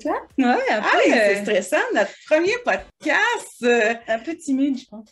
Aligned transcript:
Toi? 0.00 0.26
Ouais, 0.38 0.56
Ah, 0.70 0.82
c'est 1.04 1.36
euh, 1.38 1.42
stressant, 1.42 1.84
notre 1.94 2.12
premier 2.28 2.54
podcast. 2.64 3.62
euh, 3.62 3.94
un 4.08 4.18
peu 4.18 4.34
timide, 4.36 4.78
je 4.78 4.84
pense, 4.86 5.10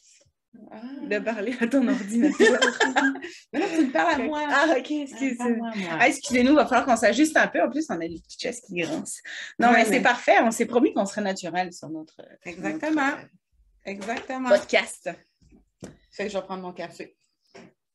ah. 0.70 0.76
de 1.02 1.18
parler 1.18 1.54
à 1.60 1.66
ton 1.66 1.86
ordinateur. 1.88 2.60
Mais 3.52 3.60
là, 3.60 3.66
tu 3.74 3.84
me 3.86 3.90
parles 3.92 4.14
à 4.14 4.18
moi. 4.24 4.42
ah, 4.48 4.66
ok, 4.78 4.86
Ah, 4.90 4.94
excuse. 5.02 5.36
parle-moi 5.38 5.70
à 5.72 5.76
moi. 5.78 5.88
Ah, 6.00 6.08
excusez-nous, 6.08 6.52
il 6.52 6.56
va 6.56 6.66
falloir 6.66 6.86
qu'on 6.86 6.96
s'ajuste 6.96 7.36
un 7.36 7.46
peu. 7.48 7.62
En 7.62 7.70
plus, 7.70 7.86
on 7.90 7.94
a 7.94 7.98
les 8.06 8.20
petites 8.20 8.40
chaises 8.40 8.60
qui 8.60 8.74
grincent. 8.76 9.20
Non, 9.58 9.68
Ouais, 9.68 9.74
mais, 9.74 9.84
mais- 9.84 9.96
c'est 9.96 10.02
parfait. 10.02 10.36
On 10.42 10.50
s'est 10.50 10.66
promis 10.66 10.92
qu'on 10.92 11.06
serait 11.06 11.22
naturel 11.22 11.72
sur 11.72 11.88
notre, 11.90 12.20
Exactement. 12.44 13.06
notre, 13.10 13.18
Exactement. 13.86 14.50
euh, 14.50 14.58
podcast. 14.58 15.10
Fait 16.12 16.24
que 16.24 16.30
je 16.30 16.38
vais 16.38 16.44
prendre 16.44 16.62
mon 16.62 16.72
café. 16.72 17.16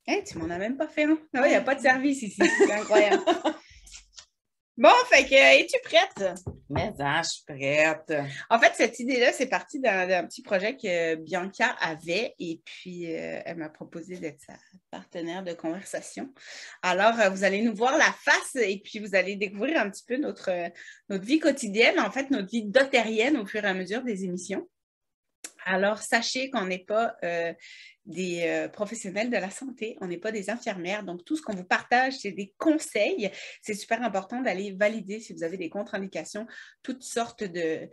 Hey, 0.05 0.23
tu 0.23 0.37
m'en 0.39 0.49
as 0.49 0.57
même 0.57 0.75
pas 0.75 0.87
fait 0.87 1.03
un. 1.03 1.17
Ah 1.35 1.41
ouais, 1.41 1.47
il 1.49 1.51
n'y 1.51 1.55
a 1.55 1.61
pas 1.61 1.75
de 1.75 1.81
service 1.81 2.21
ici. 2.23 2.41
C'est 2.57 2.71
incroyable. 2.73 3.23
bon, 4.79 4.89
fait 5.09 5.25
que, 5.25 5.35
es-tu 5.35 5.77
prête? 5.83 6.39
Mais 6.69 6.91
ah, 6.99 7.21
je 7.23 7.29
suis 7.29 7.43
prête. 7.45 8.13
En 8.49 8.59
fait, 8.59 8.71
cette 8.75 8.99
idée-là, 8.99 9.31
c'est 9.33 9.47
parti 9.47 9.79
d'un 9.79 10.07
d'un 10.07 10.25
petit 10.25 10.41
projet 10.41 10.75
que 10.75 11.15
Bianca 11.15 11.75
avait 11.79 12.35
et 12.39 12.61
puis 12.63 13.13
euh, 13.13 13.41
elle 13.45 13.57
m'a 13.57 13.69
proposé 13.69 14.17
d'être 14.17 14.41
sa 14.41 14.53
partenaire 14.91 15.43
de 15.43 15.53
conversation. 15.53 16.33
Alors, 16.81 17.19
euh, 17.19 17.29
vous 17.29 17.43
allez 17.43 17.61
nous 17.61 17.75
voir 17.75 17.97
la 17.97 18.11
face 18.11 18.55
et 18.55 18.81
puis 18.83 18.99
vous 18.99 19.15
allez 19.15 19.35
découvrir 19.35 19.79
un 19.79 19.89
petit 19.89 20.05
peu 20.05 20.17
notre, 20.17 20.49
euh, 20.49 20.69
notre 21.09 21.25
vie 21.25 21.39
quotidienne, 21.39 21.99
en 21.99 22.11
fait, 22.11 22.31
notre 22.31 22.49
vie 22.49 22.66
dotérienne 22.66 23.38
au 23.38 23.45
fur 23.45 23.63
et 23.63 23.67
à 23.67 23.73
mesure 23.73 24.03
des 24.03 24.23
émissions. 24.23 24.67
Alors, 25.66 25.99
sachez 25.99 26.49
qu'on 26.49 26.66
n'est 26.66 26.85
pas 26.85 27.16
euh, 27.23 27.53
des 28.05 28.41
euh, 28.43 28.70
professionnels 28.70 29.30
de 29.30 29.38
la 29.38 29.52
santé, 29.52 29.97
on 30.02 30.07
n'est 30.07 30.17
pas 30.17 30.31
des 30.31 30.50
infirmières. 30.50 31.03
Donc, 31.03 31.23
tout 31.25 31.36
ce 31.36 31.41
qu'on 31.44 31.53
vous 31.53 31.63
partage, 31.66 32.13
c'est 32.13 32.31
des 32.31 32.53
conseils. 32.58 33.30
C'est 33.61 33.75
super 33.75 34.02
important 34.02 34.41
d'aller 34.41 34.72
valider 34.72 35.19
si 35.19 35.33
vous 35.33 35.44
avez 35.44 35.58
des 35.58 35.69
contre-indications, 35.69 36.47
toutes 36.81 37.03
sortes 37.03 37.44
de, 37.44 37.88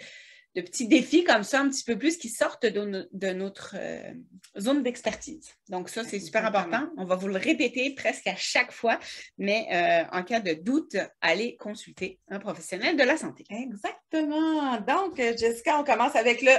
de 0.55 0.61
petits 0.63 0.89
défis 0.89 1.25
comme 1.25 1.43
ça, 1.43 1.61
un 1.61 1.69
petit 1.69 1.85
peu 1.85 1.99
plus, 1.99 2.17
qui 2.17 2.31
sortent 2.31 2.65
de, 2.65 2.81
no- 2.81 3.05
de 3.13 3.33
notre 3.33 3.75
euh, 3.79 4.11
zone 4.59 4.83
d'expertise. 4.83 5.51
Donc, 5.69 5.91
ça, 5.91 6.03
c'est 6.03 6.21
super 6.21 6.47
important. 6.47 6.89
On 6.97 7.05
va 7.05 7.17
vous 7.17 7.29
le 7.29 7.37
répéter 7.37 7.95
presque 7.95 8.29
à 8.29 8.37
chaque 8.37 8.73
fois, 8.73 8.99
mais 9.37 9.67
en 10.13 10.23
cas 10.23 10.41
de 10.41 10.55
doute, 10.55 10.97
allez 11.21 11.57
consulter 11.57 12.21
un 12.29 12.39
professionnel 12.39 12.97
de 12.97 13.03
la 13.03 13.19
santé. 13.19 13.45
Exactement. 13.51 14.81
Donc, 14.81 15.17
Jessica, 15.17 15.79
on 15.79 15.85
commence 15.85 16.17
avec 16.17 16.41
le 16.41 16.53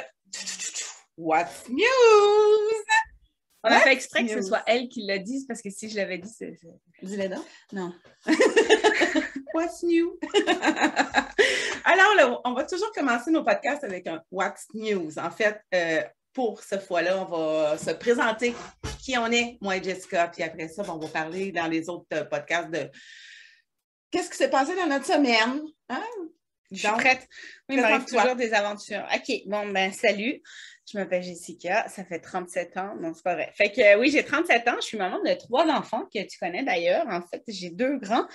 What's 1.17 1.67
News? 1.67 2.83
On 3.63 3.69
a 3.69 3.79
fait 3.79 3.93
exprès 3.93 4.25
que 4.25 4.33
ce 4.33 4.41
soit 4.41 4.63
elle 4.67 4.87
qui 4.87 5.05
le 5.05 5.17
dise 5.19 5.45
parce 5.47 5.61
que 5.61 5.69
si 5.69 5.89
je 5.89 5.95
l'avais 5.95 6.19
dit, 6.19 6.29
c'est. 6.29 6.53
Dis-le 7.01 7.27
donc. 7.27 7.45
Non. 7.73 7.93
What's 9.53 9.81
new? 9.83 10.19
Alors, 11.83 12.15
là, 12.15 12.39
on 12.45 12.53
va 12.53 12.63
toujours 12.63 12.91
commencer 12.91 13.31
nos 13.31 13.43
podcasts 13.43 13.83
avec 13.83 14.05
un 14.07 14.21
What's 14.31 14.67
News. 14.73 15.17
En 15.17 15.31
fait, 15.31 15.59
euh, 15.73 16.03
pour 16.33 16.61
ce 16.61 16.77
fois-là, 16.77 17.19
on 17.19 17.25
va 17.25 17.77
se 17.77 17.91
présenter 17.91 18.53
qui 19.01 19.17
on 19.17 19.31
est, 19.31 19.57
moi 19.61 19.77
et 19.77 19.83
Jessica, 19.83 20.27
puis 20.27 20.43
après 20.43 20.67
ça, 20.67 20.83
on 20.87 20.97
va 20.97 21.07
parler 21.07 21.51
dans 21.51 21.67
les 21.67 21.89
autres 21.89 22.05
euh, 22.13 22.25
podcasts 22.25 22.69
de 22.69 22.89
qu'est-ce 24.11 24.29
qui 24.29 24.37
s'est 24.37 24.49
passé 24.49 24.75
dans 24.75 24.87
notre 24.87 25.05
semaine. 25.05 25.61
Hein? 25.89 26.03
Je 26.71 26.77
suis 26.77 26.87
Donc, 26.87 26.99
prête. 26.99 27.27
Oui, 27.69 27.75
il 27.75 27.81
m'arrive 27.81 28.05
toujours 28.05 28.35
des 28.35 28.53
aventures. 28.53 29.07
OK, 29.13 29.35
bon, 29.47 29.69
ben, 29.69 29.91
salut. 29.93 30.41
Je 30.89 30.97
m'appelle 30.97 31.21
Jessica, 31.21 31.85
ça 31.89 32.05
fait 32.05 32.19
37 32.19 32.77
ans. 32.77 32.95
Non, 33.01 33.13
c'est 33.13 33.23
pas 33.23 33.35
vrai. 33.35 33.51
Fait 33.55 33.69
que 33.69 33.99
oui, 33.99 34.09
j'ai 34.09 34.23
37 34.23 34.67
ans. 34.69 34.75
Je 34.79 34.85
suis 34.85 34.97
maman 34.97 35.19
de 35.21 35.33
trois 35.33 35.67
enfants 35.67 36.05
que 36.05 36.25
tu 36.25 36.39
connais 36.39 36.63
d'ailleurs. 36.63 37.05
En 37.09 37.21
fait, 37.21 37.43
j'ai 37.49 37.69
deux 37.71 37.97
grands, 37.97 38.25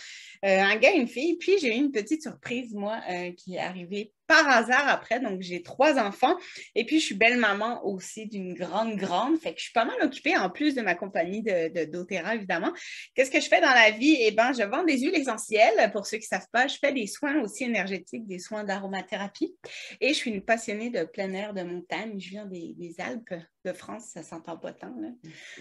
euh, 0.44 0.60
un 0.60 0.76
gars 0.76 0.92
et 0.92 0.98
une 0.98 1.08
fille. 1.08 1.38
Puis 1.38 1.58
j'ai 1.58 1.68
eu 1.68 1.78
une 1.78 1.92
petite 1.92 2.22
surprise, 2.22 2.74
moi, 2.74 3.00
euh, 3.10 3.32
qui 3.32 3.54
est 3.54 3.58
arrivée 3.58 4.12
par 4.26 4.48
hasard 4.48 4.88
après. 4.88 5.20
Donc, 5.20 5.40
j'ai 5.40 5.62
trois 5.62 5.98
enfants. 5.98 6.36
Et 6.74 6.84
puis, 6.84 7.00
je 7.00 7.06
suis 7.06 7.14
belle-maman 7.14 7.84
aussi 7.86 8.26
d'une 8.26 8.54
grande, 8.54 8.96
grande. 8.96 9.38
Fait 9.38 9.52
que 9.52 9.58
je 9.58 9.64
suis 9.64 9.72
pas 9.72 9.84
mal 9.84 9.96
occupée 10.02 10.36
en 10.36 10.50
plus 10.50 10.74
de 10.74 10.82
ma 10.82 10.94
compagnie 10.94 11.42
de, 11.42 11.84
doTERRA, 11.84 12.36
évidemment. 12.36 12.72
Qu'est-ce 13.14 13.30
que 13.30 13.40
je 13.40 13.48
fais 13.48 13.60
dans 13.60 13.72
la 13.72 13.90
vie? 13.90 14.16
Eh 14.20 14.30
bien, 14.30 14.52
je 14.52 14.62
vends 14.62 14.84
des 14.84 14.98
huiles 14.98 15.16
essentielles. 15.16 15.90
Pour 15.92 16.06
ceux 16.06 16.18
qui 16.18 16.26
ne 16.32 16.38
savent 16.38 16.48
pas, 16.52 16.66
je 16.66 16.76
fais 16.78 16.92
des 16.92 17.06
soins 17.06 17.40
aussi 17.42 17.64
énergétiques, 17.64 18.26
des 18.26 18.38
soins 18.38 18.64
d'aromathérapie. 18.64 19.54
Et 20.00 20.08
je 20.08 20.14
suis 20.14 20.30
une 20.30 20.42
passionnée 20.42 20.90
de 20.90 21.04
plein 21.04 21.32
air, 21.32 21.54
de 21.54 21.62
montagne. 21.62 22.18
Je 22.18 22.30
viens 22.30 22.46
des, 22.46 22.74
des 22.76 22.94
Alpes 23.00 23.34
de 23.64 23.72
France, 23.72 24.10
ça 24.12 24.22
s'entend 24.22 24.56
pas 24.56 24.72
tant. 24.72 24.94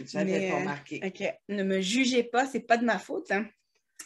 J'avais 0.05 0.49
pas 0.49 0.55
euh, 0.55 0.59
remarqué. 0.59 1.01
OK. 1.05 1.33
Ne 1.49 1.63
me 1.63 1.81
jugez 1.81 2.23
pas, 2.23 2.45
c'est 2.45 2.61
pas 2.61 2.77
de 2.77 2.85
ma 2.85 2.97
faute. 2.99 3.31
hein. 3.31 3.45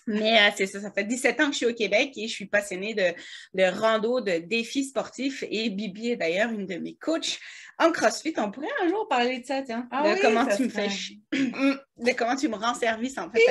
Mais 0.07 0.39
euh, 0.39 0.51
c'est 0.55 0.67
ça, 0.67 0.79
ça 0.79 0.91
fait 0.91 1.03
17 1.03 1.39
ans 1.41 1.45
que 1.47 1.51
je 1.51 1.57
suis 1.57 1.65
au 1.65 1.73
Québec 1.73 2.11
et 2.15 2.27
je 2.27 2.33
suis 2.33 2.45
passionnée 2.45 2.93
de, 2.93 3.13
de 3.53 3.79
rando, 3.79 4.21
de 4.21 4.39
défis 4.39 4.85
sportifs. 4.85 5.43
Et 5.49 5.69
Bibi 5.69 6.11
est 6.11 6.15
d'ailleurs 6.15 6.51
une 6.51 6.65
de 6.65 6.75
mes 6.75 6.95
coachs 6.95 7.39
en 7.79 7.91
CrossFit. 7.91 8.33
On 8.37 8.51
pourrait 8.51 8.67
un 8.83 8.87
jour 8.89 9.07
parler 9.07 9.39
de 9.39 9.45
ça, 9.45 9.61
tiens. 9.61 9.87
Ah 9.91 10.03
de 10.03 10.13
oui, 10.13 10.19
comment 10.21 10.45
tu 10.45 10.63
me 10.63 10.69
fais 10.69 10.89
chier. 10.89 11.19
de 11.31 12.11
comment 12.17 12.35
tu 12.35 12.47
me 12.47 12.55
rends 12.55 12.75
service, 12.75 13.17
en 13.17 13.29
fait, 13.31 13.41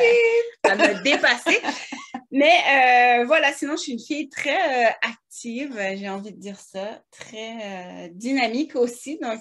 à, 0.64 0.72
à 0.72 0.76
me 0.76 1.02
dépasser. 1.02 1.60
Mais 2.36 3.20
euh, 3.20 3.26
voilà, 3.26 3.52
sinon, 3.52 3.76
je 3.76 3.82
suis 3.82 3.92
une 3.92 4.00
fille 4.00 4.28
très 4.28 4.88
euh, 4.88 4.90
active, 5.02 5.78
j'ai 5.78 6.08
envie 6.08 6.32
de 6.32 6.40
dire 6.40 6.58
ça, 6.58 7.00
très 7.12 7.52
euh, 7.62 8.08
dynamique 8.10 8.74
aussi. 8.74 9.20
Donc, 9.22 9.40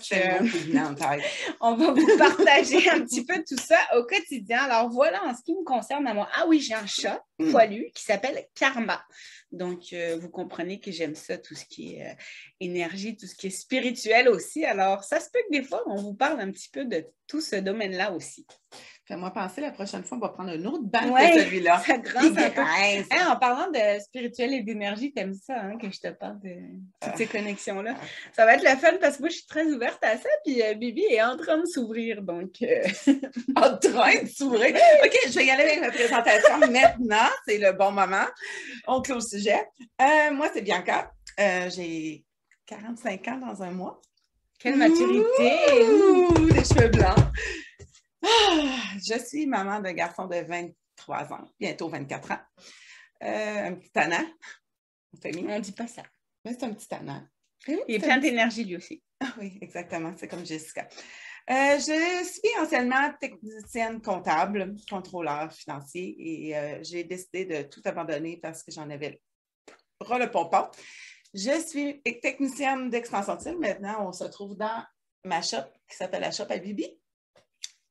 on 1.60 1.74
va 1.74 1.92
vous 1.92 2.18
partager 2.20 2.88
un 2.92 3.02
petit 3.02 3.26
peu 3.26 3.44
tout 3.50 3.58
ça 3.58 3.80
au 3.98 4.04
quotidien. 4.04 4.60
Alors 4.60 4.92
voilà, 4.92 5.24
en 5.26 5.36
ce 5.36 5.42
qui 5.42 5.56
me 5.56 5.64
concerne 5.64 6.06
à 6.06 6.14
moi, 6.14 6.30
ah 6.36 6.46
oui, 6.48 6.60
j'ai 6.60 6.76
un 6.76 6.86
chat 6.86 7.20
Mm. 7.40 7.52
poilu 7.52 7.92
qui 7.96 8.04
s'appelle 8.04 8.46
Karma. 8.54 9.04
Donc, 9.52 9.96
vous 10.20 10.30
comprenez 10.30 10.80
que 10.80 10.92
j'aime 10.92 11.16
ça, 11.16 11.38
tout 11.38 11.56
ce 11.56 11.66
qui 11.66 11.96
est 11.96 12.16
énergie, 12.60 13.16
tout 13.16 13.28
ce 13.28 13.36
qui 13.36 13.48
est 13.48 13.52
spirituel 13.52 14.30
aussi. 14.30 14.66
Alors, 14.66 15.04
ça 15.04 15.20
se 15.20 15.30
peut 15.32 15.40
que 15.50 15.58
des 15.58 15.64
fois, 15.64 15.84
on 15.88 15.96
vous 15.96 16.14
parle 16.14 16.40
un 16.40 16.52
petit 16.52 16.70
peu 16.70 16.86
de 16.86 17.06
tout 17.28 17.42
ce 17.42 17.56
domaine-là 17.56 18.14
aussi. 18.14 18.46
Fais-moi 19.06 19.32
penser, 19.32 19.60
la 19.60 19.72
prochaine 19.72 20.02
fois, 20.04 20.18
on 20.18 20.22
va 20.22 20.30
prendre 20.30 20.52
un 20.52 20.66
autre 20.66 20.84
banc 20.86 21.12
Ouais. 21.12 21.34
que 21.34 21.40
celui-là. 21.44 21.78
Ça 21.86 21.98
grince. 21.98 22.38
Hein, 23.12 23.28
en 23.32 23.36
parlant 23.36 23.70
de 23.70 24.00
spirituel 24.00 24.54
et 24.54 24.62
d'énergie, 24.62 25.12
t'aimes 25.12 25.34
ça, 25.34 25.56
hein, 25.60 25.78
que 25.78 25.92
je 25.92 26.00
te 26.00 26.08
parle 26.08 26.40
de 26.40 26.56
toutes 27.02 27.18
ces 27.18 27.26
connexions-là. 27.28 27.96
Ça 28.32 28.46
va 28.46 28.56
être 28.56 28.64
le 28.64 28.78
fun 28.78 28.94
parce 29.02 29.18
que 29.18 29.24
moi, 29.24 29.30
je 29.30 29.36
suis 29.36 29.46
très 29.46 29.66
ouverte 29.66 30.02
à 30.04 30.18
ça, 30.18 30.30
puis 30.46 30.62
euh, 30.64 30.74
Bibi 30.76 31.04
est 31.04 31.22
en 31.22 31.36
train 31.36 31.58
de 31.58 31.66
s'ouvrir, 31.66 32.22
donc... 32.22 32.52
euh, 32.62 32.82
en 33.58 33.78
train 33.78 34.22
de 34.24 34.28
s'ouvrir. 34.30 34.74
OK, 35.04 35.18
je 35.28 35.34
vais 35.34 35.46
y 35.48 35.52
aller 35.52 35.64
avec 35.64 35.82
ma 35.82 35.90
présentation 35.92 36.58
maintenant. 36.72 37.30
C'est 37.46 37.58
le 37.58 37.74
bon 37.74 37.92
moment. 37.92 38.26
On 38.88 39.02
clôt 39.02 39.16
le 39.16 39.22
sujet. 39.22 39.68
Euh, 40.02 40.32
moi, 40.32 40.50
c'est 40.54 40.62
Bianca. 40.62 41.12
J'ai 41.38 42.24
45 42.68 43.28
ans 43.28 43.38
dans 43.38 43.64
un 43.64 43.72
mois. 43.72 44.00
Quelle 44.60 44.78
maturité! 44.78 45.84
Ouh, 45.92 46.46
des 46.50 46.64
cheveux 46.64 46.88
blancs. 46.88 47.18
Ah, 48.24 48.70
je 48.98 49.20
suis 49.20 49.46
maman 49.46 49.80
d'un 49.80 49.94
garçon 49.94 50.28
de 50.28 50.38
23 50.38 51.34
ans, 51.34 51.46
bientôt 51.60 51.90
24 51.90 52.32
ans. 52.32 52.40
Euh, 53.24 53.68
un 53.68 53.76
petit 53.76 53.92
tannant. 53.92 54.26
On 55.26 55.60
dit 55.60 55.72
pas 55.72 55.88
ça. 55.88 56.04
Mais 56.44 56.54
c'est 56.54 56.64
un 56.64 56.74
petit 56.74 56.88
tannant. 56.88 57.24
Il 57.68 57.96
est 57.96 58.00
plein 58.00 58.18
d'énergie, 58.18 58.66
lui 58.66 58.76
aussi. 58.76 59.02
Ah 59.20 59.34
oui, 59.40 59.58
exactement. 59.62 60.14
C'est 60.18 60.28
comme 60.28 60.46
Jessica. 60.46 60.88
Euh, 61.50 61.78
je 61.78 62.26
suis 62.26 62.62
anciennement 62.62 63.12
technicienne 63.20 64.02
comptable, 64.02 64.76
contrôleur 64.90 65.52
financier 65.52 66.16
et 66.18 66.58
euh, 66.58 66.80
j'ai 66.84 67.04
décidé 67.04 67.46
de 67.46 67.64
tout 67.64 67.82
abandonner 67.84 68.38
parce 68.38 68.64
que 68.64 68.72
j'en 68.72 68.90
avais 68.90 69.22
ras 70.00 70.20
le 70.20 70.32
pompon. 70.32 70.68
Je 71.34 71.60
suis 71.60 72.02
technicienne 72.22 72.90
d'extension 72.90 73.36
de. 73.36 73.58
Maintenant, 73.58 74.08
on 74.08 74.14
se 74.14 74.24
trouve 74.26 74.56
dans 74.56 74.84
ma 75.26 75.42
shop 75.42 75.66
qui 75.90 75.98
s'appelle 75.98 76.22
la 76.22 76.32
shop 76.32 76.46
à 76.50 76.58
Bibi. 76.58 77.00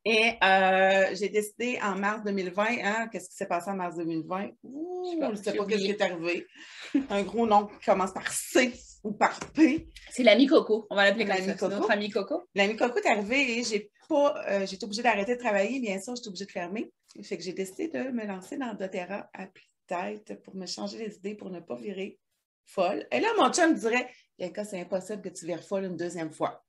Et 0.05 0.33
euh, 0.43 1.15
j'ai 1.15 1.29
décidé 1.29 1.79
en 1.83 1.95
mars 1.97 2.23
2020, 2.25 2.65
hein, 2.83 3.09
qu'est-ce 3.13 3.29
qui 3.29 3.37
s'est 3.37 3.47
passé 3.47 3.71
en 3.71 3.77
mars 3.77 3.97
2020? 3.97 4.51
Ouh, 4.65 5.19
Je 5.21 5.27
ne 5.31 5.37
sais 5.37 5.53
pas 5.55 5.65
qu'est-ce 5.65 5.83
qui 5.85 5.91
est 5.91 6.03
arrivé. 6.03 6.47
Un 7.11 7.23
gros 7.23 7.47
nom 7.47 7.67
qui 7.67 7.85
commence 7.87 8.13
par 8.13 8.27
C 8.33 8.73
ou 9.05 9.13
par 9.13 9.39
P. 9.53 9.89
C'est 10.11 10.25
l'ami 10.25 10.47
Coco. 10.47 10.87
On 10.91 10.97
va 10.97 11.05
l'appeler 11.05 11.25
comme 11.25 11.35
L'ami 11.35 11.47
ça. 11.47 11.55
Coco. 11.55 11.75
notre 11.75 11.91
ami 11.93 12.11
Coco. 12.11 12.43
L'ami 12.55 12.77
Coco 12.77 12.99
est 12.99 13.07
arrivé 13.07 13.59
et 13.59 13.63
j'ai 13.65 13.91
pas, 14.09 14.35
euh, 14.49 14.67
j'étais 14.67 14.85
obligée 14.85 15.03
d'arrêter 15.03 15.37
de 15.37 15.41
travailler, 15.41 15.79
bien 15.81 16.01
sûr, 16.01 16.17
j'étais 16.17 16.29
obligée 16.29 16.47
de 16.47 16.51
fermer. 16.51 16.93
Fait 17.23 17.37
que 17.37 17.45
j'ai 17.45 17.53
décidé 17.53 17.89
de 17.89 18.11
me 18.11 18.25
lancer 18.27 18.57
dans 18.57 18.75
doTERRA 18.75 19.31
à 19.35 19.47
tête 19.87 20.43
pour 20.43 20.57
me 20.57 20.67
changer 20.67 20.99
les 20.99 21.15
idées, 21.17 21.35
pour 21.37 21.51
ne 21.51 21.61
pas 21.61 21.77
virer 21.77 22.19
folle. 22.65 23.07
Et 23.13 23.21
là, 23.21 23.29
mon 23.39 23.53
chum 23.53 23.75
dirait, 23.75 24.09
Bianca, 24.39 24.65
c'est 24.65 24.81
impossible 24.81 25.23
que 25.23 25.29
tu 25.29 25.47
vires 25.47 25.63
folle 25.63 25.85
une 25.85 25.97
deuxième 25.97 26.31
fois. 26.33 26.65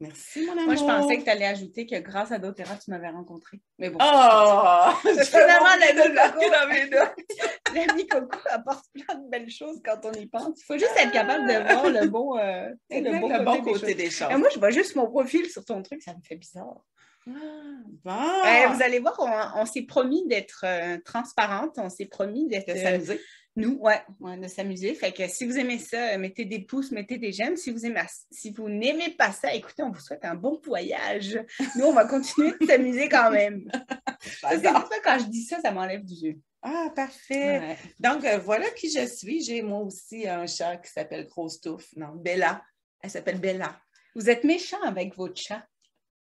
Merci, 0.00 0.46
mon 0.46 0.52
amour. 0.52 0.64
Moi, 0.64 0.74
je 0.76 0.80
pensais 0.80 1.18
que 1.18 1.24
tu 1.24 1.30
allais 1.30 1.46
ajouter 1.46 1.86
que 1.86 1.96
grâce 1.96 2.32
à 2.32 2.38
doTERRA, 2.38 2.76
tu 2.76 2.90
m'avais 2.90 3.10
rencontré. 3.10 3.60
Mais 3.78 3.90
bon. 3.90 3.98
Oh! 4.00 4.92
C'est 5.04 5.26
finalement 5.26 5.76
de. 5.76 7.74
L'ami 7.74 8.06
Coco 8.08 8.38
apporte 8.50 8.86
plein 8.94 9.14
de 9.16 9.28
belles 9.28 9.50
choses 9.50 9.80
quand 9.84 10.00
on 10.04 10.12
y 10.12 10.26
pense. 10.26 10.58
Il 10.58 10.64
faut 10.64 10.78
juste 10.78 10.96
être 10.96 11.12
capable 11.12 11.46
de 11.46 11.52
voir 11.52 11.90
le 11.90 12.08
bon, 12.08 12.38
euh, 12.38 12.70
le 12.90 13.44
bon, 13.44 13.62
côté, 13.62 13.94
des 13.94 14.10
choses. 14.10 14.28
moi, 14.30 14.48
je 14.52 14.58
vois 14.58 14.70
juste 14.70 14.96
mon 14.96 15.06
profil 15.06 15.46
sur 15.50 15.64
ton 15.66 15.82
truc, 15.82 16.02
ça 16.02 16.14
me 16.14 16.22
fait 16.26 16.36
bizarre. 16.36 16.82
Ah, 17.28 18.68
bon. 18.68 18.74
vous 18.74 18.82
allez 18.82 18.98
voir, 18.98 19.52
on, 19.56 19.66
s'est 19.66 19.82
promis 19.82 20.26
d'être 20.26 20.64
euh, 20.64 20.96
transparente, 21.04 21.74
on 21.76 21.90
s'est 21.90 22.06
promis 22.06 22.48
d'être. 22.48 22.74
s'amuser. 22.74 23.20
Nous, 23.60 23.78
ouais, 23.80 24.00
de 24.38 24.48
s'amuser. 24.48 24.94
Fait 24.94 25.12
que 25.12 25.28
si 25.28 25.44
vous 25.44 25.58
aimez 25.58 25.78
ça, 25.78 26.16
mettez 26.16 26.46
des 26.46 26.60
pouces, 26.60 26.90
mettez 26.92 27.18
des 27.18 27.30
j'aime. 27.30 27.56
Si 27.56 27.70
vous 27.70 27.84
aimez, 27.84 28.00
si 28.30 28.50
vous 28.50 28.68
n'aimez 28.68 29.10
pas 29.10 29.32
ça, 29.32 29.52
écoutez, 29.54 29.82
on 29.82 29.90
vous 29.90 30.00
souhaite 30.00 30.24
un 30.24 30.34
bon 30.34 30.58
voyage. 30.64 31.38
Nous, 31.76 31.84
on 31.84 31.92
va 31.92 32.06
continuer 32.06 32.52
de 32.58 32.66
s'amuser 32.66 33.08
quand 33.08 33.30
même. 33.30 33.70
c'est 34.22 34.62
ça, 34.62 34.88
quand 35.04 35.18
je 35.18 35.26
dis 35.26 35.42
ça, 35.42 35.60
ça 35.60 35.72
m'enlève 35.72 36.04
du 36.04 36.14
jeu. 36.14 36.38
Ah, 36.62 36.88
parfait. 36.94 37.76
Donc, 37.98 38.24
euh, 38.24 38.38
voilà 38.38 38.68
qui 38.70 38.90
je 38.90 39.06
suis. 39.06 39.42
J'ai 39.42 39.62
moi 39.62 39.80
aussi 39.80 40.26
un 40.26 40.46
chat 40.46 40.76
qui 40.78 40.90
s'appelle 40.90 41.26
Grosse 41.26 41.60
Touffe. 41.60 41.94
Non, 41.96 42.14
Bella. 42.14 42.62
Elle 43.02 43.10
s'appelle 43.10 43.40
Bella. 43.40 43.78
Vous 44.14 44.30
êtes 44.30 44.44
méchant 44.44 44.80
avec 44.82 45.14
votre 45.16 45.40
chat. 45.40 45.64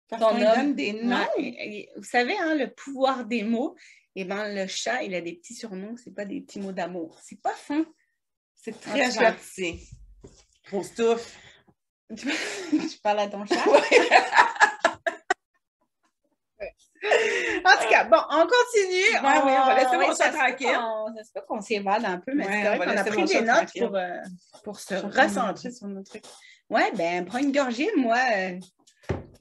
Parce 0.08 0.22
qu'on 0.22 0.40
donne 0.40 0.76
des 0.76 0.94
noms. 0.94 1.26
Vous 1.96 2.04
savez, 2.04 2.38
hein, 2.38 2.56
le 2.56 2.72
pouvoir 2.72 3.26
des 3.26 3.44
mots 3.44 3.76
eh 4.16 4.24
ben, 4.24 4.54
le 4.54 4.66
chat, 4.68 5.04
il 5.04 5.14
a 5.14 5.22
des 5.22 5.34
petits 5.34 5.54
surnoms, 5.54 5.96
c'est 6.02 6.16
pas 6.16 6.24
des 6.24 6.40
petits 6.40 6.60
mots 6.60 6.72
d'amour. 6.72 7.20
C'est 7.22 7.42
pas 7.42 7.54
fin. 7.54 7.86
C'est 8.56 8.80
très 8.80 9.12
gentil. 9.12 9.90
Grosse 10.68 10.94
touffe. 10.96 11.38
Tu, 12.16 12.98
parles 13.02 13.20
à 13.20 13.28
ton 13.28 13.46
chat? 13.46 13.56
En 17.64 17.82
tout 17.82 17.90
cas, 17.90 18.04
bon, 18.06 18.18
on 18.32 18.48
continue. 18.48 19.18
on, 19.22 19.46
oui, 19.46 19.54
on 19.58 19.66
va 19.66 19.76
laisser 19.76 19.98
mon 19.98 20.16
chat 20.16 20.32
tranquille. 20.32 20.68
Ça 21.18 21.24
se 21.24 21.32
peut 21.34 21.42
qu'on 21.48 21.62
s'évade 21.62 22.06
un 22.06 22.18
peu, 22.18 22.34
mais 22.34 22.46
c'est 22.46 22.78
vrai 22.78 22.80
qu'on 22.80 22.98
a 22.98 23.04
pris 23.04 23.26
des 23.26 23.42
notes 23.42 23.72
pour, 23.78 23.96
euh, 23.96 24.18
pour 24.64 24.80
se 24.80 24.96
recentrer 24.96 25.72
sur 25.72 25.88
nos 25.88 26.04
trucs. 26.04 26.26
Ouais, 26.70 26.92
ben, 26.94 27.26
prends 27.26 27.38
une 27.40 27.52
gorgée. 27.52 27.90
Moi, 27.96 28.18
euh, 28.36 28.60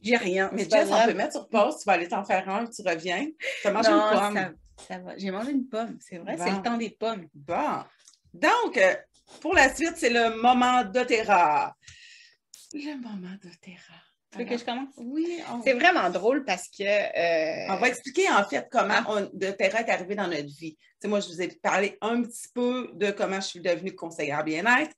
j'ai 0.05 0.17
rien. 0.17 0.51
Mais 0.53 0.69
Jess, 0.69 0.89
on 0.91 1.07
peut 1.07 1.15
mettre 1.15 1.33
sur 1.33 1.49
pause. 1.49 1.79
Tu 1.79 1.85
vas 1.87 1.95
aller 1.95 2.09
t'en 2.09 2.25
faire 2.25 2.49
un, 2.49 2.67
tu 2.67 2.83
reviens. 2.83 3.27
Tu 3.63 3.69
as 3.69 3.73
mangé 3.73 3.91
une 3.91 4.11
pomme. 4.13 4.57
Ça 4.89 4.99
va. 4.99 5.17
J'ai 5.17 5.31
mangé 5.31 5.53
une 5.53 5.69
pomme, 5.69 5.99
c'est 6.01 6.19
vrai, 6.19 6.37
c'est 6.37 6.51
le 6.51 6.63
temps 6.63 6.77
des 6.77 6.91
pommes. 6.91 7.29
Bon. 7.33 7.83
Donc, 8.33 8.77
euh, 8.77 8.95
pour 9.41 9.55
la 9.55 9.75
suite, 9.75 9.95
c'est 9.97 10.11
le 10.11 10.41
moment 10.43 10.85
d'Otera. 10.85 11.75
Le 12.73 12.97
moment 12.97 13.35
d'Otera. 13.43 14.05
Tu 14.33 14.39
veux 14.39 14.45
que 14.45 14.59
je 14.59 14.65
commence? 14.65 14.89
Oui. 14.97 15.41
C'est 15.63 15.75
vraiment 15.75 16.11
drôle 16.11 16.45
parce 16.45 16.69
que. 16.69 16.83
Euh, 16.83 17.73
on 17.73 17.77
va 17.77 17.89
expliquer 17.89 18.29
en 18.31 18.45
fait 18.45 18.67
comment 18.71 18.95
ah. 19.07 19.29
est 19.41 19.91
arrivé 19.91 20.15
dans 20.17 20.27
notre 20.27 20.59
vie. 20.59 20.77
moi, 21.05 21.21
je 21.21 21.29
vous 21.29 21.41
ai 21.41 21.49
parlé 21.49 21.97
un 22.01 22.23
petit 22.23 22.49
peu 22.53 22.91
de 22.95 23.13
comment 23.13 23.41
je 23.41 23.47
suis 23.47 23.61
devenue 23.61 23.95
conseillère 23.95 24.43
bien-être, 24.43 24.93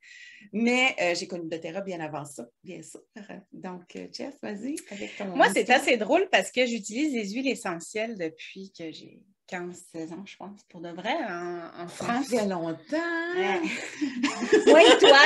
mais 0.53 0.95
euh, 1.01 1.15
j'ai 1.15 1.27
connu 1.27 1.49
doTERRA 1.49 1.81
bien 1.81 2.01
avant 2.01 2.25
ça, 2.25 2.49
bien 2.63 2.83
sûr. 2.83 3.01
Donc, 3.53 3.99
Jess, 4.13 4.35
vas-y 4.43 4.77
avec 4.91 5.17
ton. 5.17 5.27
Moi, 5.37 5.49
c'est 5.53 5.69
assez 5.71 5.97
drôle 5.97 6.29
parce 6.31 6.51
que 6.51 6.67
j'utilise 6.67 7.13
des 7.13 7.31
huiles 7.31 7.49
essentielles 7.49 8.17
depuis 8.17 8.73
que 8.77 8.91
j'ai 8.93 9.23
15-16 9.51 10.13
ans, 10.13 10.25
je 10.27 10.37
pense, 10.37 10.63
pour 10.69 10.81
de 10.81 10.89
vrai, 10.89 11.15
en, 11.15 11.87
France. 11.89 12.27
Ça 12.27 12.39
fait 12.39 12.47
longtemps! 12.47 12.77
oui, 13.37 14.83
toi, 15.01 15.19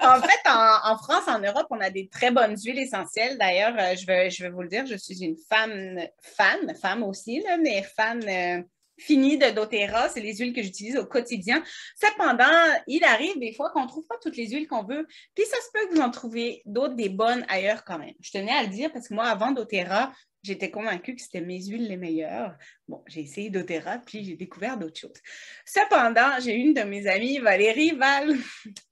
en 0.02 0.22
fait, 0.22 0.40
en, 0.46 0.96
France, 0.96 1.28
en 1.28 1.38
Europe, 1.38 1.66
on 1.70 1.80
a 1.80 1.90
des 1.90 2.08
très 2.08 2.30
bonnes 2.30 2.56
huiles 2.56 2.78
essentielles. 2.78 3.36
D'ailleurs, 3.38 3.74
euh, 3.78 3.94
je 3.94 4.06
vais, 4.06 4.30
je 4.30 4.42
vais 4.44 4.50
vous 4.50 4.62
le 4.62 4.68
dire, 4.68 4.86
je 4.86 4.96
suis 4.96 5.22
une 5.22 5.36
femme, 5.48 6.00
fan, 6.22 6.74
femme 6.80 7.02
aussi, 7.02 7.40
là, 7.40 7.58
mais 7.58 7.82
fan 7.82 8.22
euh, 8.26 8.62
finie 8.98 9.38
de 9.38 9.50
doTERRA. 9.50 10.08
C'est 10.08 10.20
les 10.20 10.36
huiles 10.36 10.52
que 10.52 10.62
j'utilise 10.62 10.96
au 10.96 11.06
quotidien. 11.06 11.62
Cependant, 11.96 12.44
il 12.86 13.04
arrive 13.04 13.38
des 13.38 13.52
fois 13.52 13.70
qu'on 13.70 13.82
ne 13.82 13.88
trouve 13.88 14.06
pas 14.06 14.16
toutes 14.22 14.36
les 14.36 14.48
huiles 14.48 14.68
qu'on 14.68 14.84
veut. 14.84 15.06
Puis 15.34 15.44
ça 15.46 15.56
se 15.56 15.68
peut 15.72 15.88
que 15.88 15.94
vous 15.94 16.02
en 16.02 16.10
trouvez 16.10 16.62
d'autres, 16.66 16.94
des 16.94 17.08
bonnes 17.08 17.44
ailleurs 17.48 17.84
quand 17.84 17.98
même. 17.98 18.14
Je 18.20 18.30
tenais 18.30 18.52
à 18.52 18.62
le 18.62 18.68
dire 18.68 18.92
parce 18.92 19.08
que 19.08 19.14
moi, 19.14 19.26
avant 19.26 19.52
doTERRA, 19.52 20.12
J'étais 20.44 20.70
convaincue 20.70 21.16
que 21.16 21.20
c'était 21.20 21.40
mes 21.40 21.62
huiles 21.64 21.88
les 21.88 21.96
meilleures. 21.96 22.56
Bon, 22.86 23.02
j'ai 23.08 23.22
essayé 23.22 23.50
doTERRA, 23.50 23.98
puis 23.98 24.24
j'ai 24.24 24.36
découvert 24.36 24.78
d'autres 24.78 24.98
choses. 24.98 25.20
Cependant, 25.66 26.38
j'ai 26.40 26.54
une 26.54 26.74
de 26.74 26.82
mes 26.82 27.08
amies, 27.08 27.38
Valérie 27.38 27.90
Val, 27.90 28.36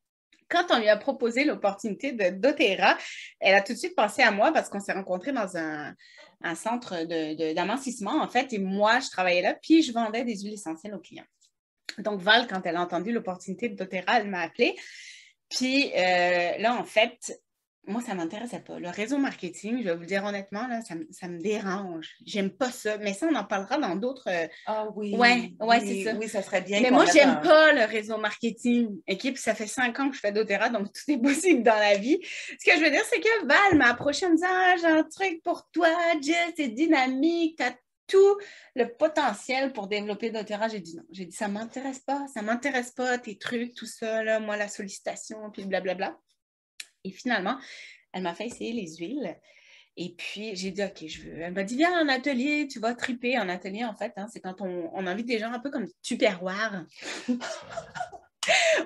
quand 0.48 0.66
on 0.70 0.78
lui 0.78 0.88
a 0.88 0.96
proposé 0.96 1.44
l'opportunité 1.44 2.12
de 2.12 2.30
doTERRA, 2.30 2.98
elle 3.40 3.54
a 3.54 3.62
tout 3.62 3.72
de 3.72 3.78
suite 3.78 3.94
pensé 3.94 4.22
à 4.22 4.30
moi 4.30 4.52
parce 4.52 4.68
qu'on 4.68 4.80
s'est 4.80 4.92
rencontrés 4.92 5.32
dans 5.32 5.56
un, 5.56 5.94
centre 6.54 7.04
d'amancissement, 7.54 8.22
en 8.22 8.28
fait, 8.28 8.52
et 8.52 8.58
moi, 8.58 9.00
je 9.00 9.10
travaillais 9.10 9.42
là, 9.42 9.54
puis 9.54 9.82
je 9.82 9.92
vendais 9.92 10.24
des 10.24 10.36
huiles 10.42 10.54
essentielles 10.54 10.94
aux 10.94 11.00
clients. 11.00 11.24
Donc, 11.98 12.20
Val, 12.20 12.46
quand 12.46 12.60
elle 12.64 12.76
a 12.76 12.82
entendu 12.82 13.12
l'opportunité 13.12 13.68
de 13.68 13.74
doTERRA, 13.74 14.20
elle 14.20 14.28
m'a 14.28 14.40
appelée. 14.40 14.76
Puis 15.48 15.92
euh, 15.94 16.58
là, 16.58 16.76
en 16.78 16.84
fait, 16.84 17.40
moi, 17.86 18.02
ça 18.02 18.12
ne 18.12 18.18
m'intéressait 18.18 18.60
pas. 18.60 18.78
Le 18.78 18.88
réseau 18.88 19.18
marketing, 19.18 19.78
je 19.78 19.84
vais 19.84 19.94
vous 19.94 20.00
le 20.00 20.06
dire 20.06 20.24
honnêtement, 20.24 20.66
là, 20.66 20.80
ça, 20.82 21.28
me 21.28 21.38
dérange. 21.38 22.16
J'aime 22.24 22.50
pas 22.50 22.70
ça. 22.70 22.98
Mais 22.98 23.12
ça, 23.12 23.26
on 23.30 23.34
en 23.34 23.44
parlera 23.44 23.78
dans 23.78 23.94
d'autres. 23.94 24.28
Euh, 24.28 24.46
ah 24.66 24.88
oui. 24.94 25.14
Ouais, 25.16 25.52
ouais, 25.60 25.80
c'est 25.80 26.04
ça. 26.04 26.14
Oui, 26.14 26.28
ça 26.28 26.42
serait 26.42 26.62
bien. 26.62 26.80
Mais 26.80 26.90
moi, 26.90 27.04
j'aime 27.12 27.40
pas 27.40 27.72
le 27.72 27.84
réseau 27.84 28.18
marketing. 28.18 29.00
Équipe, 29.06 29.38
ça 29.38 29.54
fait 29.54 29.66
cinq 29.66 29.98
ans 30.00 30.08
que 30.08 30.16
je 30.16 30.20
fais 30.20 30.32
doTERRA, 30.32 30.70
donc 30.70 30.92
tout 30.92 31.10
est 31.10 31.18
possible 31.22 31.62
dans 31.62 31.78
la 31.78 31.96
vie. 31.96 32.18
Ce 32.22 32.70
que 32.70 32.76
je 32.76 32.84
veux 32.84 32.90
dire, 32.90 33.04
c'est 33.08 33.20
que 33.20 33.46
Val 33.46 33.78
m'a 33.78 33.90
approché 33.90 34.26
en 34.26 34.30
me 34.30 34.34
disant 34.34 34.48
Ah, 34.50 34.74
j'ai 34.80 34.86
un 34.86 35.04
truc 35.04 35.42
pour 35.42 35.68
toi, 35.72 35.88
Jess, 36.20 36.54
c'est 36.56 36.68
dynamique, 36.68 37.56
tu 37.58 37.62
as 37.62 37.74
tout 38.06 38.38
le 38.74 38.86
potentiel 38.86 39.72
pour 39.72 39.86
développer 39.86 40.30
doTERRA. 40.30 40.68
J'ai 40.68 40.80
dit 40.80 40.96
non. 40.96 41.02
J'ai 41.10 41.26
dit 41.26 41.36
ça 41.36 41.48
m'intéresse 41.48 42.00
pas, 42.00 42.26
ça 42.32 42.42
m'intéresse 42.42 42.90
pas, 42.90 43.18
tes 43.18 43.36
trucs, 43.36 43.74
tout 43.74 43.86
ça, 43.86 44.22
là, 44.22 44.40
moi, 44.40 44.56
la 44.56 44.68
sollicitation, 44.68 45.50
puis 45.50 45.64
blablabla. 45.64 46.18
Et 47.06 47.10
finalement, 47.12 47.56
elle 48.12 48.22
m'a 48.22 48.34
fait 48.34 48.46
essayer 48.46 48.72
les 48.72 48.96
huiles. 48.96 49.36
Et 49.96 50.14
puis, 50.16 50.54
j'ai 50.54 50.72
dit, 50.72 50.82
OK, 50.82 51.06
je 51.06 51.22
veux. 51.22 51.40
Elle 51.40 51.54
m'a 51.54 51.62
dit, 51.62 51.76
viens 51.76 52.02
en 52.02 52.08
atelier, 52.08 52.68
tu 52.68 52.80
vas 52.80 52.94
triper 52.94 53.38
en 53.38 53.48
atelier, 53.48 53.84
en 53.84 53.94
fait. 53.94 54.12
Hein, 54.16 54.26
c'est 54.30 54.40
quand 54.40 54.60
on, 54.60 54.90
on, 54.92 55.06
invite 55.06 55.26
des 55.26 55.38
gens 55.38 55.52
un 55.52 55.58
peu 55.58 55.70
comme 55.70 55.86
tupperware. 56.02 56.84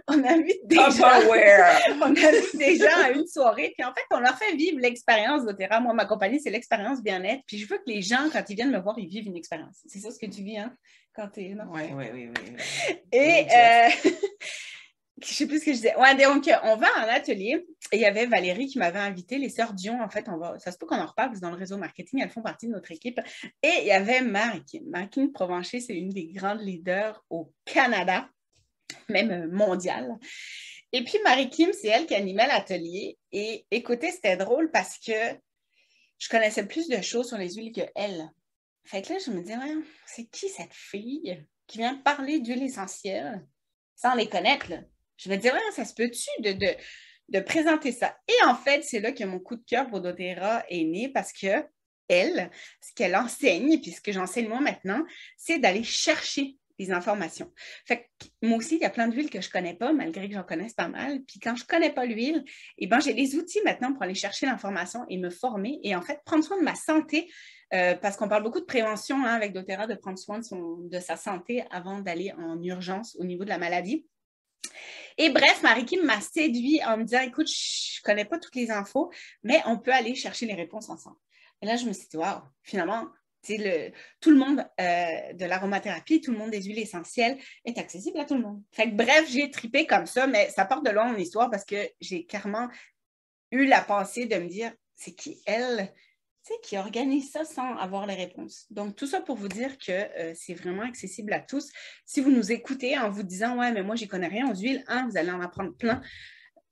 on 0.07 0.25
invite 0.25 0.67
des 0.67 0.77
gens. 0.77 0.85
on 2.01 2.11
invite 2.11 2.57
des 2.57 2.77
gens 2.77 3.03
à 3.03 3.11
une 3.11 3.27
soirée. 3.27 3.73
Puis 3.77 3.85
en 3.85 3.93
fait, 3.93 4.05
on 4.13 4.21
leur 4.21 4.39
fait 4.39 4.55
vivre 4.55 4.79
l'expérience 4.79 5.45
d'Otera. 5.45 5.81
Moi, 5.81 5.95
ma 5.95 6.05
compagnie, 6.05 6.41
c'est 6.41 6.51
l'expérience 6.51 7.03
bien-être. 7.03 7.43
Puis 7.47 7.59
je 7.59 7.67
veux 7.67 7.79
que 7.79 7.89
les 7.89 8.03
gens, 8.03 8.29
quand 8.33 8.45
ils 8.49 8.55
viennent 8.55 8.71
me 8.71 8.81
voir, 8.81 8.97
ils 8.99 9.09
vivent 9.09 9.27
une 9.27 9.37
expérience. 9.37 9.81
C'est 9.87 9.99
ça 9.99 10.13
ce 10.13 10.19
que 10.19 10.27
tu 10.27 10.43
vis, 10.45 10.59
hein? 10.59 10.73
Quand 11.13 11.29
tu 11.29 11.41
es. 11.41 11.55
Oui, 11.55 11.83
oui, 11.93 12.05
oui. 12.13 12.31
oui. 12.37 12.97
Et. 13.11 13.47
Euh, 13.53 14.11
je 15.23 15.33
sais 15.33 15.47
plus 15.47 15.61
ce 15.61 15.65
que 15.67 15.73
je 15.73 15.77
disais. 15.77 15.97
Ouais, 15.97 16.15
donc, 16.17 16.49
on 16.65 16.77
va 16.77 16.89
en 16.99 17.09
atelier 17.09 17.67
et 17.93 17.97
il 17.97 18.01
y 18.01 18.05
avait 18.05 18.27
Valérie 18.27 18.67
qui 18.67 18.79
m'avait 18.79 18.99
invité, 18.99 19.39
les 19.39 19.49
sœurs 19.49 19.73
Dion, 19.73 20.03
en 20.03 20.09
fait, 20.09 20.29
on 20.29 20.39
va, 20.39 20.59
ça 20.59 20.73
se 20.73 20.79
peut 20.79 20.87
qu'on 20.87 21.01
en 21.01 21.07
reparle, 21.07 21.29
parce 21.29 21.41
que 21.41 21.45
dans 21.45 21.51
le 21.51 21.57
réseau 21.57 21.77
marketing, 21.77 22.21
elles 22.23 22.31
font 22.31 22.43
partie 22.43 22.67
de 22.67 22.73
notre 22.73 22.91
équipe. 22.91 23.21
Et 23.63 23.73
il 23.81 23.87
y 23.87 23.93
avait 23.93 24.21
Marie-Kim. 24.21 24.89
Marie-Kim 24.89 25.33
Provencher, 25.33 25.81
c'est 25.81 25.97
une 25.97 26.11
des 26.11 26.29
grandes 26.29 26.61
leaders 26.61 27.25
au 27.31 27.53
Canada, 27.65 28.29
même 29.09 29.51
mondial. 29.51 30.17
Et 30.93 31.05
puis 31.05 31.19
Marie-Kim, 31.25 31.73
c'est 31.73 31.89
elle 31.89 32.07
qui 32.07 32.15
animait 32.15 32.47
l'atelier. 32.47 33.19
Et 33.33 33.67
écoutez, 33.71 34.11
c'était 34.11 34.37
drôle 34.37 34.71
parce 34.71 34.99
que 34.99 35.13
je 36.19 36.29
connaissais 36.29 36.67
plus 36.67 36.89
de 36.89 37.01
choses 37.01 37.29
sur 37.29 37.39
les 37.39 37.55
huiles 37.55 37.73
que 37.73 37.89
elle. 37.95 38.29
Fait 38.85 39.03
que 39.03 39.13
là, 39.13 39.19
je 39.25 39.31
me 39.31 39.41
disais, 39.41 39.55
c'est 40.07 40.27
qui 40.27 40.49
cette 40.49 40.75
fille 40.75 41.47
qui 41.67 41.79
vient 41.79 41.97
parler 41.97 42.41
d'huile 42.41 42.63
essentielle 42.63 43.47
sans 43.95 44.15
les 44.15 44.29
connaître? 44.29 44.73
Je 45.21 45.29
me 45.29 45.37
dire, 45.37 45.55
ça 45.73 45.85
se 45.85 45.95
peut-tu 45.95 46.29
de, 46.41 47.41
présenter 47.41 47.93
ça? 47.93 48.17
Et 48.27 48.45
en 48.47 48.55
fait, 48.55 48.83
c'est 48.83 49.01
là 49.01 49.13
que 49.13 49.25
mon 49.25 49.39
coup 49.39 49.57
de 49.57 49.65
cœur 49.65 49.87
pour 49.89 50.01
doTERRA 50.01 50.65
est 50.69 50.85
né 50.85 51.11
parce 51.11 51.33
que 51.33 51.65
elle, 52.09 52.51
ce 52.81 52.93
qu'elle 52.95 53.15
enseigne, 53.15 53.81
puis 53.81 53.93
ce 53.93 54.01
que 54.01 54.11
j'enseigne 54.11 54.49
moi 54.49 54.61
maintenant, 54.61 55.05
c'est 55.37 55.59
d'aller 55.59 55.85
chercher 55.85 56.57
des 56.79 56.91
informations. 56.91 57.53
Fait 57.85 58.09
que 58.19 58.27
moi 58.43 58.57
aussi, 58.57 58.77
il 58.77 58.81
y 58.81 58.87
a 58.87 58.91
plein 58.91 59.07
d'huiles 59.07 59.29
que 59.29 59.41
je 59.43 59.49
ne 59.49 59.53
connais 59.53 59.75
pas, 59.75 59.93
malgré 59.93 60.27
que 60.27 60.35
j'en 60.35 60.43
connaisse 60.43 60.73
pas 60.73 60.89
mal. 60.89 61.23
Puis 61.25 61.39
quand 61.39 61.55
je 61.55 61.65
ne 61.65 61.69
connais 61.69 61.91
pas 61.91 62.07
l'huile, 62.07 62.43
eh 62.79 62.87
ben, 62.87 62.99
j'ai 63.01 63.13
les 63.13 63.37
outils 63.37 63.61
maintenant 63.65 63.93
pour 63.93 64.03
aller 64.03 64.15
chercher 64.15 64.47
l'information 64.47 65.05
et 65.09 65.19
me 65.19 65.29
former 65.29 65.79
et 65.85 65.95
en 65.95 66.01
fait 66.01 66.21
prendre 66.25 66.43
soin 66.43 66.59
de 66.59 66.65
ma 66.65 66.75
santé. 66.75 67.31
Euh, 67.73 67.95
parce 67.95 68.17
qu'on 68.17 68.29
parle 68.29 68.43
beaucoup 68.43 68.59
de 68.59 68.65
prévention 68.65 69.25
hein, 69.25 69.35
avec 69.35 69.53
doTERRA, 69.53 69.87
de 69.87 69.95
prendre 69.95 70.19
soin 70.19 70.41
de 70.41 70.99
sa 70.99 71.17
santé 71.17 71.63
avant 71.71 72.01
d'aller 72.01 72.33
en 72.33 72.61
urgence 72.63 73.15
au 73.21 73.25
niveau 73.25 73.45
de 73.45 73.51
la 73.51 73.59
maladie. 73.59 74.07
Et 75.19 75.31
bref, 75.31 75.63
Marie-Kim 75.63 76.05
m'a 76.05 76.21
séduit 76.21 76.81
en 76.85 76.97
me 76.97 77.05
disant 77.05 77.21
écoute, 77.21 77.49
je 77.49 78.01
ne 78.01 78.05
connais 78.05 78.25
pas 78.25 78.39
toutes 78.39 78.57
les 78.57 78.71
infos, 78.71 79.11
mais 79.43 79.61
on 79.67 79.79
peut 79.79 79.93
aller 79.93 80.15
chercher 80.15 80.47
les 80.47 80.55
réponses 80.55 80.89
ensemble. 80.89 81.17
Et 81.63 81.67
là, 81.67 81.77
je 81.77 81.85
me 81.85 81.93
suis 81.93 82.09
dit 82.09 82.17
waouh, 82.17 82.41
finalement, 82.63 83.07
le, 83.49 83.91
tout 84.21 84.31
le 84.31 84.37
monde 84.37 84.67
euh, 84.81 85.33
de 85.33 85.45
l'aromathérapie, 85.45 86.21
tout 86.21 86.33
le 86.33 86.39
monde 86.39 86.51
des 86.51 86.63
huiles 86.63 86.79
essentielles 86.79 87.39
est 87.65 87.79
accessible 87.79 88.19
à 88.19 88.25
tout 88.25 88.35
le 88.35 88.43
monde. 88.43 88.63
Fait 88.73 88.87
bref, 88.87 89.29
j'ai 89.29 89.51
tripé 89.51 89.87
comme 89.87 90.07
ça, 90.07 90.27
mais 90.27 90.51
ça 90.51 90.65
porte 90.65 90.85
de 90.85 90.91
loin 90.91 91.11
mon 91.13 91.19
histoire 91.19 91.51
parce 91.51 91.65
que 91.65 91.89
j'ai 92.01 92.27
carrément 92.27 92.69
eu 93.51 93.67
la 93.67 93.81
pensée 93.81 94.27
de 94.27 94.37
me 94.37 94.49
dire 94.49 94.73
c'est 94.95 95.13
qui 95.13 95.41
elle? 95.47 95.93
Tu 96.45 96.53
sais, 96.53 96.59
qui 96.63 96.79
organisent 96.79 97.31
ça 97.31 97.45
sans 97.45 97.77
avoir 97.77 98.07
les 98.07 98.15
réponses. 98.15 98.67
Donc, 98.71 98.97
tout 98.97 99.07
ça 99.07 99.21
pour 99.21 99.37
vous 99.37 99.49
dire 99.49 99.77
que 99.79 99.93
euh, 99.93 100.33
c'est 100.35 100.55
vraiment 100.55 100.83
accessible 100.83 101.33
à 101.33 101.41
tous. 101.41 101.71
Si 102.07 102.21
vous 102.21 102.31
nous 102.31 102.51
écoutez 102.53 102.99
en 102.99 103.11
vous 103.11 103.23
disant, 103.23 103.59
ouais, 103.59 103.73
mais 103.73 103.83
moi, 103.83 103.97
j'y 103.97 104.09
connais 104.09 104.29
rien 104.29 104.51
aux 104.51 104.55
huiles, 104.55 104.85
un, 104.87 105.07
vous 105.09 105.17
allez 105.17 105.31
en 105.31 105.41
apprendre 105.41 105.75
plein 105.77 106.01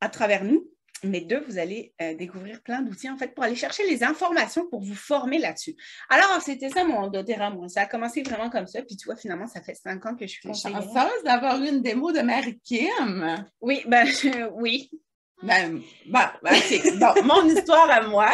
à 0.01 0.09
travers 0.09 0.45
nous. 0.45 0.67
Mais 1.05 1.21
deux, 1.21 1.41
vous 1.41 1.59
allez 1.59 1.95
euh, 2.03 2.15
découvrir 2.15 2.61
plein 2.61 2.83
d'outils 2.83 3.09
en 3.09 3.17
fait 3.17 3.29
pour 3.33 3.45
aller 3.45 3.55
chercher 3.55 3.87
les 3.87 4.03
informations 4.03 4.69
pour 4.69 4.81
vous 4.81 4.97
former 4.97 5.39
là-dessus. 5.39 5.77
Alors, 6.09 6.41
c'était 6.43 6.71
ça 6.71 6.83
mon 6.83 7.07
doTERRA, 7.07 7.51
moi. 7.51 7.69
Ça 7.69 7.83
a 7.83 7.87
commencé 7.87 8.23
vraiment 8.23 8.51
comme 8.51 8.67
ça. 8.67 8.83
Puis 8.83 8.97
tu 8.97 9.05
vois, 9.05 9.15
finalement, 9.15 9.47
ça 9.47 9.63
fait 9.63 9.75
cinq 9.75 10.05
ans 10.07 10.17
que 10.17 10.27
je 10.27 10.33
suis 10.33 10.49
conseillère. 10.49 10.83
chanceuse 10.83 11.23
d'avoir 11.25 11.63
eu 11.63 11.69
une 11.69 11.83
démo 11.83 12.11
de 12.11 12.21
Marie-Kim. 12.21 13.47
Oui, 13.61 13.85
ben 13.87 14.09
oui. 14.55 14.91
Ben, 15.43 15.81
ben, 16.07 16.31
bon, 16.43 17.23
mon 17.25 17.49
histoire 17.49 17.89
à 17.91 18.03
moi, 18.03 18.29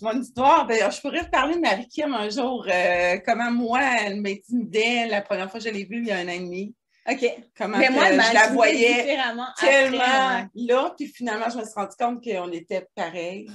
mon 0.00 0.20
histoire, 0.20 0.66
ben, 0.66 0.90
je 0.90 1.00
pourrais 1.00 1.20
reparler 1.20 1.56
de 1.56 1.60
Marie-Kim 1.60 2.14
un 2.14 2.30
jour, 2.30 2.66
euh, 2.70 3.18
comment 3.26 3.50
moi, 3.50 3.80
elle 4.04 4.20
m'intimidait 4.20 5.06
la 5.06 5.20
première 5.20 5.50
fois 5.50 5.60
que 5.60 5.66
je 5.66 5.70
l'ai 5.70 5.84
vue 5.84 5.98
il 5.98 6.06
y 6.06 6.12
a 6.12 6.16
un 6.16 6.26
an 6.26 6.32
et 6.32 6.38
demi. 6.38 6.74
OK. 7.08 7.24
Comment 7.56 7.78
mais 7.78 7.90
moi, 7.90 8.10
je 8.10 8.34
la 8.34 8.48
voyais 8.48 9.18
tellement 9.60 10.48
là, 10.54 10.94
puis 10.96 11.06
finalement, 11.06 11.48
je 11.50 11.58
me 11.58 11.64
suis 11.64 11.74
rendu 11.74 11.94
compte 11.98 12.24
qu'on 12.24 12.50
était 12.52 12.86
pareils. 12.94 13.48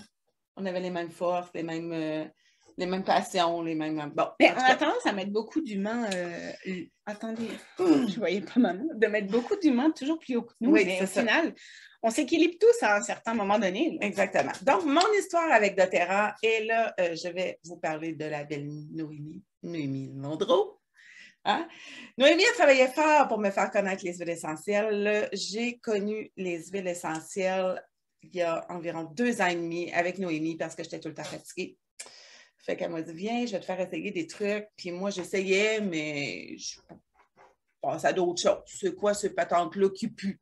On 0.56 0.66
avait 0.66 0.80
les 0.80 0.90
mêmes 0.90 1.12
forces, 1.12 1.50
les 1.54 1.64
mêmes, 1.64 1.92
euh, 1.92 2.24
les 2.78 2.86
mêmes 2.86 3.04
passions, 3.04 3.62
les 3.62 3.76
mêmes. 3.76 4.12
Bon. 4.16 4.28
Mais 4.40 4.54
on 4.56 4.64
a 4.64 4.76
tendance 4.76 5.06
à 5.06 5.12
mettre 5.12 5.32
beaucoup 5.32 5.62
d'humains. 5.62 6.08
Euh, 6.14 6.52
attendez, 7.06 7.50
je 7.80 8.18
voyais 8.18 8.42
pas 8.42 8.60
maman. 8.60 8.86
De 8.94 9.08
mettre 9.08 9.32
beaucoup 9.32 9.56
d'humains 9.58 9.92
toujours 9.92 10.20
plus 10.20 10.38
haut 10.38 10.44
que 10.44 10.54
nous. 10.62 10.72
Oui, 10.72 10.84
mais 10.86 11.04
au 11.04 11.08
final, 11.08 11.54
on 12.04 12.10
s'équilibre 12.10 12.56
tous 12.60 12.84
à 12.84 12.98
un 12.98 13.02
certain 13.02 13.34
moment 13.34 13.60
donné. 13.60 13.98
Exactement. 14.02 14.52
Donc, 14.64 14.86
mon 14.86 15.14
histoire 15.20 15.52
avec 15.52 15.78
doTERRA, 15.78 16.36
et 16.42 16.66
là, 16.66 16.94
euh, 17.00 17.16
je 17.16 17.30
vais 17.30 17.60
vous 17.64 17.78
parler 17.78 18.14
de 18.14 18.26
la 18.26 18.44
belle 18.44 18.68
Noémie, 18.92 19.44
Noémie 19.64 20.10
Mondreau. 20.10 20.80
Hein? 21.46 21.68
Noémie 22.18 22.46
a 22.46 22.54
travaillé 22.54 22.88
fort 22.88 23.28
pour 23.28 23.40
me 23.40 23.50
faire 23.50 23.72
connaître 23.72 24.04
les 24.06 24.16
huiles 24.16 24.30
essentielles. 24.30 25.30
J'ai 25.34 25.78
connu 25.80 26.32
les 26.38 26.64
huiles 26.68 26.88
essentielles 26.88 27.82
il 28.24 28.36
y 28.36 28.42
a 28.42 28.66
environ 28.70 29.04
deux 29.04 29.42
ans 29.42 29.48
et 29.48 29.56
demi 29.56 29.92
avec 29.94 30.20
Noémie 30.20 30.56
parce 30.56 30.76
que 30.76 30.84
j'étais 30.84 31.00
tout 31.00 31.10
le 31.10 31.16
temps 31.16 31.24
fatiguée. 31.24 31.78
Fait 32.60 32.78
qu'elle 32.78 32.92
m'a 32.92 33.02
dit, 33.02 33.14
viens, 33.14 33.46
je 33.46 33.54
vais 33.54 33.60
te 33.60 33.66
faire 33.66 33.80
essayer 33.80 34.12
des 34.12 34.28
trucs. 34.28 34.68
Puis 34.78 34.92
moi, 34.92 35.10
j'essayais, 35.10 35.82
mais 35.82 36.56
je 36.58 36.80
passe 37.82 38.06
à 38.06 38.14
d'autres 38.14 38.42
choses. 38.42 38.62
C'est 38.68 38.96
quoi 38.96 39.14
ce 39.16 39.28
patente-là 39.28 39.90
qui 39.90 40.08
pue? 40.08 40.40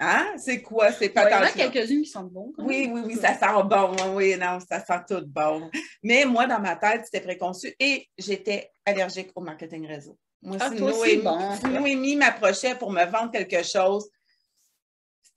Hein? 0.00 0.34
C'est 0.36 0.62
quoi? 0.62 0.92
Ces 0.92 1.08
patentes-là? 1.08 1.50
il 1.54 1.60
y 1.60 1.64
en 1.64 1.68
a 1.68 1.70
quelques-unes 1.70 2.02
qui 2.02 2.10
sont 2.10 2.24
bonnes. 2.24 2.52
Oui, 2.58 2.88
oui, 2.92 3.02
oui, 3.04 3.16
ça 3.16 3.34
sent 3.34 3.46
bon. 3.64 3.96
Oui, 4.14 4.36
non, 4.36 4.58
ça 4.60 4.84
sent 4.84 5.00
tout 5.08 5.26
bon. 5.26 5.70
Mais 6.02 6.24
moi, 6.24 6.46
dans 6.46 6.60
ma 6.60 6.76
tête, 6.76 7.02
c'était 7.04 7.20
préconçu 7.20 7.74
et 7.80 8.08
j'étais 8.16 8.70
allergique 8.84 9.30
au 9.34 9.40
marketing 9.40 9.86
réseau. 9.86 10.16
Moi, 10.40 10.56
ah, 10.60 10.70
si, 10.72 10.80
Noémie, 10.80 11.22
bon. 11.22 11.68
Noémie 11.68 12.16
m'approchait 12.16 12.76
pour 12.76 12.92
me 12.92 13.04
vendre 13.06 13.32
quelque 13.32 13.64
chose, 13.64 14.08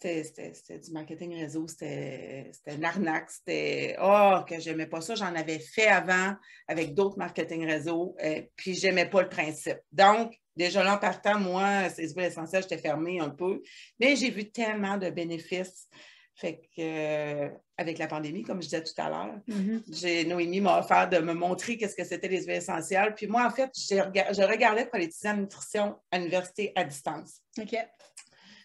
c'était 0.02 0.80
du 0.80 0.92
marketing 0.92 1.36
réseau, 1.36 1.68
c'était 1.68 2.52
une 2.68 2.86
arnaque, 2.86 3.30
c'était 3.30 3.96
oh 4.02 4.40
que 4.48 4.60
j'aimais 4.60 4.88
pas 4.88 5.02
ça, 5.02 5.16
j'en 5.16 5.36
avais 5.36 5.60
fait 5.60 5.88
avant 5.88 6.36
avec 6.68 6.94
d'autres 6.94 7.18
marketing 7.18 7.66
réseau, 7.66 8.16
euh, 8.24 8.42
puis 8.56 8.74
j'aimais 8.74 9.08
pas 9.08 9.22
le 9.22 9.30
principe. 9.30 9.80
Donc, 9.92 10.34
déjà 10.56 10.84
là 10.84 10.96
en 10.96 10.98
partant, 10.98 11.40
moi, 11.40 11.90
ces 11.90 12.10
huiles 12.10 12.26
essentielles, 12.26 12.64
j'étais 12.64 12.78
fermée 12.78 13.20
un 13.20 13.30
peu, 13.30 13.62
mais 14.00 14.16
j'ai 14.16 14.30
vu 14.30 14.52
tellement 14.52 14.98
de 14.98 15.10
bénéfices. 15.10 15.88
Fait 16.34 16.62
que, 16.76 16.82
euh, 16.82 17.50
avec 17.78 17.98
la 17.98 18.08
pandémie, 18.08 18.44
comme 18.44 18.62
je 18.62 18.68
disais 18.68 18.84
tout 18.84 18.94
à 18.98 19.10
l'heure, 19.10 19.40
mm-hmm. 19.48 20.28
Noémie 20.28 20.62
m'a 20.62 20.80
offert 20.80 21.08
de 21.08 21.20
me 21.20 21.34
montrer 21.34 21.78
qu'est-ce 21.78 21.96
que 21.96 22.04
c'était 22.04 22.30
les 22.30 22.44
huiles 22.46 22.56
essentielles. 22.56 23.14
Puis 23.16 23.28
moi, 23.28 23.46
en 23.46 23.52
fait, 23.52 23.70
je 23.76 24.44
regardais 24.44 24.86
pour 24.86 24.98
l'étudier 24.98 25.30
en 25.30 25.38
nutrition 25.38 25.98
à 26.10 26.18
l'université 26.18 26.72
à 26.76 26.84
distance. 26.84 27.42
OK. 27.60 27.76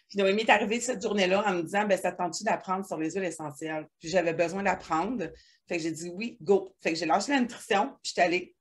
Puis 0.09 0.19
Noémie 0.19 0.43
est 0.43 0.51
arrivée 0.51 0.81
cette 0.81 1.03
journée-là 1.03 1.45
en 1.47 1.55
me 1.55 1.63
disant 1.63 1.85
ben, 1.85 1.99
Ça 1.99 2.13
tente-tu 2.13 2.45
d'apprendre 2.45 2.87
sur 2.87 2.97
les 2.97 3.11
huiles 3.11 3.25
essentielles? 3.25 3.87
Puis 3.99 4.09
j'avais 4.09 4.33
besoin 4.33 4.63
d'apprendre. 4.63 5.31
Fait 5.69 5.77
que 5.77 5.83
j'ai 5.83 5.91
dit 5.91 6.11
oui, 6.15 6.39
go. 6.41 6.75
Fait 6.81 6.93
que 6.93 6.99
j'ai 6.99 7.07
lâché 7.07 7.33
la 7.33 7.41
nutrition, 7.41 7.89
puis 7.89 7.99
je 8.05 8.11
suis 8.13 8.21
allée. 8.21 8.57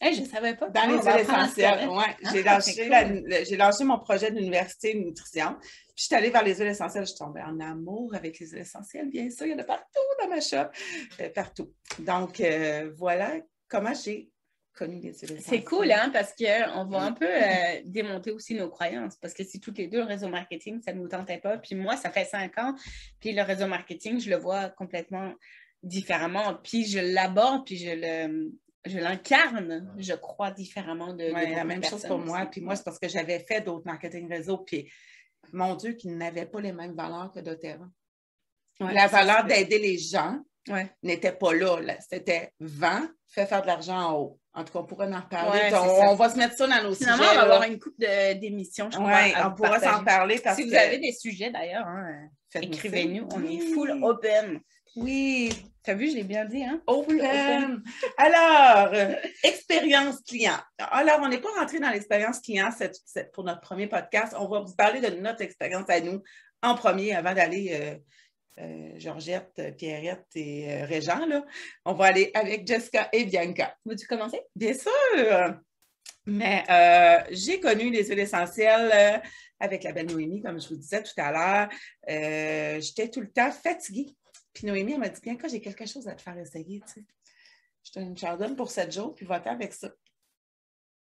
Je 0.00 0.20
ne 0.20 0.26
savais 0.26 0.54
pas. 0.54 0.68
Dans 0.68 0.86
les 0.86 0.98
huiles 0.98 1.20
essentielles. 1.20 1.88
Ouais, 1.88 2.16
j'ai 2.32 2.42
lâché, 3.48 3.56
lâché, 3.56 3.84
mon 3.84 3.98
projet 3.98 4.30
d'université 4.30 4.94
de 4.94 5.00
nutrition. 5.00 5.56
Puis 5.60 5.94
je 5.96 6.04
suis 6.04 6.14
allée 6.14 6.30
vers 6.30 6.44
les 6.44 6.54
huiles 6.56 6.68
essentielles. 6.68 7.04
Je 7.04 7.10
suis 7.10 7.18
tombée 7.18 7.42
en 7.42 7.60
amour 7.60 8.14
avec 8.14 8.38
les 8.38 8.46
huiles 8.46 8.62
essentielles, 8.62 9.10
bien 9.10 9.30
sûr. 9.30 9.46
Il 9.46 9.52
y 9.52 9.54
en 9.54 9.58
a 9.58 9.64
partout 9.64 10.00
dans 10.20 10.28
ma 10.28 10.40
shop. 10.40 10.70
Euh, 11.20 11.28
partout. 11.34 11.72
Donc, 11.98 12.40
euh, 12.40 12.92
voilà 12.96 13.34
comment 13.68 13.94
j'ai 13.94 14.30
c'est 15.42 15.62
cool, 15.62 15.92
hein, 15.92 16.10
parce 16.12 16.32
qu'on 16.34 16.84
va 16.86 17.02
un 17.02 17.12
peu 17.12 17.28
euh, 17.28 17.80
démonter 17.84 18.30
aussi 18.30 18.54
nos 18.54 18.68
croyances. 18.70 19.16
Parce 19.16 19.34
que 19.34 19.44
si 19.44 19.60
toutes 19.60 19.78
les 19.78 19.88
deux, 19.88 19.98
le 19.98 20.04
réseau 20.04 20.28
marketing, 20.28 20.80
ça 20.80 20.92
ne 20.92 21.00
nous 21.00 21.08
tentait 21.08 21.38
pas. 21.38 21.58
Puis 21.58 21.74
moi, 21.74 21.96
ça 21.96 22.10
fait 22.10 22.24
cinq 22.24 22.56
ans. 22.58 22.74
Puis 23.20 23.32
le 23.32 23.42
réseau 23.42 23.66
marketing, 23.66 24.20
je 24.20 24.30
le 24.30 24.36
vois 24.36 24.70
complètement 24.70 25.34
différemment. 25.82 26.54
Puis 26.62 26.86
je 26.86 26.98
l'aborde, 26.98 27.66
puis 27.66 27.76
je 27.76 27.90
le. 27.90 28.52
Je 28.86 28.98
l'incarne, 28.98 29.92
je 29.98 30.14
crois, 30.14 30.50
différemment 30.50 31.12
de. 31.12 31.24
la 31.24 31.64
même 31.64 31.84
chose 31.84 32.04
pour 32.04 32.18
moi. 32.18 32.46
Puis 32.46 32.60
moi, 32.60 32.76
c'est 32.76 32.84
parce 32.84 32.98
que 32.98 33.08
j'avais 33.08 33.40
fait 33.40 33.60
d'autres 33.60 33.86
marketing 33.86 34.28
réseau. 34.28 34.58
Puis 34.58 34.90
mon 35.52 35.74
Dieu, 35.74 35.92
qu'ils 35.92 36.16
n'avaient 36.16 36.46
pas 36.46 36.60
les 36.60 36.72
mêmes 36.72 36.94
valeurs 36.94 37.30
que 37.32 37.40
doTERRA. 37.40 37.88
la 38.80 39.06
valeur 39.06 39.44
d'aider 39.44 39.78
les 39.78 39.98
gens 39.98 40.40
n'était 41.02 41.32
pas 41.32 41.52
là. 41.52 41.78
C'était 42.08 42.52
vent, 42.60 43.02
fait 43.28 43.46
faire 43.46 43.62
de 43.62 43.66
l'argent 43.66 43.98
en 43.98 44.18
haut. 44.18 44.40
En 44.52 44.64
tout 44.64 44.72
cas, 44.72 44.80
on 44.80 44.84
pourra 44.84 45.06
en 45.06 45.20
reparler. 45.20 45.60
on, 45.72 46.14
va 46.16 46.28
se 46.28 46.36
mettre 46.36 46.56
ça 46.56 46.66
dans 46.66 46.82
nos 46.82 46.94
sujets. 46.94 47.10
on 47.12 47.16
va 47.16 47.42
avoir 47.42 47.62
une 47.64 47.78
coupe 47.78 47.98
d'émissions, 47.98 48.90
je 48.90 48.96
crois. 48.96 49.46
on 49.46 49.54
pourra 49.54 49.80
s'en 49.80 50.04
parler. 50.04 50.40
si 50.54 50.68
vous 50.68 50.74
avez 50.74 50.98
des 50.98 51.12
sujets, 51.12 51.50
d'ailleurs, 51.50 51.86
hein, 51.86 52.28
écrivez-nous. 52.54 53.28
On 53.32 53.44
est 53.44 53.60
full 53.72 54.02
open. 54.02 54.60
Oui. 54.96 55.50
Tu 55.82 55.90
as 55.90 55.94
vu, 55.94 56.10
je 56.10 56.16
l'ai 56.16 56.24
bien 56.24 56.44
dit, 56.44 56.62
hein? 56.62 56.82
Open. 56.86 57.82
Alors, 58.18 58.92
euh, 58.92 59.14
expérience 59.42 60.20
client. 60.20 60.58
Alors, 60.78 61.20
on 61.22 61.28
n'est 61.28 61.40
pas 61.40 61.48
rentré 61.58 61.80
dans 61.80 61.88
l'expérience 61.88 62.40
client 62.40 62.68
pour 63.32 63.44
notre 63.44 63.62
premier 63.62 63.86
podcast. 63.86 64.34
On 64.38 64.46
va 64.46 64.60
vous 64.60 64.74
parler 64.74 65.00
de 65.00 65.08
notre 65.16 65.40
expérience 65.40 65.88
à 65.88 66.00
nous 66.00 66.22
en 66.62 66.74
premier 66.74 67.14
avant 67.14 67.32
d'aller 67.32 67.70
euh, 67.72 68.62
euh, 68.62 68.92
Georgette, 68.96 69.74
Pierrette 69.78 70.26
et 70.34 70.84
Régent. 70.84 71.24
Là. 71.24 71.46
On 71.86 71.94
va 71.94 72.06
aller 72.06 72.30
avec 72.34 72.66
Jessica 72.66 73.08
et 73.10 73.24
Bianca. 73.24 73.74
Veux-tu 73.86 74.06
commencer? 74.06 74.42
Bien 74.54 74.74
sûr! 74.74 75.60
Mais 76.26 76.62
j'ai 77.30 77.58
connu 77.58 77.90
les 77.90 78.04
huiles 78.04 78.18
essentielles 78.18 79.22
avec 79.58 79.82
la 79.82 79.92
belle 79.92 80.10
Noémie, 80.10 80.42
comme 80.42 80.60
je 80.60 80.68
vous 80.68 80.76
disais 80.76 81.02
tout 81.02 81.14
à 81.16 81.32
l'heure. 81.32 81.68
J'étais 82.82 83.08
tout 83.08 83.22
le 83.22 83.30
temps 83.30 83.50
fatiguée. 83.50 84.14
Puis 84.52 84.66
Noémie, 84.66 84.92
elle 84.92 85.00
m'a 85.00 85.08
dit 85.08 85.20
Bianca, 85.20 85.48
j'ai 85.48 85.60
quelque 85.60 85.86
chose 85.86 86.08
à 86.08 86.14
te 86.14 86.22
faire 86.22 86.38
essayer. 86.38 86.80
Tu 86.86 86.92
sais. 86.92 87.04
Je 87.82 87.92
te 87.92 88.36
donne 88.36 88.56
pour 88.56 88.70
sept 88.70 88.92
jours, 88.92 89.14
puis 89.14 89.26
va-t'en 89.26 89.52
avec 89.52 89.72
ça. 89.72 89.90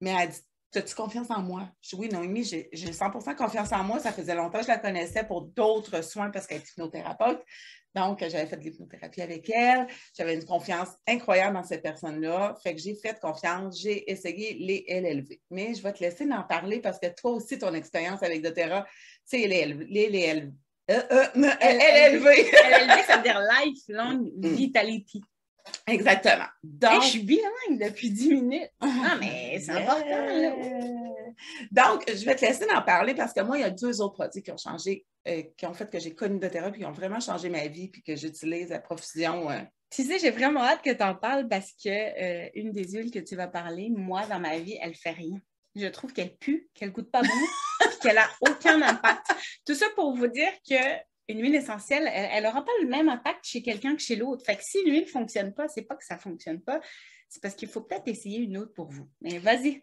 Mais 0.01 0.11
elle 0.11 0.31
dit 0.31 0.41
As-tu 0.75 0.95
confiance 0.95 1.31
en 1.31 1.41
moi? 1.41 1.71
Je 1.81 1.91
dis 1.91 2.03
oui, 2.03 2.09
Noémie, 2.09 2.45
j'ai 2.45 2.69
100% 2.73 3.35
confiance 3.35 3.73
en 3.73 3.83
moi. 3.83 3.99
Ça 3.99 4.13
faisait 4.13 4.35
longtemps 4.35 4.59
que 4.59 4.65
je 4.65 4.69
la 4.69 4.79
connaissais 4.79 5.25
pour 5.25 5.43
d'autres 5.43 6.03
soins 6.03 6.31
parce 6.31 6.47
qu'elle 6.47 6.59
est 6.59 6.71
hypnothérapeute. 6.71 7.43
Donc, 7.95 8.19
j'avais 8.21 8.47
fait 8.47 8.59
de 8.59 8.63
l'hypnothérapie 8.63 9.23
avec 9.23 9.49
elle. 9.49 9.87
J'avais 10.15 10.35
une 10.35 10.45
confiance 10.45 10.91
incroyable 11.07 11.55
dans 11.55 11.63
cette 11.63 11.83
personne-là. 11.83 12.55
Fait 12.63 12.75
que 12.75 12.81
j'ai 12.81 12.95
fait 12.95 13.19
confiance. 13.21 13.81
J'ai 13.81 14.11
essayé 14.11 14.55
les 14.55 14.85
LLV. 14.89 15.41
Mais 15.51 15.73
je 15.73 15.83
vais 15.83 15.95
te 15.95 16.01
laisser 16.01 16.31
en 16.31 16.43
parler 16.43 16.81
parce 16.81 16.99
que 16.99 17.07
toi 17.07 17.31
aussi, 17.31 17.59
ton 17.59 17.73
expérience 17.73 18.23
avec 18.23 18.43
doTERRA, 18.43 18.87
c'est 19.25 19.47
les 19.47 19.65
LLV. 19.65 19.87
Euh, 19.97 20.41
euh, 20.43 20.51
LLV. 20.89 22.25
LLV, 22.25 23.03
ça 23.07 23.17
veut 23.17 23.23
dire 23.23 23.41
Lifelong 23.41 24.31
mm. 24.37 24.49
Vitality. 24.49 25.23
Exactement. 25.87 26.47
Donc, 26.63 27.03
je 27.03 27.09
suis 27.09 27.23
bilingue 27.23 27.81
depuis 27.81 28.11
10 28.11 28.35
minutes. 28.35 28.71
Ah, 28.81 29.17
mais 29.19 29.59
c'est 29.65 29.73
important. 29.73 30.27
Donc, 31.71 32.05
je 32.09 32.25
vais 32.25 32.37
te 32.37 32.45
laisser 32.45 32.67
en 32.71 32.83
parler 32.83 33.15
parce 33.15 33.33
que 33.33 33.41
moi, 33.41 33.59
il 33.59 33.63
y 33.63 33.65
a 33.65 33.71
deux 33.71 34.01
autres 34.01 34.15
produits 34.15 34.43
qui 34.43 34.51
ont 34.51 34.57
changé, 34.57 35.07
euh, 35.29 35.43
qui 35.57 35.67
ont 35.67 35.75
fait 35.75 35.91
que 35.91 35.99
j'ai 35.99 36.15
connu 36.15 36.39
de 36.39 36.49
thérapie, 36.49 36.81
qui 36.81 36.85
ont 36.85 36.93
vraiment 36.93 37.21
changé 37.21 37.49
ma 37.49 37.67
vie, 37.67 37.89
puis 37.89 38.03
que 38.03 38.17
j'utilise 38.17 38.73
à 38.73 38.79
profusion. 38.79 39.51
Euh. 39.51 39.61
Tu 39.91 40.05
sais, 40.05 40.19
j'ai 40.19 40.31
vraiment 40.31 40.63
hâte 40.63 40.83
que 40.83 40.93
tu 40.93 41.03
en 41.03 41.15
parles 41.15 41.49
parce 41.49 41.73
que 41.73 41.89
euh, 41.89 42.49
une 42.55 42.73
des 42.73 42.93
huiles 42.93 43.11
que 43.11 43.19
tu 43.19 43.37
vas 43.37 43.49
parler, 43.49 43.91
moi, 43.91 44.27
dans 44.27 44.41
ma 44.41 44.59
vie, 44.59 44.79
elle 44.81 44.95
fait 44.95 45.11
rien. 45.11 45.39
Je 45.75 45.87
trouve 45.89 46.13
qu'elle 46.13 46.35
pue, 46.37 46.71
qu'elle 46.75 46.93
coûte 46.93 47.11
pas 47.11 47.23
bon, 47.23 47.29
qu'elle 48.07 48.17
n'a 48.17 48.31
aucun 48.41 48.81
impact. 48.83 49.27
Tout 49.67 49.75
ça 49.75 49.87
pour 49.95 50.15
vous 50.15 50.27
dire 50.29 50.53
que 50.69 50.77
une 51.29 51.43
huile 51.43 51.57
essentielle, 51.57 52.09
elle 52.13 52.45
n'aura 52.45 52.65
pas 52.65 52.71
le 52.83 52.89
même 52.89 53.09
impact 53.09 53.45
chez 53.45 53.61
quelqu'un 53.61 53.97
que 53.97 54.03
chez 54.03 54.15
l'autre. 54.15 54.45
Fait 54.45 54.57
que 54.57 54.63
si 54.63 54.85
l'huile 54.85 55.07
ne 55.07 55.09
fonctionne 55.11 55.53
pas, 55.53 55.67
c'est 55.69 55.83
pas 55.83 55.97
que 55.97 56.05
ça 56.05 56.15
ne 56.15 56.21
fonctionne 56.21 56.61
pas, 56.61 56.81
c'est 57.29 57.43
parce 57.43 57.57
qu'il 57.57 57.69
faut 57.69 57.81
peut-être 57.81 58.07
essayer 58.07 58.39
une 58.39 58.57
autre 58.59 58.73
pour 58.73 58.89
vous. 58.89 59.11
Mais 59.21 59.39
vas-y, 59.39 59.81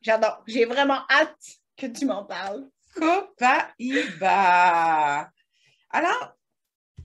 j'adore. 0.00 0.42
J'ai 0.46 0.64
vraiment 0.64 1.02
hâte 1.10 1.36
que 1.76 1.86
tu 1.86 2.06
m'en 2.06 2.24
parles. 2.24 2.66
Copaïba. 2.94 4.30
Alors, 5.90 6.34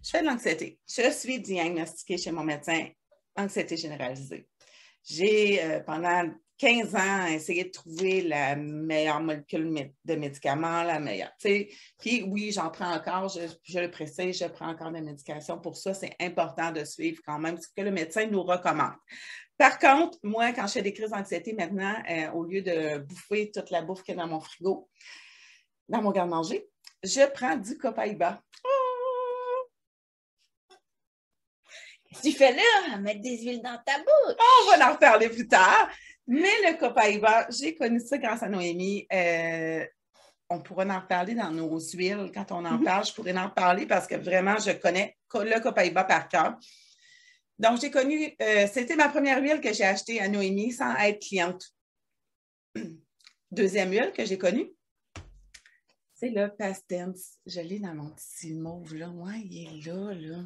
je 0.03 0.09
fais 0.09 0.21
de 0.21 0.27
l'anxiété. 0.27 0.79
Je 0.87 1.11
suis 1.11 1.39
diagnostiquée 1.39 2.17
chez 2.17 2.31
mon 2.31 2.43
médecin 2.43 2.87
anxiété 3.35 3.75
généralisée. 3.75 4.47
J'ai, 5.03 5.61
euh, 5.63 5.81
pendant 5.81 6.31
15 6.57 6.95
ans, 6.95 7.25
essayé 7.27 7.65
de 7.65 7.69
trouver 7.69 8.21
la 8.21 8.55
meilleure 8.55 9.19
molécule 9.19 9.91
de 10.05 10.15
médicaments, 10.15 10.83
la 10.83 10.99
meilleure. 10.99 11.31
Puis 11.39 12.23
oui, 12.23 12.51
j'en 12.51 12.69
prends 12.69 12.93
encore, 12.93 13.27
je, 13.29 13.79
le 13.79 13.91
précise, 13.91 14.39
je 14.39 14.45
prends 14.45 14.69
encore 14.69 14.91
des 14.91 15.01
médications. 15.01 15.59
Pour 15.59 15.75
ça, 15.75 15.93
c'est 15.93 16.15
important 16.19 16.71
de 16.71 16.85
suivre 16.85 17.21
quand 17.25 17.39
même 17.39 17.57
ce 17.57 17.67
que 17.75 17.81
le 17.81 17.91
médecin 17.91 18.27
nous 18.27 18.43
recommande. 18.43 18.93
Par 19.57 19.79
contre, 19.79 20.17
moi, 20.23 20.51
quand 20.53 20.67
je 20.67 20.73
fais 20.73 20.81
des 20.81 20.93
crises 20.93 21.11
d'anxiété 21.11 21.53
maintenant, 21.53 21.95
euh, 22.09 22.31
au 22.31 22.43
lieu 22.43 22.61
de 22.61 22.99
bouffer 22.99 23.51
toute 23.53 23.69
la 23.69 23.81
bouffe 23.81 24.03
qui 24.03 24.11
est 24.11 24.15
dans 24.15 24.27
mon 24.27 24.39
frigo, 24.39 24.89
dans 25.89 26.01
mon 26.01 26.11
garde-manger, 26.11 26.67
je 27.03 27.25
prends 27.31 27.55
du 27.55 27.77
copaïba. 27.77 28.41
Qu'est-ce 32.09 32.21
que 32.21 32.27
tu 32.29 32.33
fais 32.33 32.53
là? 32.53 32.97
Mettre 32.97 33.21
des 33.21 33.37
huiles 33.43 33.61
dans 33.61 33.77
ta 33.85 33.97
bouche. 33.97 34.35
on 34.37 34.77
va 34.77 34.89
en 34.89 34.93
reparler 34.93 35.29
plus 35.29 35.47
tard. 35.47 35.89
Mais 36.27 36.53
le 36.63 36.77
copaïba, 36.77 37.47
j'ai 37.49 37.75
connu 37.75 37.99
ça 37.99 38.17
grâce 38.17 38.41
à 38.43 38.49
Noémie. 38.49 39.05
Euh, 39.13 39.85
on 40.49 40.61
pourrait 40.61 40.89
en 40.89 40.99
reparler 40.99 41.35
dans 41.35 41.51
nos 41.51 41.79
huiles. 41.79 42.31
Quand 42.33 42.51
on 42.51 42.65
en 42.65 42.77
mhm. 42.77 42.83
parle, 42.83 43.05
je 43.05 43.13
pourrais 43.13 43.37
en 43.37 43.49
parler 43.49 43.85
parce 43.85 44.07
que 44.07 44.15
vraiment, 44.15 44.57
je 44.57 44.71
connais 44.71 45.17
le 45.33 45.59
copaïba 45.59 46.03
par 46.03 46.27
cœur. 46.27 46.57
Donc, 47.57 47.79
j'ai 47.79 47.91
connu, 47.91 48.35
euh, 48.41 48.67
c'était 48.71 48.95
ma 48.95 49.09
première 49.09 49.41
huile 49.41 49.61
que 49.61 49.73
j'ai 49.73 49.85
achetée 49.85 50.19
à 50.19 50.27
Noémie 50.27 50.73
sans 50.73 50.95
être 50.97 51.21
cliente. 51.21 51.73
Deuxième 53.51 53.91
huile 53.91 54.11
que 54.11 54.25
j'ai 54.25 54.37
connue, 54.37 54.71
c'est 56.13 56.29
le 56.29 56.49
Pastens. 56.49 57.39
Je 57.45 57.61
l'ai 57.61 57.79
dans 57.79 57.93
mon 57.93 58.09
petit 58.09 58.53
mauve, 58.53 58.95
là. 58.95 59.09
Ouais, 59.09 59.39
il 59.45 59.67
est 59.67 59.85
là, 59.85 60.13
là. 60.13 60.43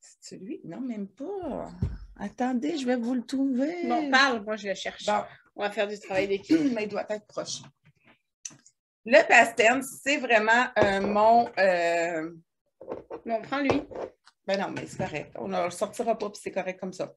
C'est 0.00 0.36
celui? 0.36 0.60
Non, 0.64 0.80
même 0.80 1.08
pas. 1.08 1.70
Attendez, 2.18 2.78
je 2.78 2.86
vais 2.86 2.96
vous 2.96 3.14
le 3.14 3.24
trouver. 3.24 3.86
Bon, 3.86 4.10
parle, 4.10 4.42
moi 4.42 4.56
je 4.56 4.68
le 4.68 4.74
cherche. 4.74 5.04
Bon. 5.04 5.22
On 5.54 5.62
va 5.62 5.70
faire 5.70 5.88
du 5.88 5.98
travail 5.98 6.28
d'équipe. 6.28 6.58
Mais 6.74 6.84
il 6.84 6.88
doit 6.88 7.06
être 7.08 7.26
proche. 7.26 7.62
Le 9.04 9.26
Pastens, 9.26 10.00
c'est 10.02 10.16
vraiment 10.16 10.66
euh, 10.78 11.00
mon. 11.00 11.48
Euh... 11.58 12.30
Bon, 13.24 13.40
prends-lui. 13.42 13.82
Ben 14.46 14.60
non, 14.60 14.70
mais 14.70 14.86
c'est 14.86 14.98
correct. 14.98 15.32
On 15.36 15.48
ne 15.48 15.64
le 15.64 15.70
sortira 15.70 16.16
pas, 16.16 16.30
puis 16.30 16.40
c'est 16.42 16.52
correct 16.52 16.78
comme 16.78 16.92
ça. 16.92 17.12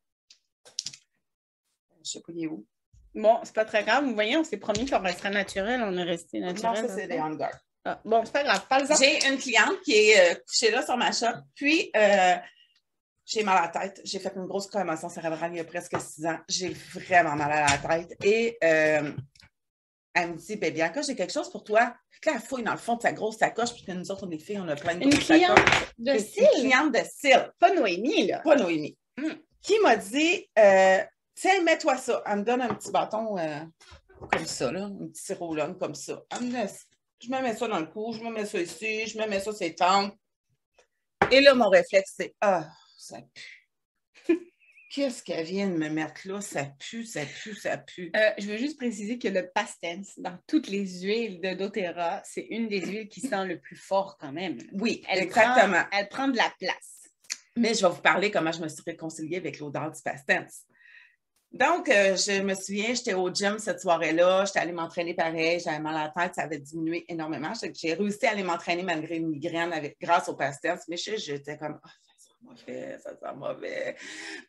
Je 1.91 1.99
ne 1.99 2.03
sais 2.03 2.19
pas, 2.21 2.31
il 2.35 2.43
est 2.43 2.47
où? 2.47 2.65
Bon, 3.13 3.39
c'est 3.43 3.53
pas 3.53 3.65
très 3.65 3.83
grave. 3.83 4.05
Vous 4.05 4.13
voyez, 4.13 4.37
on 4.37 4.43
s'est 4.43 4.57
promis 4.57 4.87
qu'on 4.87 4.99
resterait 4.99 5.29
naturel. 5.29 5.81
On 5.83 5.95
est 5.97 6.03
resté 6.03 6.39
naturel. 6.39 6.81
Non, 6.81 6.87
ça, 6.87 6.95
c'est 6.95 7.07
des 7.07 7.19
hangars. 7.19 7.59
Ah, 7.85 8.01
bon, 8.03 8.23
c'est 8.25 8.33
pas 8.33 8.43
grave. 8.43 8.97
J'ai 8.99 9.27
une 9.27 9.37
cliente 9.37 9.81
qui 9.83 9.93
est 9.93 10.31
euh, 10.31 10.35
couchée 10.47 10.71
là 10.71 10.83
sur 10.83 10.97
ma 10.97 11.11
shop, 11.11 11.39
puis 11.55 11.91
euh, 11.95 12.35
j'ai 13.29 13.43
mal 13.43 13.57
à 13.57 13.61
la 13.61 13.67
tête. 13.67 14.01
J'ai 14.03 14.19
fait 14.19 14.33
une 14.35 14.47
grosse 14.47 14.67
commotion 14.67 15.07
cérébrale 15.07 15.51
il 15.53 15.57
y 15.57 15.59
a 15.59 15.63
presque 15.63 15.95
six 16.01 16.25
ans. 16.25 16.39
J'ai 16.47 16.69
vraiment 16.69 17.35
mal 17.35 17.51
à 17.51 17.65
la 17.67 17.77
tête. 17.77 18.17
Et 18.23 18.57
euh, 18.63 19.11
elle 20.15 20.31
me 20.31 20.35
dit, 20.35 20.55
ben 20.55 20.73
Bianca, 20.73 21.03
j'ai 21.03 21.15
quelque 21.15 21.31
chose 21.31 21.51
pour 21.51 21.63
toi. 21.63 21.95
Puis 22.09 22.31
là, 22.31 22.37
elle 22.37 22.41
fouille 22.41 22.63
dans 22.63 22.71
le 22.71 22.79
fond 22.79 22.95
de 22.95 23.03
sa 23.03 23.11
grosse 23.11 23.37
sacoche, 23.37 23.73
puis 23.73 23.85
nous 23.93 24.11
autres, 24.11 24.27
on 24.27 24.31
est 24.31 24.39
filles, 24.39 24.59
on 24.59 24.67
a 24.67 24.75
plein 24.75 24.95
de 24.95 25.03
Une 25.03 25.11
cliente 25.11 25.59
de 25.99 26.17
cils? 26.17 26.41
Une 26.41 26.61
cliente 26.61 26.91
de 26.91 27.01
cils. 27.07 27.51
Pas 27.59 27.73
Noémie, 27.73 28.27
là. 28.27 28.39
Pas 28.39 28.55
Noémie. 28.55 28.97
Hmm. 29.15 29.35
Qui 29.61 29.79
m'a 29.83 29.95
dit, 29.95 30.49
euh, 30.57 31.03
tiens, 31.35 31.61
mets-toi 31.63 31.97
ça. 31.97 32.23
Elle 32.25 32.39
me 32.39 32.43
donne 32.43 32.61
un 32.61 32.73
petit 32.73 32.91
bâton 32.91 33.37
euh, 33.37 33.59
comme 34.31 34.45
ça, 34.45 34.71
là, 34.71 34.85
un 34.85 35.07
petit 35.07 35.33
roulon 35.33 35.75
comme 35.75 35.95
ça. 35.95 36.23
Elle 36.31 36.47
me 36.47 36.53
laisse. 36.53 36.87
Je 37.21 37.29
me 37.29 37.39
mets 37.41 37.55
ça 37.55 37.67
dans 37.67 37.79
le 37.79 37.85
cou, 37.85 38.11
je 38.11 38.23
me 38.23 38.31
mets 38.31 38.45
ça 38.45 38.59
ici, 38.59 39.05
je 39.05 39.19
me 39.19 39.27
mets 39.27 39.39
ça 39.39 39.51
sur 39.51 39.63
les 39.63 39.75
tempes. 39.75 40.15
Et 41.31 41.41
là, 41.41 41.53
mon 41.53 41.69
réflexe, 41.69 42.13
c'est, 42.17 42.33
ah, 42.41 42.67
ça 42.99 43.19
pue. 43.33 43.69
Qu'est-ce 44.91 45.23
qu'elle 45.23 45.45
vient 45.45 45.69
de 45.69 45.77
me 45.77 45.89
mettre 45.89 46.27
là? 46.27 46.41
Ça 46.41 46.65
pue, 46.65 47.05
ça 47.05 47.21
pue, 47.25 47.55
ça 47.55 47.77
pue. 47.77 48.11
Euh, 48.15 48.31
je 48.39 48.47
veux 48.47 48.57
juste 48.57 48.77
préciser 48.77 49.19
que 49.19 49.27
le 49.27 49.49
pastens, 49.49 50.17
dans 50.17 50.37
toutes 50.47 50.67
les 50.67 51.01
huiles 51.01 51.39
de 51.41 51.53
doTERRA, 51.53 52.21
c'est 52.25 52.47
une 52.49 52.67
des 52.67 52.81
huiles 52.81 53.07
qui 53.07 53.21
sent 53.21 53.45
le 53.45 53.59
plus 53.59 53.75
fort 53.75 54.17
quand 54.19 54.31
même. 54.31 54.57
Oui, 54.73 55.03
exactement. 55.07 55.83
elle 55.91 56.09
prend 56.09 56.27
de 56.27 56.37
la 56.37 56.51
place. 56.59 57.07
Mais 57.55 57.73
je 57.73 57.85
vais 57.85 57.93
vous 57.93 58.01
parler 58.01 58.31
comment 58.31 58.51
je 58.51 58.61
me 58.61 58.67
suis 58.67 58.83
réconciliée 58.85 59.37
avec 59.37 59.59
l'odeur 59.59 59.91
du 59.91 60.01
pastens. 60.01 60.65
Donc, 61.51 61.89
euh, 61.89 62.15
je 62.15 62.41
me 62.41 62.53
souviens, 62.53 62.93
j'étais 62.93 63.15
au 63.15 63.33
gym 63.33 63.57
cette 63.57 63.79
soirée-là, 63.79 64.45
j'étais 64.45 64.59
allée 64.59 64.71
m'entraîner 64.71 65.15
pareil, 65.15 65.59
j'avais 65.59 65.79
mal 65.79 65.95
à 65.95 66.03
la 66.03 66.09
tête, 66.09 66.35
ça 66.35 66.43
avait 66.43 66.59
diminué 66.59 67.05
énormément. 67.07 67.53
J'ai 67.73 67.93
réussi 67.93 68.25
à 68.27 68.31
aller 68.31 68.43
m'entraîner 68.43 68.83
malgré 68.83 69.17
une 69.17 69.29
migraine 69.29 69.73
avec, 69.73 69.97
grâce 69.99 70.29
au 70.29 70.35
pastens, 70.35 70.83
mais 70.87 70.97
j'étais 70.97 71.57
comme, 71.57 71.79
oh, 71.83 71.89
mauvais, 72.41 72.97
ça 72.99 73.11
sent 73.11 73.35
mauvais. 73.35 73.95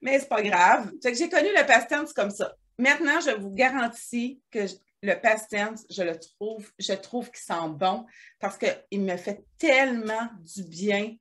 Mais 0.01 0.19
c'est 0.19 0.29
pas 0.29 0.43
grave. 0.43 0.93
j'ai 1.03 1.29
connu 1.29 1.49
le 1.49 1.67
pastens 1.67 2.13
comme 2.13 2.31
ça. 2.31 2.55
Maintenant, 2.79 3.21
je 3.21 3.31
vous 3.31 3.51
garantis 3.51 4.41
que 4.51 4.61
le 5.03 5.15
pastens, 5.15 5.87
je 5.91 6.03
le 6.03 6.19
trouve, 6.19 6.71
je 6.79 6.93
trouve 6.93 7.31
qu'il 7.31 7.43
sent 7.43 7.69
bon 7.71 8.07
parce 8.39 8.59
qu'il 8.59 9.03
me 9.03 9.17
fait 9.17 9.45
tellement 9.59 10.29
du 10.41 10.65
bien 10.65 11.15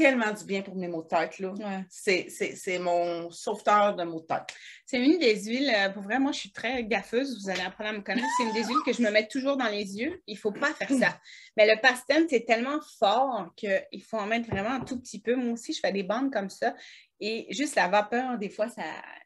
tellement 0.00 0.32
du 0.32 0.44
bien 0.44 0.62
pour 0.62 0.76
mes 0.76 0.88
maux 0.88 1.02
de 1.02 1.08
tête. 1.08 1.38
Là. 1.38 1.52
C'est 1.88 2.78
mon 2.78 3.30
sauveteur 3.30 3.94
de 3.96 4.04
maux 4.04 4.20
de 4.20 4.26
tête. 4.26 4.54
C'est 4.90 4.98
une 4.98 5.20
des 5.20 5.44
huiles, 5.44 5.72
euh, 5.72 5.88
pour 5.90 6.02
vrai, 6.02 6.18
moi, 6.18 6.32
je 6.32 6.40
suis 6.40 6.50
très 6.50 6.82
gaffeuse, 6.82 7.40
vous 7.40 7.48
allez 7.48 7.60
apprendre 7.60 7.90
à 7.90 7.92
me 7.92 8.00
connaître. 8.00 8.26
C'est 8.36 8.42
une 8.42 8.52
des 8.52 8.64
huiles 8.64 8.82
que 8.84 8.92
je 8.92 9.00
me 9.02 9.10
mets 9.12 9.28
toujours 9.28 9.56
dans 9.56 9.68
les 9.68 9.96
yeux. 9.96 10.20
Il 10.26 10.34
ne 10.34 10.38
faut 10.40 10.50
pas 10.50 10.74
faire 10.74 10.88
ça. 10.88 11.20
Mais 11.56 11.64
le 11.72 11.80
pastel, 11.80 12.26
c'est 12.28 12.44
tellement 12.44 12.80
fort 12.98 13.54
qu'il 13.54 14.02
faut 14.02 14.16
en 14.16 14.26
mettre 14.26 14.50
vraiment 14.50 14.70
un 14.70 14.80
tout 14.80 14.98
petit 14.98 15.20
peu. 15.20 15.36
Moi 15.36 15.52
aussi, 15.52 15.72
je 15.72 15.78
fais 15.78 15.92
des 15.92 16.02
bandes 16.02 16.32
comme 16.32 16.50
ça. 16.50 16.74
Et 17.20 17.46
juste 17.50 17.76
la 17.76 17.86
vapeur, 17.86 18.36
des 18.36 18.48
fois, 18.48 18.68
ça, 18.68 18.82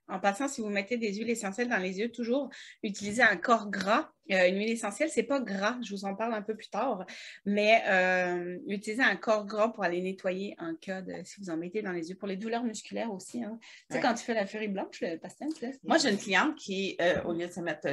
en 0.08 0.18
passant, 0.18 0.48
si 0.48 0.60
vous 0.60 0.68
mettez 0.68 0.98
des 0.98 1.14
huiles 1.14 1.30
essentielles 1.30 1.68
dans 1.68 1.78
les 1.78 1.98
yeux, 1.98 2.10
toujours 2.10 2.50
utiliser 2.82 3.22
un 3.22 3.36
corps 3.36 3.70
gras. 3.70 4.10
Euh, 4.30 4.48
une 4.48 4.56
huile 4.56 4.70
essentielle, 4.70 5.10
c'est 5.10 5.22
pas 5.22 5.38
gras, 5.38 5.76
je 5.82 5.94
vous 5.94 6.06
en 6.06 6.14
parle 6.14 6.32
un 6.32 6.40
peu 6.40 6.56
plus 6.56 6.70
tard, 6.70 7.04
mais 7.44 7.82
euh, 7.86 8.58
utiliser 8.66 9.02
un 9.02 9.16
corps 9.16 9.44
gras 9.44 9.68
pour 9.68 9.84
aller 9.84 10.00
nettoyer 10.00 10.56
en 10.58 10.74
cas 10.74 11.02
de, 11.02 11.12
si 11.24 11.40
vous 11.40 11.50
en 11.50 11.58
mettez 11.58 11.82
dans 11.82 11.92
les 11.92 12.08
yeux, 12.08 12.16
pour 12.16 12.26
les 12.26 12.36
douleurs 12.36 12.64
musculaires 12.64 13.12
aussi. 13.12 13.44
Hein. 13.44 13.58
Tu 13.90 13.96
sais, 13.96 14.00
quand 14.00 14.14
tu 14.14 14.24
fais 14.24 14.32
la 14.32 14.46
furie 14.46 14.68
blanche, 14.68 15.02
le 15.02 15.18
pastel, 15.18 15.48
Moi, 15.82 15.98
j'ai 15.98 16.10
une 16.10 16.18
cliente 16.18 16.56
qui, 16.56 16.96
euh, 17.00 17.22
au 17.24 17.32
lieu 17.32 17.46
de 17.46 17.52
se 17.52 17.60
mettre 17.60 17.88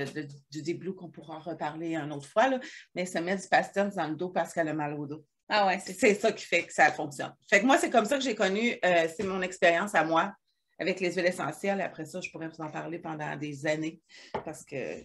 du 0.50 0.62
déblou, 0.62 0.93
qu'on 0.93 1.10
pourra 1.10 1.39
reparler 1.39 1.95
une 1.95 2.12
autre 2.12 2.28
fois, 2.28 2.47
là, 2.47 2.60
mais 2.95 3.06
se 3.06 3.17
met 3.19 3.36
du 3.36 3.47
pastel 3.47 3.91
dans 3.95 4.08
le 4.08 4.15
dos 4.15 4.30
parce 4.30 4.54
qu'elle 4.54 4.67
a 4.67 4.74
mal 4.74 4.93
au 4.93 5.06
dos. 5.06 5.26
Ah 5.50 5.67
ouais, 5.67 5.80
c'est 5.80 6.15
ça 6.15 6.32
qui 6.32 6.45
fait 6.45 6.63
que 6.63 6.74
ça 6.74 6.91
fonctionne. 6.91 7.36
Fait 7.50 7.60
que 7.60 7.65
moi, 7.65 7.78
c'est 7.78 7.89
comme 7.89 8.06
ça 8.06 8.17
que 8.17 8.24
j'ai 8.24 8.36
connu, 8.36 8.80
c'est 8.82 9.24
mon 9.24 9.41
expérience 9.41 9.93
à 9.95 10.06
moi 10.06 10.34
avec 10.80 11.00
les 11.00 11.13
huiles 11.13 11.26
essentielles. 11.26 11.82
Après 11.82 12.06
ça, 12.06 12.21
je 12.21 12.30
pourrais 12.32 12.47
vous 12.47 12.63
en 12.63 12.71
parler 12.71 13.00
pendant 13.00 13.36
des 13.36 13.65
années 13.67 14.02
parce 14.45 14.63
que 14.65 15.04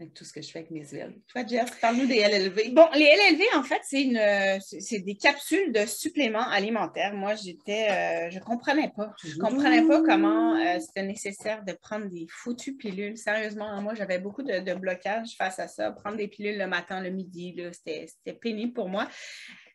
avec 0.00 0.14
tout 0.14 0.24
ce 0.24 0.32
que 0.32 0.42
je 0.42 0.50
fais 0.50 0.60
avec 0.60 0.70
mes 0.70 0.84
huiles. 0.84 1.20
Toi, 1.28 1.46
Jeff, 1.46 1.80
parle-nous 1.80 2.06
des 2.06 2.20
LLV. 2.20 2.72
Bon, 2.72 2.86
les 2.94 3.04
LLV, 3.04 3.42
en 3.56 3.62
fait, 3.62 3.80
c'est 3.84 4.02
une 4.02 4.20
c'est 4.60 5.00
des 5.00 5.16
capsules 5.16 5.72
de 5.72 5.86
suppléments 5.86 6.48
alimentaires. 6.48 7.14
Moi, 7.14 7.34
j'étais 7.34 7.88
euh, 7.90 8.30
je 8.30 8.38
comprenais 8.40 8.92
pas. 8.96 9.12
Je 9.22 9.36
comprenais 9.38 9.86
pas 9.86 10.02
comment 10.02 10.56
euh, 10.56 10.78
c'était 10.80 11.02
nécessaire 11.02 11.64
de 11.64 11.72
prendre 11.72 12.06
des 12.06 12.26
foutues 12.30 12.76
pilules. 12.76 13.16
Sérieusement, 13.16 13.80
moi, 13.82 13.94
j'avais 13.94 14.18
beaucoup 14.18 14.42
de, 14.42 14.60
de 14.60 14.74
blocage 14.74 15.36
face 15.36 15.58
à 15.58 15.68
ça. 15.68 15.90
Prendre 15.92 16.16
des 16.16 16.28
pilules 16.28 16.58
le 16.58 16.66
matin, 16.66 17.00
le 17.00 17.10
midi, 17.10 17.56
c'était 17.72 18.32
pénible 18.32 18.72
pour 18.72 18.88
moi. 18.88 19.08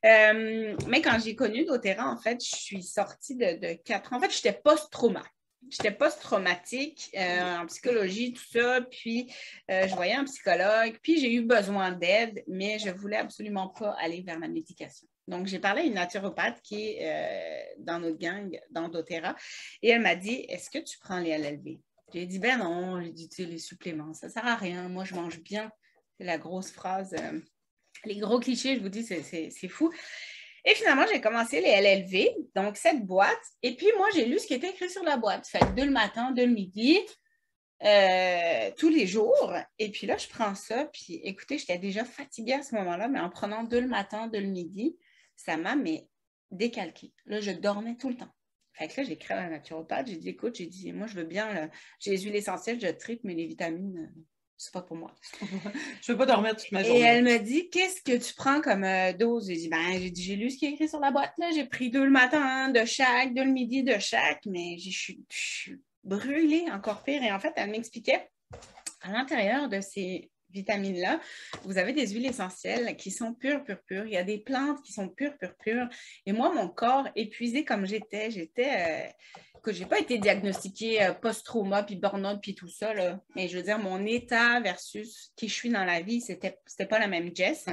Euh, 0.06 0.76
mais 0.88 1.02
quand 1.02 1.18
j'ai 1.24 1.36
connu 1.36 1.66
doTERRA, 1.66 2.08
en 2.10 2.18
fait, 2.18 2.44
je 2.44 2.56
suis 2.56 2.84
sortie 2.84 3.36
de, 3.36 3.74
quatre 3.84 4.14
ans. 4.14 4.18
En 4.18 4.20
fait, 4.20 4.32
j'étais 4.32 4.54
post-trauma. 4.54 5.24
J'étais 5.70 5.92
post-traumatique 5.92 7.10
euh, 7.18 7.58
en 7.58 7.66
psychologie, 7.66 8.34
tout 8.34 8.46
ça. 8.52 8.82
Puis, 8.82 9.32
euh, 9.70 9.88
je 9.88 9.96
voyais 9.96 10.14
un 10.14 10.26
psychologue. 10.26 10.98
Puis, 11.02 11.20
j'ai 11.20 11.34
eu 11.34 11.42
besoin 11.42 11.92
d'aide, 11.92 12.44
mais 12.48 12.80
je 12.80 12.90
ne 12.90 12.94
voulais 12.94 13.18
absolument 13.18 13.70
pas 13.70 13.92
aller 14.00 14.22
vers 14.22 14.40
la 14.40 14.48
médication. 14.48 15.08
Donc, 15.28 15.48
j'ai 15.48 15.60
parlé 15.60 15.82
à 15.82 15.86
une 15.86 15.96
naturopathe 15.96 16.62
qui 16.62 16.90
est 16.90 17.76
dans 17.80 18.00
notre 18.00 18.18
gang, 18.18 18.60
dans 18.70 18.90
doTERRA. 18.90 19.36
Et 19.82 19.90
elle 19.90 20.02
m'a 20.02 20.16
dit 20.16 20.46
Est-ce 20.50 20.70
que 20.70 20.78
tu 20.78 21.00
prends 21.00 21.20
les 21.20 21.38
LLV 21.38 21.80
J'ai 22.14 22.26
dit 22.28 22.40
Ben 22.40 22.60
non. 22.60 23.02
J'ai 23.02 23.12
dit 23.12 23.46
les 23.46 23.58
suppléments, 23.58 24.14
ça 24.14 24.28
ne 24.28 24.32
sert 24.32 24.46
à 24.46 24.56
rien. 24.56 24.88
Moi, 24.88 25.04
je 25.04 25.16
mange 25.16 25.40
bien. 25.42 25.72
C'est 26.18 26.26
la 26.26 26.38
grosse 26.38 26.72
phrase 26.72 27.16
les 28.06 28.18
gros 28.18 28.40
clichés, 28.40 28.76
je 28.76 28.82
vous 28.82 28.90
dis, 28.90 29.04
c'est 29.04 29.68
fou. 29.68 29.92
Et 30.66 30.74
finalement, 30.74 31.06
j'ai 31.12 31.22
commencé 31.22 31.62
les 31.62 31.80
LLV, 31.80 32.50
donc 32.56 32.76
cette 32.76 33.06
boîte. 33.06 33.30
Et 33.62 33.76
puis, 33.76 33.88
moi, 33.98 34.08
j'ai 34.16 34.26
lu 34.26 34.40
ce 34.40 34.48
qui 34.48 34.56
était 34.56 34.70
écrit 34.70 34.90
sur 34.90 35.04
la 35.04 35.16
boîte. 35.16 35.48
Fait 35.48 35.64
deux 35.76 35.86
le 35.86 35.92
matin, 35.92 36.32
deux 36.32 36.48
le 36.48 36.54
midi, 36.54 37.00
euh, 37.84 38.72
tous 38.76 38.90
les 38.90 39.06
jours. 39.06 39.54
Et 39.78 39.92
puis 39.92 40.08
là, 40.08 40.18
je 40.18 40.28
prends 40.28 40.56
ça. 40.56 40.86
Puis 40.86 41.22
écoutez, 41.24 41.60
j'étais 41.60 41.78
déjà 41.78 42.04
fatiguée 42.04 42.54
à 42.54 42.64
ce 42.64 42.74
moment-là, 42.76 43.08
mais 43.08 43.20
en 43.20 43.30
prenant 43.30 43.64
deux 43.64 43.82
le 43.82 43.88
matin, 43.88 44.28
deux 44.28 44.40
le 44.40 44.48
midi, 44.48 44.98
ça 45.36 45.56
m'a 45.56 45.76
mais 45.76 46.08
décalqué. 46.50 47.14
Là, 47.26 47.42
je 47.42 47.52
dormais 47.52 47.96
tout 47.96 48.10
le 48.10 48.18
temps. 48.18 48.34
Fait 48.74 48.88
que 48.88 49.00
là, 49.00 49.08
j'ai 49.08 49.18
à 49.30 49.36
la 49.36 49.50
naturopathe. 49.50 50.08
J'ai 50.08 50.18
dit, 50.18 50.30
écoute, 50.30 50.56
j'ai 50.56 50.66
dit, 50.66 50.92
moi, 50.92 51.08
je 51.08 51.16
veux 51.16 51.24
bien, 51.24 51.70
j'ai 52.00 52.12
les 52.12 52.18
huiles 52.24 52.36
essentielles, 52.36 52.82
je 52.82 52.88
tripe, 52.88 53.22
mais 53.24 53.34
les 53.34 53.46
vitamines, 53.46 54.12
c'est 54.58 54.74
pas 54.74 54.82
pour 54.82 54.96
moi. 54.98 55.14
je 56.02 56.12
peux 56.12 56.18
pas 56.18 56.26
dormir 56.26 56.56
toute 56.56 56.72
ma 56.72 56.82
Et 56.82 56.86
journée. 56.86 57.02
elle 57.02 57.24
me 57.24 57.38
dit, 57.40 57.70
qu'est-ce 57.70 58.02
que 58.02 58.18
tu 58.18 58.34
prends 58.36 58.62
comme 58.62 58.84
euh, 58.84 59.14
dose? 59.14 59.48
J'ai 59.48 59.56
dit, 59.56 59.70
ben, 59.70 59.94
j'ai 60.00 60.10
dit, 60.12 60.24
j'ai 60.24 60.36
lu 60.36 60.50
ce 60.50 60.58
qui 60.58 60.66
est 60.66 60.72
écrit 60.72 60.88
sur 60.90 61.00
la 61.00 61.12
boîte, 61.12 61.34
là. 61.38 61.50
J'ai 61.54 61.66
pris 61.66 61.90
deux 61.90 62.06
le 62.06 62.12
matin 62.12 62.70
de 62.70 62.86
chaque, 62.86 63.34
deux 63.34 63.44
le 63.44 63.52
midi 63.52 63.84
de 63.84 63.98
chaque, 64.00 64.46
mais 64.46 64.78
j'ai- 64.78 64.92
je 64.92 65.00
suis- 65.00 65.24
je 65.30 65.38
suis 65.38 65.82
brûlée, 66.04 66.66
encore 66.72 67.04
pire. 67.04 67.22
Et 67.24 67.32
en 67.32 67.40
fait, 67.40 67.54
elle 67.58 67.70
m'expliquait, 67.72 68.30
à 69.02 69.12
l'intérieur 69.12 69.68
de 69.70 69.82
ces 69.82 70.32
vitamines-là, 70.56 71.20
vous 71.64 71.78
avez 71.78 71.94
des 71.94 72.08
huiles 72.08 72.26
essentielles 72.26 72.96
qui 72.96 73.12
sont 73.12 73.34
pures, 73.34 73.64
pures, 73.64 73.82
pures. 73.86 74.06
Il 74.06 74.14
y 74.14 74.18
a 74.18 74.24
des 74.24 74.40
plantes 74.40 74.82
qui 74.84 74.94
sont 74.94 75.10
pures, 75.10 75.38
pures, 75.38 75.56
pures. 75.58 75.90
Et 76.26 76.34
moi, 76.34 76.54
mon 76.54 76.68
corps, 76.68 77.08
épuisé 77.16 77.64
comme 77.64 77.86
j'étais, 77.86 78.32
j'étais... 78.32 78.70
euh, 78.80 79.10
que 79.62 79.74
j'ai 79.74 79.86
pas 79.86 80.00
été 80.00 80.20
diagnostiquée 80.20 81.04
euh, 81.04 81.14
post-trauma, 81.14 81.82
puis 81.82 81.96
burn-out, 81.96 82.40
puis 82.40 82.54
tout 82.54 82.68
ça, 82.68 82.94
là. 82.94 83.20
mais 83.36 83.48
je 83.48 83.58
veux 83.58 83.64
dire, 83.64 83.80
mon 83.80 84.06
état 84.06 84.60
versus 84.60 85.32
qui 85.36 85.48
je 85.48 85.54
suis 85.56 85.70
dans 85.70 85.84
la 85.84 86.02
vie, 86.02 86.22
c'était, 86.22 86.60
c'était 86.68 86.86
pas 86.86 87.00
la 87.00 87.08
même 87.08 87.36
Jess. 87.36 87.66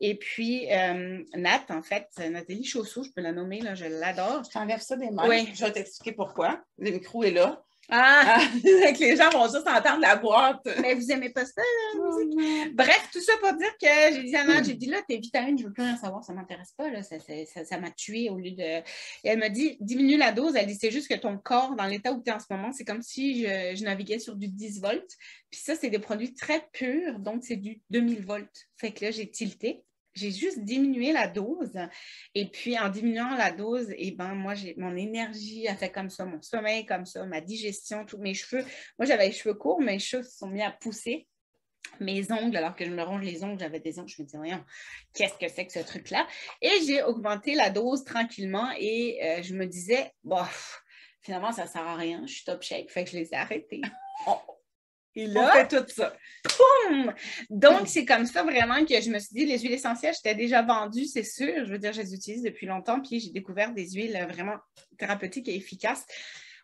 Et 0.00 0.14
puis, 0.14 0.72
euh, 0.72 1.22
Nat, 1.34 1.66
en 1.68 1.82
fait, 1.82 2.08
Nathalie 2.30 2.64
Chausseau, 2.64 3.02
je 3.02 3.10
peux 3.10 3.20
la 3.20 3.32
nommer, 3.32 3.60
là, 3.60 3.74
je 3.74 3.84
l'adore. 3.84 4.44
Je 4.44 4.50
t'enlève 4.50 4.80
ça 4.80 4.96
des 4.96 5.10
mains. 5.10 5.28
Oui. 5.28 5.50
Je 5.54 5.64
vais 5.64 5.72
t'expliquer 5.72 6.12
pourquoi. 6.12 6.62
Le 6.78 6.92
micro 6.92 7.24
est 7.24 7.32
là. 7.32 7.62
Ah, 7.90 8.36
Ah, 8.38 8.40
que 8.92 9.00
les 9.00 9.16
gens 9.16 9.30
vont 9.30 9.44
juste 9.44 9.66
entendre 9.66 10.00
la 10.00 10.16
boîte. 10.16 10.60
mais 10.82 10.94
vous 10.94 11.10
aimez 11.10 11.30
pas 11.30 11.44
ça, 11.46 11.62
la 11.94 12.00
musique? 12.26 12.76
Bref, 12.76 13.08
tout 13.12 13.20
ça 13.20 13.32
pour 13.40 13.52
dire 13.54 13.72
que 13.80 14.14
j'ai 14.14 14.22
dit 14.24 14.36
à 14.36 14.62
j'ai 14.62 14.74
dit 14.74 14.86
là, 14.86 14.98
tes 15.08 15.16
vitamines, 15.18 15.58
je 15.58 15.64
veux 15.64 15.72
plus 15.72 15.82
rien 15.82 15.96
savoir, 15.96 16.22
ça 16.22 16.32
m'intéresse 16.34 16.72
pas, 16.76 16.90
là, 16.90 17.02
ça, 17.02 17.18
ça, 17.18 17.32
ça- 17.46 17.64
ça 17.64 17.78
m'a 17.78 17.90
tué 17.90 18.28
au 18.30 18.36
lieu 18.36 18.50
de. 18.50 18.62
Et 18.62 18.82
elle 19.24 19.38
m'a 19.38 19.48
dit, 19.48 19.76
diminue 19.80 20.16
la 20.18 20.32
dose. 20.32 20.54
Elle 20.56 20.66
dit, 20.66 20.76
c'est 20.80 20.90
juste 20.90 21.08
que 21.08 21.14
ton 21.18 21.38
corps, 21.38 21.74
dans 21.76 21.86
l'état 21.86 22.12
où 22.12 22.22
tu 22.22 22.30
es 22.30 22.32
en 22.34 22.40
ce 22.40 22.46
moment, 22.50 22.72
c'est 22.72 22.84
comme 22.84 23.02
si 23.02 23.42
je, 23.42 23.74
je 23.76 23.84
naviguais 23.84 24.18
sur 24.18 24.36
du 24.36 24.48
10 24.48 24.80
volts. 24.80 25.16
Puis 25.50 25.60
ça, 25.60 25.74
c'est 25.74 25.88
des 25.90 25.98
produits 25.98 26.34
très 26.34 26.66
purs, 26.72 27.18
donc 27.20 27.42
c'est 27.44 27.56
du 27.56 27.80
2000 27.90 28.24
volts. 28.26 28.68
Fait 28.76 28.92
que 28.92 29.06
là, 29.06 29.10
j'ai 29.10 29.30
tilté. 29.30 29.82
J'ai 30.18 30.30
juste 30.30 30.60
diminué 30.60 31.12
la 31.12 31.28
dose. 31.28 31.78
Et 32.34 32.50
puis, 32.50 32.78
en 32.78 32.88
diminuant 32.88 33.36
la 33.36 33.52
dose, 33.52 33.88
eh 33.96 34.12
ben, 34.12 34.34
moi, 34.34 34.54
j'ai 34.54 34.74
mon 34.76 34.96
énergie 34.96 35.68
a 35.68 35.76
fait 35.76 35.90
comme 35.90 36.10
ça, 36.10 36.24
mon 36.24 36.40
sommeil 36.42 36.84
comme 36.86 37.06
ça, 37.06 37.24
ma 37.24 37.40
digestion, 37.40 38.04
tous 38.04 38.18
mes 38.18 38.34
cheveux. 38.34 38.64
Moi, 38.98 39.06
j'avais 39.06 39.26
les 39.26 39.32
cheveux 39.32 39.54
courts, 39.54 39.80
mes 39.80 39.98
cheveux 39.98 40.22
se 40.22 40.36
sont 40.36 40.48
mis 40.48 40.62
à 40.62 40.70
pousser. 40.70 41.26
Mes 42.00 42.30
ongles, 42.30 42.56
alors 42.56 42.76
que 42.76 42.84
je 42.84 42.90
me 42.90 43.02
ronge 43.02 43.22
les 43.22 43.42
ongles, 43.44 43.58
j'avais 43.58 43.80
des 43.80 43.98
ongles, 43.98 44.08
je 44.08 44.20
me 44.20 44.26
disais, 44.26 44.36
voyons, 44.36 44.62
qu'est-ce 45.14 45.38
que 45.38 45.48
c'est 45.48 45.66
que 45.66 45.72
ce 45.72 45.78
truc-là? 45.78 46.26
Et 46.60 46.70
j'ai 46.86 47.02
augmenté 47.02 47.54
la 47.54 47.70
dose 47.70 48.04
tranquillement 48.04 48.68
et 48.78 49.18
euh, 49.22 49.42
je 49.42 49.54
me 49.54 49.64
disais, 49.66 50.12
bof, 50.22 50.82
finalement, 51.22 51.50
ça 51.50 51.64
ne 51.64 51.68
sert 51.68 51.86
à 51.86 51.96
rien, 51.96 52.24
je 52.26 52.32
suis 52.34 52.44
top 52.44 52.62
shape, 52.62 52.90
fait 52.90 53.04
que 53.04 53.10
je 53.10 53.16
les 53.16 53.28
ai 53.32 53.36
arrêtés. 53.36 53.80
Et 55.14 55.26
On 55.28 55.32
là, 55.32 55.52
fait 55.52 55.68
tout 55.68 55.84
ça. 55.88 56.14
boum! 56.44 57.12
Donc, 57.50 57.88
c'est 57.88 58.04
comme 58.04 58.26
ça 58.26 58.42
vraiment 58.42 58.84
que 58.84 59.00
je 59.00 59.10
me 59.10 59.18
suis 59.18 59.34
dit, 59.34 59.46
les 59.46 59.58
huiles 59.58 59.72
essentielles, 59.72 60.14
j'étais 60.14 60.34
déjà 60.34 60.62
vendues, 60.62 61.06
c'est 61.06 61.24
sûr. 61.24 61.64
Je 61.64 61.70
veux 61.72 61.78
dire, 61.78 61.92
je 61.92 62.02
les 62.02 62.14
utilise 62.14 62.42
depuis 62.42 62.66
longtemps, 62.66 63.00
puis 63.00 63.20
j'ai 63.20 63.30
découvert 63.30 63.72
des 63.72 63.90
huiles 63.90 64.18
vraiment 64.28 64.56
thérapeutiques 64.98 65.48
et 65.48 65.56
efficaces. 65.56 66.04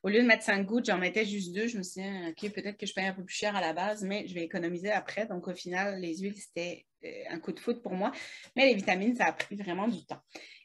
Au 0.05 0.11
lieu 0.11 0.21
de 0.21 0.27
mettre 0.27 0.45
5 0.45 0.67
gouttes, 0.67 0.85
j'en 0.85 0.99
mettais 0.99 1.25
juste 1.25 1.55
deux. 1.55 1.67
Je 1.67 1.79
me 1.79 1.83
suis 1.83 2.03
dit, 2.03 2.07
ah, 2.07 2.29
OK, 2.29 2.53
peut-être 2.53 2.77
que 2.77 2.85
je 2.85 2.93
paye 2.93 3.07
un 3.07 3.15
peu 3.15 3.25
plus 3.25 3.35
cher 3.35 3.57
à 3.57 3.63
la 3.63 3.73
base, 3.73 4.03
mais 4.03 4.27
je 4.29 4.35
vais 4.35 4.43
économiser 4.43 4.91
après. 4.91 5.27
Donc, 5.27 5.49
au 5.49 5.55
final, 5.55 5.99
les 5.99 6.19
huiles, 6.19 6.37
c'était 6.37 6.85
euh, 7.05 7.09
un 7.31 7.41
coup 7.41 7.53
de 7.53 7.59
foot 7.59 7.83
pour 7.83 7.95
moi. 7.95 8.13
Mais 8.55 8.67
les 8.67 8.75
vitamines, 8.75 9.17
ça 9.17 9.25
a 9.25 9.33
pris 9.33 9.57
vraiment 9.57 9.89
du 9.89 10.05
temps. 10.05 10.21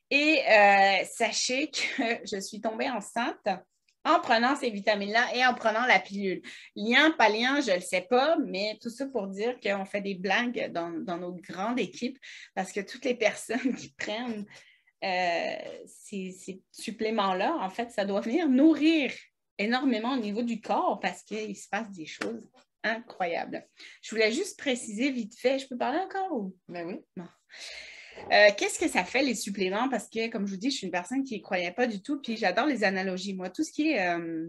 Et 0.10 0.42
euh, 0.46 1.06
sachez 1.10 1.72
que 1.72 2.04
je 2.30 2.40
suis 2.42 2.60
tombée 2.60 2.90
enceinte 2.90 3.48
en 4.16 4.20
prenant 4.20 4.56
ces 4.56 4.70
vitamines-là 4.70 5.36
et 5.36 5.46
en 5.46 5.54
prenant 5.54 5.86
la 5.86 6.00
pilule. 6.00 6.42
Lien, 6.76 7.12
pas 7.12 7.30
lien, 7.30 7.62
je 7.62 7.72
ne 7.72 7.76
le 7.76 7.82
sais 7.82 8.06
pas, 8.10 8.38
mais 8.38 8.78
tout 8.82 8.90
ça 8.90 9.06
pour 9.08 9.28
dire 9.28 9.60
qu'on 9.60 9.86
fait 9.86 10.02
des 10.02 10.16
blagues 10.16 10.72
dans, 10.72 10.90
dans 10.90 11.18
notre 11.18 11.42
grande 11.42 11.80
équipe 11.80 12.18
parce 12.56 12.72
que 12.72 12.82
toutes 12.82 13.06
les 13.06 13.16
personnes 13.16 13.76
qui 13.78 13.94
prennent 13.98 14.46
euh, 15.04 15.56
ces, 15.86 16.32
ces 16.32 16.62
suppléments-là, 16.72 17.56
en 17.60 17.70
fait, 17.70 17.92
ça 17.92 18.06
doit 18.06 18.22
venir 18.22 18.50
nourrir 18.50 19.12
énormément 19.58 20.14
au 20.14 20.20
niveau 20.20 20.42
du 20.42 20.62
corps 20.62 21.00
parce 21.00 21.24
qu'il 21.24 21.56
se 21.56 21.68
passe 21.70 21.92
des 21.92 22.06
choses 22.06 22.50
incroyables. 22.84 23.68
Je 24.02 24.12
voulais 24.12 24.32
juste 24.32 24.58
préciser 24.58 25.12
vite 25.12 25.38
fait, 25.38 25.60
je 25.60 25.68
peux 25.68 25.78
parler 25.78 26.00
encore 26.00 26.34
ou? 26.34 26.56
Ben 26.68 26.88
oui. 26.88 27.24
Euh, 28.32 28.50
Qu'est-ce 28.58 28.78
que 28.80 28.88
ça 28.88 29.04
fait 29.04 29.24
les 29.24 29.36
suppléments? 29.36 29.90
Parce 29.90 30.08
que, 30.08 30.28
comme 30.30 30.46
je 30.46 30.52
vous 30.52 30.58
dis, 30.60 30.72
je 30.72 30.78
suis 30.78 30.86
une 30.86 30.92
personne 30.92 31.24
qui 31.24 31.38
ne 31.38 31.42
croyait 31.44 31.72
pas 31.72 31.88
du 31.88 32.02
tout, 32.02 32.22
puis 32.22 32.38
j'adore 32.38 32.66
les 32.68 32.84
analogies. 32.84 33.34
Moi, 33.34 33.50
tout 33.50 33.64
ce 33.64 33.72
qui 33.72 33.92
est 33.92 34.08
euh, 34.08 34.48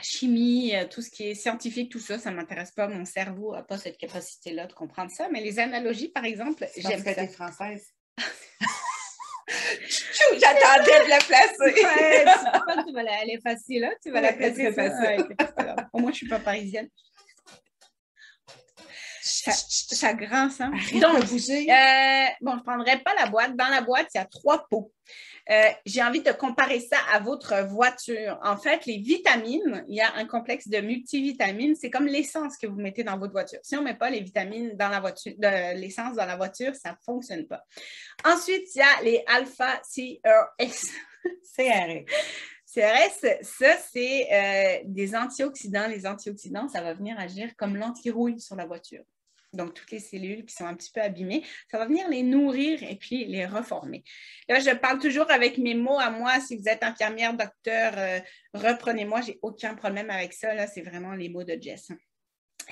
chimie, 0.00 0.74
euh, 0.74 0.86
tout 0.86 1.02
ce 1.02 1.10
qui 1.10 1.24
est 1.28 1.34
scientifique, 1.34 1.90
tout 1.92 1.98
ça, 2.00 2.18
ça 2.18 2.30
ne 2.30 2.36
m'intéresse 2.36 2.70
pas. 2.72 2.88
Mon 2.88 3.04
cerveau 3.04 3.54
n'a 3.54 3.62
pas 3.62 3.78
cette 3.78 3.98
capacité-là 3.98 4.66
de 4.66 4.72
comprendre 4.72 5.10
ça. 5.10 5.28
Mais 5.30 5.40
les 5.42 5.58
analogies, 5.58 6.08
par 6.08 6.24
exemple, 6.24 6.66
J'aime 6.76 7.02
ça. 7.04 7.14
t'es 7.14 7.28
française. 7.28 7.86
J'attendais 10.40 11.04
de 11.04 11.08
la 11.10 11.18
placer. 11.18 11.54
Ouais, 11.84 12.24
tu 12.24 12.44
pas, 12.92 12.92
vas 12.92 13.02
la- 13.02 13.22
elle 13.22 13.30
est 13.30 13.40
facile, 13.42 13.82
là. 13.82 13.90
Tu 14.02 14.10
vas 14.10 14.20
la 14.20 14.28
Ouais, 14.30 14.36
placer. 14.36 14.72
facile. 14.72 15.26
Ouais, 15.28 15.34
pas. 15.36 15.76
Au 15.92 15.98
moins, 15.98 16.10
je 16.10 16.14
ne 16.14 16.16
suis 16.18 16.28
pas 16.28 16.38
parisienne. 16.40 16.88
Ça, 19.26 19.52
ça 19.52 20.12
grince, 20.12 20.60
hein? 20.60 20.70
Arrête 20.74 21.00
Donc. 21.00 21.24
Euh, 21.24 22.26
bon, 22.42 22.52
je 22.52 22.56
ne 22.56 22.62
prendrai 22.62 22.98
pas 22.98 23.14
la 23.18 23.26
boîte. 23.26 23.56
Dans 23.56 23.68
la 23.68 23.80
boîte, 23.80 24.08
il 24.14 24.18
y 24.18 24.20
a 24.20 24.26
trois 24.26 24.66
pots. 24.68 24.92
Euh, 25.48 25.70
J'ai 25.86 26.02
envie 26.02 26.20
de 26.20 26.30
comparer 26.30 26.80
ça 26.80 26.98
à 27.10 27.20
votre 27.20 27.66
voiture. 27.66 28.38
En 28.42 28.58
fait, 28.58 28.84
les 28.84 28.98
vitamines, 28.98 29.82
il 29.88 29.94
y 29.94 30.02
a 30.02 30.14
un 30.16 30.26
complexe 30.26 30.68
de 30.68 30.78
multivitamines. 30.78 31.74
C'est 31.74 31.88
comme 31.88 32.04
l'essence 32.04 32.58
que 32.58 32.66
vous 32.66 32.76
mettez 32.76 33.02
dans 33.02 33.16
votre 33.16 33.32
voiture. 33.32 33.60
Si 33.62 33.74
on 33.76 33.80
ne 33.80 33.86
met 33.86 33.94
pas 33.94 34.10
les 34.10 34.20
vitamines 34.20 34.76
dans 34.76 34.90
la 34.90 35.00
voiture, 35.00 35.32
de 35.38 35.80
l'essence 35.80 36.16
dans 36.16 36.26
la 36.26 36.36
voiture, 36.36 36.74
ça 36.74 36.90
ne 36.90 36.96
fonctionne 37.02 37.46
pas. 37.46 37.64
Ensuite, 38.26 38.74
il 38.74 38.78
y 38.78 38.82
a 38.82 39.02
les 39.02 39.24
alpha 39.26 39.80
CRS. 39.90 40.90
CRS. 41.56 42.04
CRS, 42.74 43.42
ça, 43.42 43.76
c'est 43.90 44.28
euh, 44.30 44.82
des 44.84 45.16
antioxydants. 45.16 45.86
Les 45.86 46.06
antioxydants, 46.06 46.68
ça 46.68 46.82
va 46.82 46.92
venir 46.92 47.18
agir 47.18 47.56
comme 47.56 47.76
l'antirouille 47.76 48.38
sur 48.38 48.56
la 48.56 48.66
voiture. 48.66 49.02
Donc, 49.54 49.74
toutes 49.74 49.90
les 49.90 50.00
cellules 50.00 50.44
qui 50.44 50.54
sont 50.54 50.66
un 50.66 50.74
petit 50.74 50.90
peu 50.90 51.00
abîmées, 51.00 51.44
ça 51.70 51.78
va 51.78 51.86
venir 51.86 52.08
les 52.08 52.22
nourrir 52.22 52.82
et 52.82 52.96
puis 52.96 53.24
les 53.24 53.46
reformer. 53.46 54.04
Là, 54.48 54.60
je 54.60 54.70
parle 54.70 54.98
toujours 54.98 55.30
avec 55.30 55.58
mes 55.58 55.74
mots 55.74 55.98
à 55.98 56.10
moi. 56.10 56.40
Si 56.40 56.56
vous 56.56 56.68
êtes 56.68 56.82
infirmière, 56.82 57.34
docteur, 57.34 57.94
euh, 57.96 58.20
reprenez-moi. 58.54 59.20
J'ai 59.22 59.38
aucun 59.42 59.74
problème 59.74 60.10
avec 60.10 60.32
ça. 60.32 60.54
Là, 60.54 60.66
c'est 60.66 60.82
vraiment 60.82 61.12
les 61.12 61.28
mots 61.28 61.44
de 61.44 61.58
Jess. 61.60 61.90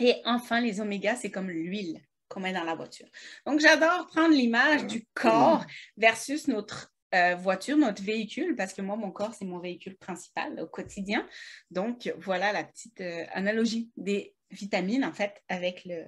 Et 0.00 0.16
enfin, 0.24 0.60
les 0.60 0.80
omégas, 0.80 1.16
c'est 1.16 1.30
comme 1.30 1.50
l'huile 1.50 2.00
qu'on 2.28 2.40
met 2.40 2.52
dans 2.52 2.64
la 2.64 2.74
voiture. 2.74 3.06
Donc, 3.46 3.60
j'adore 3.60 4.06
prendre 4.06 4.34
l'image 4.34 4.86
du 4.86 5.06
corps 5.14 5.64
versus 5.96 6.48
notre 6.48 6.92
euh, 7.14 7.34
voiture, 7.34 7.76
notre 7.76 8.02
véhicule, 8.02 8.56
parce 8.56 8.72
que 8.72 8.80
moi, 8.80 8.96
mon 8.96 9.10
corps, 9.10 9.34
c'est 9.34 9.44
mon 9.44 9.58
véhicule 9.58 9.96
principal 9.96 10.58
au 10.60 10.66
quotidien. 10.66 11.26
Donc, 11.70 12.10
voilà 12.18 12.52
la 12.52 12.64
petite 12.64 13.02
euh, 13.02 13.24
analogie 13.32 13.90
des 13.98 14.34
vitamines, 14.50 15.04
en 15.04 15.12
fait, 15.12 15.42
avec 15.48 15.84
le, 15.84 16.04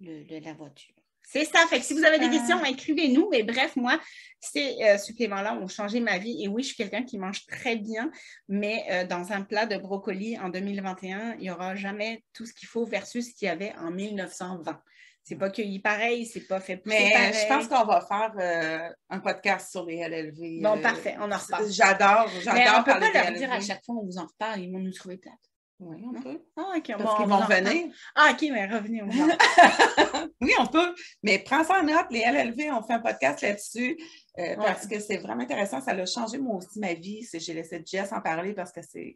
le- 0.00 0.24
le- 0.24 0.40
la 0.40 0.52
voiture. 0.54 0.94
C'est 1.30 1.44
ça. 1.44 1.58
Fait 1.68 1.78
que 1.78 1.84
si 1.84 1.92
vous 1.92 2.04
avez 2.04 2.18
des 2.18 2.24
Ah. 2.26 2.30
questions, 2.30 2.64
écrivez-nous. 2.64 3.28
Mais 3.30 3.42
bref, 3.42 3.76
moi, 3.76 4.00
ces 4.40 4.76
euh, 4.82 4.96
suppléments-là 4.96 5.54
ont 5.56 5.68
changé 5.68 6.00
ma 6.00 6.16
vie. 6.16 6.42
Et 6.42 6.48
oui, 6.48 6.62
je 6.62 6.68
suis 6.68 6.76
quelqu'un 6.76 7.02
qui 7.02 7.18
mange 7.18 7.44
très 7.46 7.76
bien, 7.76 8.10
mais 8.48 8.86
euh, 8.90 9.04
dans 9.06 9.30
un 9.32 9.42
plat 9.42 9.66
de 9.66 9.76
brocoli 9.76 10.38
en 10.38 10.48
2021, 10.48 11.34
il 11.34 11.40
n'y 11.40 11.50
aura 11.50 11.74
jamais 11.76 12.24
tout 12.32 12.46
ce 12.46 12.54
qu'il 12.54 12.66
faut 12.68 12.86
versus 12.86 13.28
ce 13.28 13.34
qu'il 13.34 13.46
y 13.46 13.50
avait 13.50 13.74
en 13.76 13.90
1920. 13.90 14.80
C'est 15.22 15.36
pas 15.36 15.50
cueilli 15.50 15.80
pareil, 15.80 16.24
c'est 16.24 16.46
pas 16.46 16.60
fait 16.60 16.78
pousser 16.78 16.96
Mais 16.98 17.12
pareil. 17.12 17.34
je 17.34 17.46
pense 17.46 17.68
qu'on 17.68 17.84
va 17.84 18.00
faire 18.00 18.32
euh, 18.38 18.88
un 19.10 19.20
podcast 19.20 19.70
sur 19.70 19.84
les 19.84 19.96
LLV. 19.96 20.62
Bon, 20.62 20.78
euh, 20.78 20.80
parfait, 20.80 21.16
on 21.20 21.30
en 21.30 21.36
reparle. 21.36 21.70
J'adore, 21.70 22.30
Mais 22.36 22.40
j'adore 22.40 22.74
on 22.76 22.78
ne 22.78 22.84
peut 22.84 22.90
parler 22.92 23.12
pas 23.12 23.24
leur 23.24 23.32
dire 23.38 23.52
à 23.52 23.60
chaque 23.60 23.84
fois 23.84 23.96
qu'on 23.96 24.06
vous 24.06 24.16
en 24.16 24.24
reparle, 24.24 24.60
ils 24.60 24.72
vont 24.72 24.78
nous 24.78 24.92
trouver 24.94 25.18
plates. 25.18 25.34
Oui, 25.80 26.02
on 26.04 26.20
peut. 26.20 26.42
Ah, 26.56 26.72
OK. 26.76 26.86
Parce 26.88 27.02
bon, 27.04 27.14
qu'ils 27.16 27.24
on 27.24 27.28
vont 27.28 27.36
vous 27.36 27.42
en 27.42 27.44
reparle. 27.46 27.64
venir. 27.64 27.94
Ah, 28.16 28.30
OK, 28.32 28.42
mais 28.50 28.66
revenez. 28.66 29.00
Vous 29.02 29.20
en 29.22 30.28
Oui, 30.40 30.52
on 30.58 30.66
peut. 30.66 30.94
Mais 31.22 31.38
prends 31.38 31.62
ça 31.62 31.80
en 31.80 31.84
note, 31.84 32.06
les 32.10 32.20
LLV, 32.20 32.72
on 32.72 32.82
fait 32.82 32.94
un 32.94 32.98
podcast 33.00 33.40
là-dessus 33.42 33.96
euh, 34.38 34.56
parce 34.56 34.86
que 34.88 34.98
c'est 34.98 35.18
vraiment 35.18 35.42
intéressant. 35.44 35.80
Ça 35.80 35.92
a 35.92 36.06
changé 36.06 36.38
moi 36.38 36.56
aussi 36.56 36.80
ma 36.80 36.94
vie. 36.94 37.22
C'est- 37.22 37.38
J'ai 37.40 37.54
laissé 37.54 37.80
Jess 37.86 38.12
en 38.12 38.20
parler 38.20 38.54
parce 38.54 38.72
que 38.72 38.80
c'est 38.82 39.14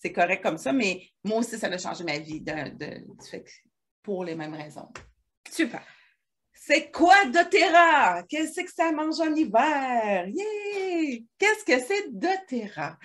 c'est 0.00 0.12
correct 0.12 0.42
comme 0.44 0.58
ça, 0.58 0.72
mais 0.72 1.02
moi 1.24 1.38
aussi, 1.38 1.58
ça 1.58 1.66
a 1.66 1.76
changé 1.76 2.04
ma 2.04 2.18
vie 2.18 2.40
de, 2.40 2.52
de- 2.76 3.00
du 3.20 3.28
fait 3.28 3.42
que- 3.42 3.50
pour 4.02 4.24
les 4.24 4.36
mêmes 4.36 4.54
raisons. 4.54 4.88
Super. 5.50 5.82
C'est 6.54 6.90
quoi 6.92 7.24
doTERRA? 7.26 8.22
Qu'est-ce 8.28 8.60
que 8.62 8.70
ça 8.72 8.92
mange 8.92 9.18
en 9.20 9.34
hiver? 9.34 10.26
Yeah! 10.28 11.18
Qu'est-ce 11.38 11.64
que 11.64 11.78
c'est 11.84 12.10
doTERRA? 12.12 12.96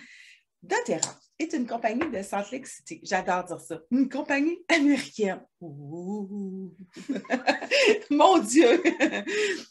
doTERRA 0.61 1.15
est 1.39 1.53
une 1.53 1.65
compagnie 1.67 2.09
de 2.09 2.21
Salt 2.21 2.51
Lake 2.51 2.67
City. 2.67 2.99
J'adore 3.03 3.43
dire 3.45 3.59
ça. 3.59 3.81
Une 3.91 4.09
compagnie 4.09 4.63
américaine. 4.69 5.45
Ouh. 5.61 6.75
Mon 8.09 8.39
Dieu! 8.39 8.81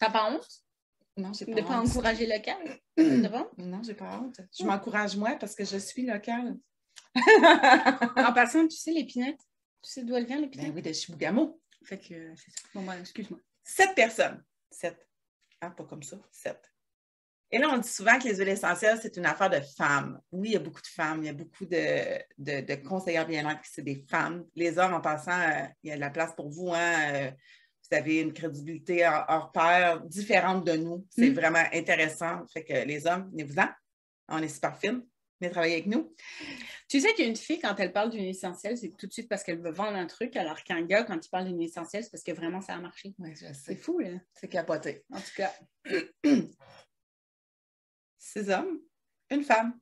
T'as 0.01 0.11
pas 0.11 0.31
honte? 0.33 0.49
Non, 1.17 1.33
j'ai 1.33 1.45
de 1.45 1.53
pas 1.55 1.61
ne 1.61 1.67
pas 1.67 1.81
honte. 1.81 1.89
encourager 1.89 2.27
le 2.27 2.35
local? 2.37 2.81
Non, 3.59 3.83
j'ai 3.83 3.95
pas 3.95 4.19
honte. 4.19 4.41
Je 4.59 4.65
m'encourage 4.65 5.17
moi 5.17 5.37
parce 5.39 5.55
que 5.55 5.65
je 5.65 5.77
suis 5.79 6.07
locale. 6.07 6.57
En 7.15 8.33
passant, 8.33 8.67
tu 8.67 8.77
sais, 8.77 8.91
l'épinette, 8.93 9.41
Tu 9.83 9.91
sais 9.91 10.05
d'où 10.05 10.17
elle 10.17 10.27
vient, 10.27 10.41
l'hôpital? 10.41 10.67
Ben 10.67 10.75
oui, 10.75 10.83
de 10.83 10.93
Chibougamau. 10.93 11.61
Fait 11.85 11.99
que 11.99 12.15
euh, 12.15 12.35
c'est 12.37 12.51
ça. 12.51 12.69
Bon, 12.75 12.91
excuse-moi. 12.93 13.39
Sept 13.65 13.95
personnes. 13.95 14.43
Sept. 14.71 15.07
Ah, 15.61 15.71
pas 15.71 15.85
comme 15.85 16.03
ça. 16.03 16.17
Sept. 16.31 16.72
Et 17.55 17.59
là, 17.59 17.69
on 17.71 17.77
dit 17.77 17.89
souvent 17.89 18.19
que 18.19 18.25
les 18.25 18.37
huiles 18.37 18.49
essentielles, 18.49 18.99
c'est 19.03 19.17
une 19.19 19.27
affaire 19.27 19.51
de 19.51 19.61
femmes. 19.77 20.19
Oui, 20.33 20.49
il 20.49 20.53
y 20.55 20.57
a 20.57 20.61
beaucoup 20.61 20.81
de 20.81 20.87
femmes, 20.87 21.23
il 21.23 21.27
y 21.27 21.29
a 21.29 21.35
beaucoup 21.35 21.67
de, 21.67 22.19
de, 22.39 22.61
de 22.67 22.75
conseillères 22.77 23.27
bien-être 23.27 23.61
qui 23.61 23.71
c'est 23.71 23.83
des 23.83 24.05
femmes. 24.09 24.47
Les 24.55 24.79
hommes, 24.79 24.95
en 24.95 25.03
passant, 25.03 25.39
euh, 25.39 25.67
il 25.83 25.91
y 25.91 25.93
a 25.93 25.97
de 25.97 26.01
la 26.01 26.11
place 26.11 26.33
pour 26.35 26.49
vous. 26.49 26.73
Hein? 26.73 27.15
euh, 27.15 27.31
vous 27.91 27.97
avez 27.99 28.21
une 28.21 28.33
crédibilité 28.33 29.07
hors, 29.07 29.53
pair, 29.53 30.01
différente 30.07 30.65
de 30.65 30.73
nous. 30.73 31.07
C'est 31.11 31.29
Mm. 31.31 31.35
vraiment 31.35 31.65
intéressant. 31.75 32.43
Fait 32.51 32.65
que 32.65 32.73
les 32.87 33.07
hommes, 33.07 33.29
venez-vous-en. 33.33 33.69
On 34.29 34.39
est 34.39 34.49
super 34.49 34.79
fines. 34.79 35.03
Venez 35.41 35.51
travailler 35.53 35.75
avec 35.75 35.87
nous. 35.87 36.15
Tu 36.89 37.01
sais 37.01 37.13
qu'une 37.15 37.35
fille, 37.37 37.59
quand 37.59 37.75
elle 37.81 37.93
parle 37.93 38.11
d'une 38.11 38.23
essentielle, 38.25 38.79
c'est 38.79 38.97
tout 38.97 39.07
de 39.09 39.13
suite 39.13 39.29
parce 39.29 39.43
qu'elle 39.43 39.61
veut 39.61 39.73
vendre 39.73 39.97
un 39.99 40.07
truc, 40.07 40.37
alors 40.37 40.63
qu'un 40.63 40.83
gars, 40.83 41.03
quand 41.03 41.19
il 41.23 41.29
parle 41.29 41.47
d'une 41.47 41.61
essentielle, 41.61 42.05
c'est 42.05 42.11
parce 42.11 42.23
que 42.23 42.33
vraiment 42.33 42.61
ça 42.61 42.75
a 42.75 42.79
marché. 42.79 43.13
Oui, 43.19 43.35
je 43.35 43.47
C'est 43.53 43.75
fou, 43.75 43.99
là. 43.99 44.11
C'est 44.35 44.49
capoté. 44.49 45.05
En 45.13 45.19
tout 45.19 45.33
cas, 45.37 45.53
Six 48.33 48.49
hommes, 48.49 48.79
une 49.31 49.45
femme. 49.45 49.79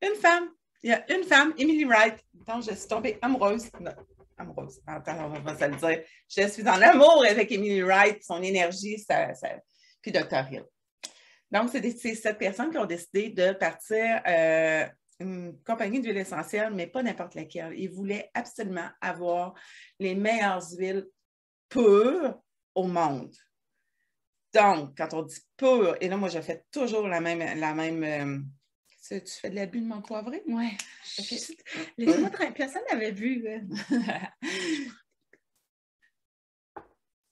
Une 0.00 0.14
femme. 0.14 0.48
Il 0.82 0.90
y 0.90 0.94
a 0.94 1.12
une 1.12 1.24
femme, 1.24 1.52
Emily 1.58 1.84
Wright, 1.84 2.18
dont 2.32 2.62
je 2.62 2.74
suis 2.74 2.88
tombée 2.88 3.18
amoureuse. 3.20 3.68
Non, 3.78 3.92
amoureuse. 4.38 4.80
Attends, 4.86 5.30
on 5.30 5.40
va 5.40 5.58
se 5.58 5.64
le 5.66 5.76
dire. 5.76 6.04
Je 6.26 6.48
suis 6.48 6.66
en 6.66 6.80
amour 6.80 7.22
avec 7.28 7.52
Emily 7.52 7.82
Wright, 7.82 8.22
son 8.24 8.42
énergie, 8.42 8.98
ça, 8.98 9.28
puis 10.00 10.10
Dr. 10.10 10.50
Hill. 10.50 10.64
Donc, 11.50 11.68
c'est 11.68 12.14
sept 12.14 12.38
personnes 12.38 12.70
qui 12.70 12.78
ont 12.78 12.86
décidé 12.86 13.28
de 13.28 13.52
partir 13.52 14.22
euh, 14.26 14.86
une 15.20 15.62
compagnie 15.62 16.00
d'huile 16.00 16.16
essentielle, 16.16 16.72
mais 16.72 16.86
pas 16.86 17.02
n'importe 17.02 17.34
laquelle. 17.34 17.74
Ils 17.78 17.90
voulaient 17.90 18.30
absolument 18.32 18.88
avoir 19.02 19.52
les 19.98 20.14
meilleures 20.14 20.62
huiles 20.78 21.06
pures 21.68 22.40
au 22.74 22.84
monde. 22.84 23.34
Donc, 24.54 24.96
quand 24.96 25.14
on 25.14 25.22
dit 25.22 25.40
pur, 25.56 25.96
et 26.00 26.08
là, 26.08 26.16
moi, 26.16 26.28
je 26.28 26.40
fais 26.40 26.64
toujours 26.70 27.08
la 27.08 27.20
même. 27.20 27.58
La 27.58 27.74
même 27.74 28.04
euh, 28.04 28.38
tu 29.06 29.22
tu 29.24 29.32
fais 29.32 29.50
de 29.50 29.56
l'abus 29.56 29.80
de 29.80 29.86
mon 29.86 30.00
poivré? 30.02 30.42
ouais. 30.46 30.76
Ok. 31.18 31.34
Laisse-moi 31.98 32.30
tranquille. 32.30 32.54
Personne 32.54 32.82
n'avait 32.90 33.12
vu. 33.12 33.44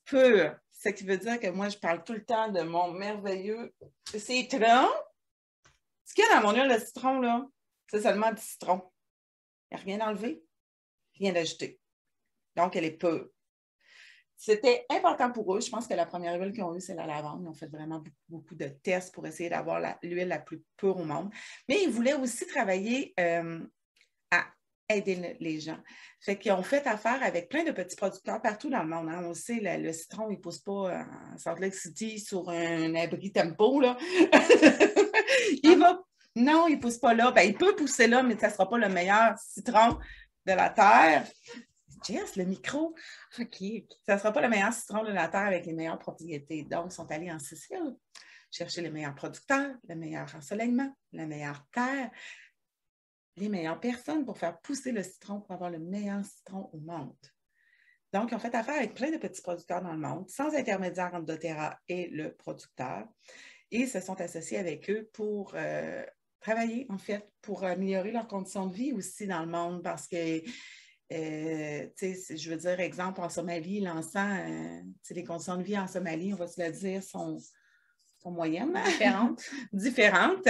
pur. 0.04 0.56
Ce 0.72 0.88
qui 0.88 1.04
veut 1.04 1.18
dire 1.18 1.38
que 1.38 1.48
moi, 1.48 1.68
je 1.68 1.76
parle 1.76 2.02
tout 2.04 2.14
le 2.14 2.24
temps 2.24 2.48
de 2.48 2.62
mon 2.62 2.92
merveilleux 2.92 3.74
citron. 4.06 4.88
Ce 6.04 6.14
qu'il 6.14 6.24
y 6.24 6.28
a 6.28 6.40
dans 6.40 6.48
mon 6.48 6.54
huile 6.54 6.72
de 6.74 6.78
citron, 6.80 7.20
là, 7.20 7.46
c'est 7.88 8.00
seulement 8.00 8.32
du 8.32 8.40
citron. 8.40 8.90
Il 9.70 9.76
n'y 9.76 9.80
a 9.80 9.84
rien 9.84 10.08
enlevé, 10.08 10.42
rien 11.14 11.32
d'ajouté. 11.32 11.78
Donc, 12.56 12.74
elle 12.76 12.84
est 12.84 12.96
pure. 12.96 13.28
C'était 14.42 14.86
important 14.88 15.30
pour 15.30 15.54
eux. 15.54 15.60
Je 15.60 15.68
pense 15.68 15.86
que 15.86 15.92
la 15.92 16.06
première 16.06 16.40
huile 16.40 16.52
qu'ils 16.54 16.64
ont 16.64 16.74
eue, 16.74 16.80
c'est 16.80 16.94
la 16.94 17.04
lavande. 17.06 17.42
Ils 17.42 17.48
ont 17.48 17.52
fait 17.52 17.66
vraiment 17.66 17.98
beaucoup, 17.98 18.16
beaucoup 18.26 18.54
de 18.54 18.68
tests 18.68 19.12
pour 19.12 19.26
essayer 19.26 19.50
d'avoir 19.50 19.78
l'huile 20.02 20.28
la, 20.28 20.38
plus 20.38 20.62
pure 20.78 20.96
au 20.96 21.04
monde. 21.04 21.30
Mais 21.68 21.82
ils 21.82 21.90
voulaient 21.90 22.14
aussi 22.14 22.46
travailler 22.46 23.12
euh, 23.20 23.60
à 24.30 24.46
aider 24.88 25.16
le- 25.16 25.36
les 25.40 25.60
gens. 25.60 25.76
Fait 26.22 26.38
qu'ils 26.38 26.52
ont 26.52 26.62
fait 26.62 26.86
affaire 26.86 27.22
avec 27.22 27.50
plein 27.50 27.64
de 27.64 27.70
petits 27.70 27.96
producteurs 27.96 28.40
partout 28.40 28.70
dans 28.70 28.82
le 28.82 28.88
monde. 28.88 29.10
hein. 29.10 29.22
On 29.26 29.34
sait, 29.34 29.60
le, 29.60 29.76
le 29.84 29.92
citron, 29.92 30.30
il 30.30 30.36
ne 30.38 30.40
pousse 30.40 30.60
pas 30.60 31.04
en 31.04 31.36
Salt 31.36 31.60
Lake 31.60 31.74
City 31.74 32.18
sur 32.18 32.48
un 32.48 32.94
abri 32.94 33.32
tempo. 33.32 33.78
Là. 33.78 33.98
il 35.62 35.76
va... 35.78 36.00
Non, 36.34 36.66
il 36.66 36.76
ne 36.76 36.80
pousse 36.80 36.96
pas 36.96 37.12
là. 37.12 37.30
Ben, 37.30 37.42
il 37.42 37.54
peut 37.58 37.76
pousser 37.76 38.06
là, 38.06 38.22
mais 38.22 38.38
ça 38.38 38.48
ne 38.48 38.52
sera 38.52 38.66
pas 38.66 38.78
le 38.78 38.88
meilleur 38.88 39.36
citron 39.38 39.98
de 40.46 40.52
la 40.52 40.70
terre. 40.70 41.26
Jess, 42.04 42.36
le 42.36 42.44
micro. 42.44 42.94
OK. 43.38 43.56
Ça 44.06 44.14
ne 44.14 44.18
sera 44.18 44.32
pas 44.32 44.42
le 44.42 44.48
meilleur 44.48 44.72
citron 44.72 45.04
de 45.04 45.12
la 45.12 45.28
terre 45.28 45.46
avec 45.46 45.66
les 45.66 45.72
meilleures 45.72 45.98
propriétés. 45.98 46.64
Donc, 46.64 46.86
ils 46.90 46.94
sont 46.94 47.10
allés 47.10 47.30
en 47.30 47.38
Sicile 47.38 47.96
chercher 48.50 48.82
les 48.82 48.90
meilleurs 48.90 49.14
producteurs, 49.14 49.76
le 49.88 49.94
meilleur 49.94 50.34
ensoleillement, 50.34 50.92
la 51.12 51.26
meilleure 51.26 51.64
terre, 51.72 52.10
les 53.36 53.48
meilleures 53.48 53.80
personnes 53.80 54.24
pour 54.24 54.38
faire 54.38 54.58
pousser 54.60 54.92
le 54.92 55.02
citron 55.02 55.40
pour 55.40 55.52
avoir 55.52 55.70
le 55.70 55.78
meilleur 55.78 56.24
citron 56.24 56.68
au 56.72 56.78
monde. 56.78 57.16
Donc, 58.12 58.32
ils 58.32 58.34
ont 58.34 58.40
fait 58.40 58.54
affaire 58.54 58.76
avec 58.76 58.94
plein 58.94 59.10
de 59.10 59.18
petits 59.18 59.40
producteurs 59.40 59.82
dans 59.82 59.92
le 59.92 59.98
monde, 59.98 60.28
sans 60.28 60.54
intermédiaire 60.54 61.14
entre 61.14 61.26
doTERRA 61.26 61.78
et 61.88 62.08
le 62.08 62.34
producteur, 62.34 63.06
et 63.70 63.86
se 63.86 64.00
sont 64.00 64.20
associés 64.20 64.58
avec 64.58 64.90
eux 64.90 65.08
pour 65.12 65.52
euh, 65.54 66.04
travailler, 66.40 66.86
en 66.88 66.98
fait, 66.98 67.30
pour 67.40 67.62
améliorer 67.62 68.10
leurs 68.10 68.26
conditions 68.26 68.66
de 68.66 68.74
vie 68.74 68.92
aussi 68.92 69.28
dans 69.28 69.40
le 69.40 69.50
monde, 69.50 69.84
parce 69.84 70.08
que 70.08 70.42
euh, 71.12 71.86
je 72.00 72.50
veux 72.50 72.56
dire, 72.56 72.78
exemple, 72.80 73.20
en 73.20 73.28
Somalie, 73.28 73.80
l'encens, 73.80 74.40
euh, 74.46 74.80
les 75.10 75.24
conditions 75.24 75.56
de 75.56 75.62
vie 75.62 75.78
en 75.78 75.88
Somalie, 75.88 76.32
on 76.32 76.36
va 76.36 76.46
se 76.46 76.62
le 76.62 76.70
dire, 76.70 77.02
sont, 77.02 77.38
sont 78.22 78.30
moyennes, 78.30 78.78
Différente. 78.84 79.42
différentes. 79.72 80.48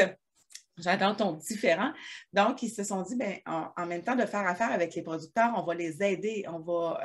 J'adore 0.77 1.16
ton 1.16 1.33
différent. 1.33 1.92
Donc, 2.33 2.62
ils 2.62 2.70
se 2.70 2.85
sont 2.85 3.03
dit, 3.03 3.16
ben, 3.16 3.37
en, 3.46 3.68
en 3.77 3.87
même 3.87 4.03
temps 4.03 4.16
de 4.16 4.25
faire 4.27 4.46
affaire 4.46 4.73
avec 4.73 4.94
les 4.94 5.03
producteurs, 5.03 5.53
on 5.57 5.62
va 5.62 5.75
les 5.75 6.03
aider, 6.03 6.44
on 6.49 6.59
va 6.61 7.01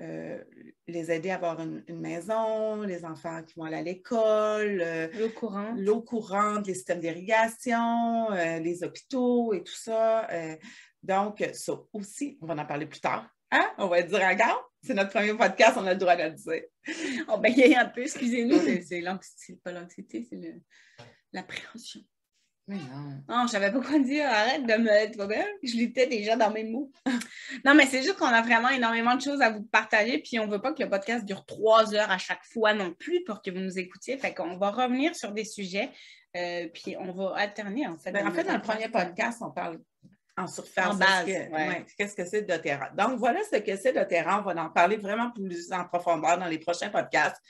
euh, 0.00 0.42
les 0.88 1.12
aider 1.12 1.30
à 1.30 1.36
avoir 1.36 1.60
une, 1.60 1.84
une 1.86 2.00
maison, 2.00 2.82
les 2.82 3.04
enfants 3.04 3.42
qui 3.44 3.54
vont 3.56 3.64
aller 3.64 3.76
à 3.76 3.82
l'école, 3.82 4.82
L'eau 5.18 5.28
courante. 5.30 5.76
l'eau 5.78 6.02
courante, 6.02 6.66
les 6.66 6.74
systèmes 6.74 6.98
d'irrigation, 7.00 8.30
les 8.30 8.82
hôpitaux 8.82 9.54
et 9.54 9.62
tout 9.62 9.76
ça. 9.76 10.28
Donc, 11.04 11.44
ça 11.52 11.72
aussi, 11.92 12.38
on 12.40 12.46
va 12.46 12.54
en 12.54 12.66
parler 12.66 12.86
plus 12.86 13.00
tard. 13.00 13.28
Hein? 13.50 13.70
On 13.78 13.88
va 13.88 14.02
dire 14.02 14.20
encore. 14.22 14.70
C'est 14.82 14.94
notre 14.94 15.10
premier 15.10 15.34
podcast, 15.34 15.76
on 15.78 15.86
a 15.86 15.92
le 15.92 15.98
droit 15.98 16.16
de 16.16 16.24
le 16.24 16.30
dire. 16.32 16.62
On 17.28 17.38
bégaye 17.38 17.74
un 17.74 17.86
peu, 17.86 18.02
excusez-nous. 18.02 18.58
c'est- 18.60 18.82
C'est 18.82 19.00
l'anxiété, 19.00 19.34
c'est 19.46 19.62
pas 19.62 19.72
l'anxiété, 19.72 20.26
c'est 20.28 20.38
l'appréhension. 21.32 22.00
Mais 22.66 22.76
non. 22.76 23.22
Non, 23.28 23.46
je 23.46 23.52
savais 23.52 23.70
pas 23.72 23.80
quoi 23.80 23.98
dire. 23.98 24.26
Arrête 24.26 24.62
de 24.66 24.74
me. 24.74 25.10
Tu 25.10 25.16
vois 25.16 25.26
bien? 25.26 25.44
Je 25.62 25.76
luttais 25.76 26.06
déjà 26.06 26.34
dans 26.36 26.50
mes 26.50 26.64
mots. 26.64 26.90
non, 27.64 27.74
mais 27.74 27.84
c'est 27.86 28.02
juste 28.02 28.16
qu'on 28.16 28.24
a 28.26 28.40
vraiment 28.42 28.70
énormément 28.70 29.14
de 29.16 29.20
choses 29.20 29.42
à 29.42 29.50
vous 29.50 29.62
partager. 29.64 30.18
Puis 30.18 30.38
on 30.38 30.46
veut 30.46 30.60
pas 30.60 30.72
que 30.72 30.82
le 30.82 30.88
podcast 30.88 31.24
dure 31.26 31.44
trois 31.44 31.94
heures 31.94 32.10
à 32.10 32.18
chaque 32.18 32.44
fois 32.44 32.72
non 32.74 32.92
plus 32.94 33.22
pour 33.24 33.42
que 33.42 33.50
vous 33.50 33.60
nous 33.60 33.78
écoutiez. 33.78 34.16
Fait 34.18 34.32
qu'on 34.34 34.56
va 34.56 34.70
revenir 34.70 35.14
sur 35.14 35.32
des 35.32 35.44
sujets. 35.44 35.90
euh, 36.36 36.66
puis 36.72 36.96
on 36.98 37.12
va 37.12 37.34
alterner, 37.36 37.86
en 37.86 37.96
fait. 37.98 38.12
Ben, 38.12 38.26
en 38.26 38.32
fait, 38.32 38.44
dans 38.44 38.54
le 38.54 38.62
premier 38.62 38.88
podcast, 38.88 39.38
on 39.42 39.50
parle 39.50 39.78
en 40.36 40.46
surface. 40.46 40.94
En 40.94 40.96
base, 40.96 41.26
ce 41.26 41.32
que- 41.32 41.50
ouais. 41.52 41.68
ouais, 41.68 41.86
Qu'est-ce 41.96 42.14
que 42.16 42.24
c'est 42.24 42.42
doTERRA? 42.42 42.90
Donc, 42.90 43.18
voilà 43.18 43.40
ce 43.50 43.56
que 43.58 43.76
c'est 43.76 43.92
doTERRA. 43.92 44.40
On 44.40 44.42
va 44.42 44.64
en 44.64 44.70
parler 44.70 44.96
vraiment 44.96 45.30
plus 45.30 45.72
en 45.72 45.84
profondeur 45.84 46.38
dans 46.38 46.46
les 46.46 46.58
prochains 46.58 46.90
podcasts. 46.90 47.40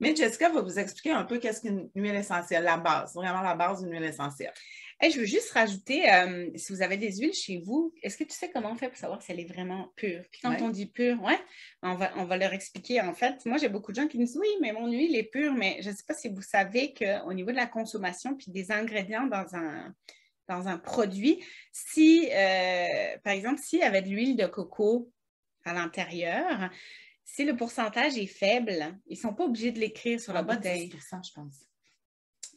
Mais 0.00 0.14
Jessica 0.14 0.48
va 0.48 0.60
vous 0.60 0.78
expliquer 0.78 1.12
un 1.12 1.22
peu 1.24 1.38
qu'est-ce 1.38 1.60
qu'une 1.60 1.88
huile 1.94 2.16
essentielle, 2.16 2.64
la 2.64 2.76
base, 2.76 3.14
vraiment 3.14 3.40
la 3.42 3.54
base 3.54 3.80
d'une 3.82 3.92
huile 3.92 4.02
essentielle. 4.02 4.52
Hey, 5.00 5.10
je 5.12 5.20
veux 5.20 5.24
juste 5.26 5.52
rajouter, 5.52 6.12
euh, 6.12 6.50
si 6.56 6.72
vous 6.72 6.82
avez 6.82 6.96
des 6.96 7.16
huiles 7.16 7.32
chez 7.32 7.58
vous, 7.64 7.92
est-ce 8.02 8.16
que 8.16 8.24
tu 8.24 8.34
sais 8.34 8.50
comment 8.50 8.72
on 8.72 8.74
fait 8.74 8.88
pour 8.88 8.96
savoir 8.98 9.22
si 9.22 9.30
elle 9.30 9.38
est 9.40 9.44
vraiment 9.52 9.92
pure? 9.96 10.22
Puis 10.32 10.40
quand 10.42 10.50
Ouais. 10.50 10.62
on 10.62 10.68
dit 10.68 10.86
pure, 10.86 11.22
ouais, 11.22 11.38
on 11.82 11.94
va, 11.94 12.10
on 12.16 12.24
va 12.24 12.36
leur 12.36 12.52
expliquer. 12.52 13.00
En 13.00 13.14
fait, 13.14 13.44
moi, 13.46 13.56
j'ai 13.58 13.68
beaucoup 13.68 13.92
de 13.92 13.96
gens 14.00 14.08
qui 14.08 14.18
me 14.18 14.24
disent 14.24 14.36
oui, 14.36 14.48
mais 14.60 14.72
mon 14.72 14.90
huile 14.90 15.14
est 15.16 15.30
pure, 15.30 15.52
mais 15.52 15.78
je 15.80 15.90
ne 15.90 15.94
sais 15.94 16.04
pas 16.06 16.14
si 16.14 16.28
vous 16.28 16.42
savez 16.42 16.92
qu'au 16.92 17.32
niveau 17.32 17.50
de 17.52 17.56
la 17.56 17.66
consommation 17.66 18.34
puis 18.36 18.50
des 18.50 18.72
ingrédients 18.72 19.26
dans 19.26 19.54
un, 19.54 19.94
dans 20.48 20.68
un 20.68 20.78
produit, 20.78 21.42
si, 21.72 22.28
euh, 22.32 23.18
par 23.22 23.32
exemple, 23.32 23.60
s'il 23.60 23.80
y 23.80 23.82
avait 23.82 24.02
de 24.02 24.08
l'huile 24.08 24.36
de 24.36 24.46
coco 24.46 25.10
à 25.64 25.72
l'intérieur, 25.72 26.70
si 27.24 27.44
le 27.44 27.56
pourcentage 27.56 28.18
est 28.18 28.26
faible, 28.26 28.98
ils 29.06 29.16
ne 29.16 29.22
sont 29.22 29.34
pas 29.34 29.44
obligés 29.44 29.72
de 29.72 29.80
l'écrire 29.80 30.20
sur 30.20 30.32
la 30.32 30.42
bouteille. 30.42 30.88
10 30.88 30.98
je 31.24 31.32
pense. 31.32 31.66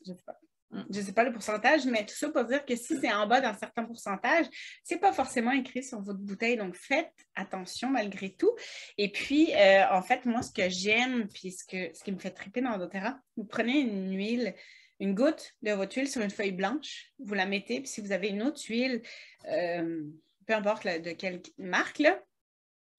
Je 0.06 0.12
sais 0.14 0.24
pas. 0.26 0.38
Mm. 0.72 0.84
Je 0.90 1.02
sais 1.02 1.14
pas 1.14 1.24
le 1.24 1.32
pourcentage, 1.32 1.86
mais 1.86 2.06
tout 2.06 2.16
ça 2.16 2.30
pour 2.30 2.44
dire 2.44 2.66
que 2.66 2.76
si 2.76 3.00
c'est 3.00 3.12
en 3.12 3.28
bas 3.28 3.42
d'un 3.42 3.54
certain 3.54 3.84
pourcentage, 3.86 4.46
c'est 4.84 5.00
pas 5.00 5.14
forcément 5.14 5.52
écrit 5.52 5.84
sur 5.84 6.02
votre 6.02 6.20
bouteille. 6.20 6.58
Donc, 6.58 6.76
faites 6.76 7.14
attention 7.36 7.90
malgré 7.90 8.36
tout. 8.36 8.54
Et 8.98 9.12
puis, 9.12 9.54
euh, 9.56 9.86
en 9.92 10.02
fait, 10.02 10.26
moi, 10.26 10.42
ce 10.42 10.52
que 10.52 10.70
j'aime, 10.70 11.28
puis 11.30 11.52
ce, 11.52 11.64
que, 11.66 11.96
ce 11.96 12.04
qui 12.04 12.12
me 12.12 12.20
fait 12.20 12.32
triper 12.32 12.62
dans 12.62 12.78
doTERRA, 12.78 13.20
vous 13.38 13.46
prenez 13.46 13.80
une 13.80 14.16
huile, 14.16 14.54
une 15.00 15.14
goutte 15.14 15.56
de 15.62 15.72
votre 15.72 15.96
huile 15.96 16.10
sur 16.10 16.22
une 16.22 16.30
feuille 16.30 16.52
blanche, 16.52 17.12
vous 17.20 17.34
la 17.34 17.46
mettez, 17.46 17.80
puis 17.80 17.90
si 17.90 18.02
vous 18.02 18.12
avez 18.12 18.30
une 18.30 18.42
autre 18.42 18.62
huile, 18.68 19.02
euh, 19.46 20.04
peu 20.46 20.54
importe 20.54 20.86
de 20.88 21.12
quelle 21.12 21.42
marque, 21.58 22.00
là, 22.00 22.20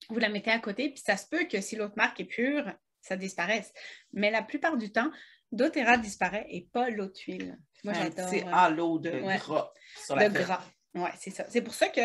vous 0.08 0.18
la 0.18 0.28
mettez 0.28 0.50
à 0.50 0.58
côté, 0.58 0.90
puis 0.90 1.02
ça 1.04 1.16
se 1.16 1.26
peut 1.26 1.44
que 1.44 1.60
si 1.60 1.76
l'autre 1.76 1.94
marque 1.96 2.20
est 2.20 2.24
pure, 2.24 2.72
ça 3.00 3.16
disparaisse. 3.16 3.72
Mais 4.12 4.30
la 4.30 4.42
plupart 4.42 4.76
du 4.76 4.92
temps, 4.92 5.10
doTERRA 5.52 5.98
disparaît 5.98 6.46
et 6.50 6.68
pas 6.72 6.90
l'autre 6.90 7.20
huile. 7.26 7.58
Moi, 7.84 7.94
j'adore. 7.94 8.30
petit 8.30 8.42
euh, 8.44 8.52
halo 8.52 8.98
de 8.98 9.10
Ouais. 9.10 9.36
gras 9.38 9.72
sur 10.04 10.16
la 10.16 10.28
de 10.28 10.38
gras. 10.38 10.64
Oui, 10.94 11.10
c'est 11.18 11.30
ça. 11.30 11.44
C'est 11.48 11.60
pour 11.60 11.74
ça 11.74 11.88
que 11.88 12.00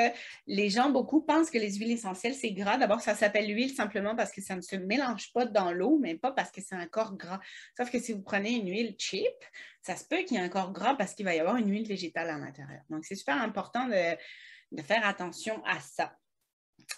les 0.46 0.70
gens, 0.70 0.90
beaucoup, 0.90 1.22
pensent 1.22 1.50
que 1.50 1.58
les 1.58 1.76
huiles 1.76 1.92
essentielles, 1.92 2.36
c'est 2.36 2.52
gras. 2.52 2.78
D'abord, 2.78 3.00
ça 3.00 3.16
s'appelle 3.16 3.48
huile 3.48 3.74
simplement 3.74 4.16
parce 4.16 4.32
que 4.32 4.42
ça 4.42 4.56
ne 4.56 4.62
se 4.62 4.76
mélange 4.76 5.32
pas 5.32 5.46
dans 5.46 5.72
l'eau, 5.72 6.00
mais 6.02 6.16
pas 6.16 6.32
parce 6.32 6.52
que 6.52 6.62
c'est 6.62 6.76
un 6.76 6.86
corps 6.86 7.16
gras. 7.16 7.40
Sauf 7.78 7.90
que 7.90 8.00
si 8.00 8.12
vous 8.12 8.22
prenez 8.22 8.52
une 8.52 8.70
huile 8.70 8.96
cheap, 8.98 9.34
ça 9.82 9.96
se 9.96 10.04
peut 10.06 10.18
qu'il 10.18 10.38
y 10.38 10.40
ait 10.40 10.44
un 10.44 10.50
corps 10.50 10.74
gras 10.74 10.96
parce 10.96 11.14
qu'il 11.14 11.26
va 11.26 11.34
y 11.34 11.40
avoir 11.40 11.56
une 11.56 11.72
huile 11.72 11.88
végétale 11.88 12.30
à 12.30 12.38
l'intérieur. 12.38 12.82
Donc, 12.90 13.06
c'est 13.06 13.16
super 13.16 13.42
important 13.42 13.88
de, 13.88 14.82
faire 14.82 15.08
attention 15.08 15.64
à 15.66 15.80
ça. 15.80 16.18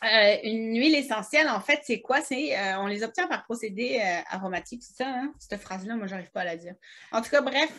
Euh, 0.04 0.38
une 0.43 0.76
huile 0.76 0.95
essentielle, 0.95 1.48
en 1.50 1.62
fait, 1.62 1.82
c'est 1.84 2.02
quoi? 2.02 2.19
Euh, 2.19 2.76
on 2.80 2.88
les 2.88 3.04
obtient 3.04 3.28
par 3.28 3.43
procédé 3.43 4.02
euh, 4.02 4.21
aromatique, 4.30 4.82
c'est 4.84 5.04
ça, 5.04 5.08
hein? 5.08 5.34
Cette 5.38 5.62
phrase-là, 5.62 5.95
moi, 5.95 6.08
j'arrive 6.08 6.32
pas 6.32 6.41
à 6.41 6.45
la 6.45 6.58
dire. 6.58 6.74
En 7.12 7.21
tout 7.21 7.30
cas, 7.30 7.41
bref. 7.41 7.71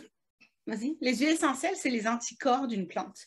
Les 0.67 1.17
huiles 1.17 1.29
essentielles, 1.29 1.77
c'est 1.77 1.91
les 1.91 2.09
anticorps 2.09 2.67
d'une 2.67 2.89
plante. 2.89 3.19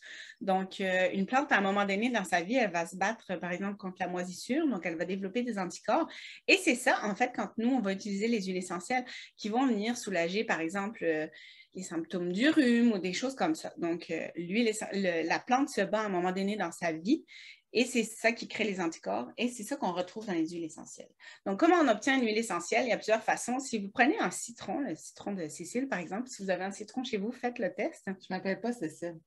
Donc, 0.42 0.80
une 0.80 1.26
plante, 1.26 1.52
à 1.52 1.58
un 1.58 1.62
moment 1.62 1.86
donné 1.86 2.10
dans 2.10 2.26
sa 2.26 2.42
vie, 2.42 2.56
elle 2.56 2.72
va 2.72 2.86
se 2.86 2.98
battre, 2.98 3.36
par 3.40 3.52
exemple, 3.52 3.78
contre 3.78 3.98
la 4.02 4.08
moisissure, 4.08 4.68
donc 4.68 4.86
elle 4.86 4.98
va 4.98 5.06
développer 5.06 5.42
des 5.44 5.58
anticorps. 5.58 6.10
Et 6.48 6.58
c'est 6.58 6.76
ça, 6.76 7.00
en 7.04 7.16
fait, 7.16 7.32
quand 7.34 7.50
nous, 7.58 7.70
on 7.70 7.80
va 7.80 7.94
utiliser 7.94 8.28
les 8.28 8.42
huiles 8.42 8.58
essentielles 8.58 9.06
qui 9.38 9.48
vont 9.48 9.66
venir 9.66 9.98
soulager, 9.98 10.44
par 10.44 10.60
exemple, 10.60 11.30
les 11.76 11.84
symptômes 11.84 12.34
du 12.34 12.50
rhume 12.50 12.92
ou 12.92 12.98
des 12.98 13.14
choses 13.14 13.36
comme 13.36 13.56
ça. 13.56 13.72
Donc, 13.78 14.14
l'huile, 14.36 14.72
la 14.92 15.40
plante 15.40 15.70
se 15.70 15.82
bat 15.82 16.02
à 16.02 16.06
un 16.06 16.10
moment 16.10 16.32
donné 16.32 16.58
dans 16.58 16.72
sa 16.72 16.92
vie 16.92 17.24
et 17.72 17.86
c'est 17.86 18.04
ça 18.04 18.32
qui 18.32 18.48
crée 18.48 18.64
les 18.64 18.82
anticorps 18.82 19.32
et 19.38 19.50
c'est 19.50 19.64
ça 19.64 19.76
qu'on 19.76 19.92
retrouve 19.92 20.26
dans 20.26 20.34
les 20.34 20.48
huiles 20.50 20.64
essentielles. 20.64 21.12
Donc, 21.46 21.60
comment 21.60 21.78
on 21.78 21.88
obtient 21.88 22.18
une 22.18 22.26
huile 22.26 22.38
essentielle? 22.38 22.86
Il 22.86 22.90
y 22.90 22.94
a 22.94 22.98
plusieurs 22.98 23.24
façons. 23.24 23.60
Si 23.60 23.78
vous 23.78 23.90
prenez 23.90 24.18
un 24.20 24.32
citron, 24.32 24.80
le 24.80 24.96
citron 24.96 25.34
de 25.34 25.48
Cécile, 25.48 25.88
par 25.88 26.00
exemple, 26.00 26.28
si 26.28 26.44
vous 26.44 26.50
avez 26.50 26.64
un 26.64 26.72
citron 26.72 27.04
chez 27.04 27.18
vous, 27.18 27.32
faites 27.32 27.60
le 27.60 27.74
test. 27.74 28.04
Je 28.06 28.12
ne 28.12 28.16
m'appelle 28.30 28.60
pas 28.60 28.74
Cécile. 28.74 29.20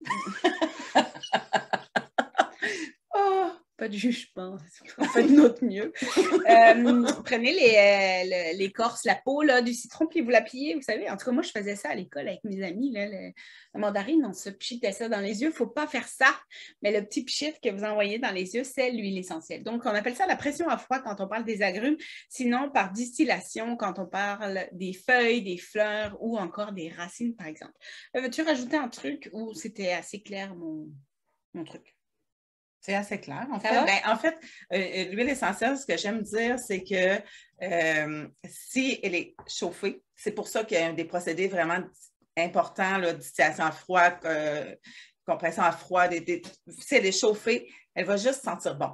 pas 3.78 3.88
de 3.88 3.94
jugement, 3.94 4.58
faites 5.12 5.30
notre 5.30 5.64
mieux. 5.64 5.92
Euh, 6.48 7.12
prenez 7.24 7.52
euh, 7.78 8.52
l'écorce, 8.56 9.04
la 9.04 9.14
peau 9.14 9.44
du 9.62 9.72
citron, 9.72 10.08
puis 10.08 10.20
vous 10.20 10.30
la 10.30 10.42
pliez, 10.42 10.74
vous 10.74 10.82
savez. 10.82 11.08
En 11.08 11.16
tout 11.16 11.24
cas, 11.26 11.30
moi, 11.30 11.44
je 11.44 11.50
faisais 11.50 11.76
ça 11.76 11.90
à 11.90 11.94
l'école 11.94 12.26
avec 12.26 12.42
mes 12.42 12.64
amis. 12.64 12.90
Là, 12.90 13.06
la 13.06 13.80
mandarine, 13.80 14.26
on 14.26 14.32
se 14.32 14.50
pchitait 14.50 14.90
ça 14.90 15.08
dans 15.08 15.20
les 15.20 15.42
yeux. 15.42 15.48
Il 15.48 15.52
ne 15.52 15.56
faut 15.56 15.68
pas 15.68 15.86
faire 15.86 16.08
ça. 16.08 16.26
Mais 16.82 16.90
le 16.90 17.06
petit 17.06 17.24
pchit 17.24 17.52
que 17.62 17.70
vous 17.70 17.84
envoyez 17.84 18.18
dans 18.18 18.32
les 18.32 18.56
yeux, 18.56 18.64
c'est 18.64 18.90
l'huile 18.90 19.16
essentielle. 19.16 19.62
Donc, 19.62 19.86
on 19.86 19.90
appelle 19.90 20.16
ça 20.16 20.26
la 20.26 20.36
pression 20.36 20.68
à 20.68 20.76
froid 20.76 20.98
quand 20.98 21.20
on 21.20 21.28
parle 21.28 21.44
des 21.44 21.62
agrumes. 21.62 21.96
Sinon, 22.28 22.70
par 22.70 22.90
distillation, 22.90 23.76
quand 23.76 24.00
on 24.00 24.06
parle 24.06 24.66
des 24.72 24.92
feuilles, 24.92 25.42
des 25.42 25.58
fleurs 25.58 26.16
ou 26.20 26.36
encore 26.36 26.72
des 26.72 26.88
racines, 26.88 27.36
par 27.36 27.46
exemple. 27.46 27.74
Euh, 28.16 28.22
veux-tu 28.22 28.42
rajouter 28.42 28.76
un 28.76 28.88
truc 28.88 29.30
où 29.32 29.54
c'était 29.54 29.92
assez 29.92 30.20
clair, 30.20 30.56
mon 30.56 30.90
truc? 31.64 31.97
C'est 32.80 32.94
assez 32.94 33.18
clair. 33.18 33.46
En 33.50 33.58
fait, 33.58 33.70
ben, 33.70 33.98
en 34.06 34.16
fait 34.16 34.38
euh, 34.72 34.76
euh, 34.76 35.04
l'huile 35.10 35.28
essentielle, 35.28 35.76
ce 35.76 35.84
que 35.84 35.96
j'aime 35.96 36.22
dire, 36.22 36.58
c'est 36.58 36.82
que 36.84 37.20
euh, 37.62 38.28
si 38.48 39.00
elle 39.02 39.14
est 39.14 39.34
chauffée, 39.46 40.02
c'est 40.14 40.32
pour 40.32 40.48
ça 40.48 40.64
qu'il 40.64 40.78
y 40.78 40.82
a 40.82 40.92
des 40.92 41.04
procédés 41.04 41.48
vraiment 41.48 41.80
importants, 42.36 42.98
là, 42.98 43.12
distillation 43.12 43.64
à 43.64 43.72
froid, 43.72 44.10
compression 45.26 45.62
à 45.62 45.72
froid. 45.72 46.04
si 46.08 46.94
elle 46.94 47.06
est 47.06 47.18
chauffée, 47.18 47.68
elle 47.94 48.04
va 48.04 48.16
juste 48.16 48.44
sentir 48.44 48.76
bon. 48.76 48.92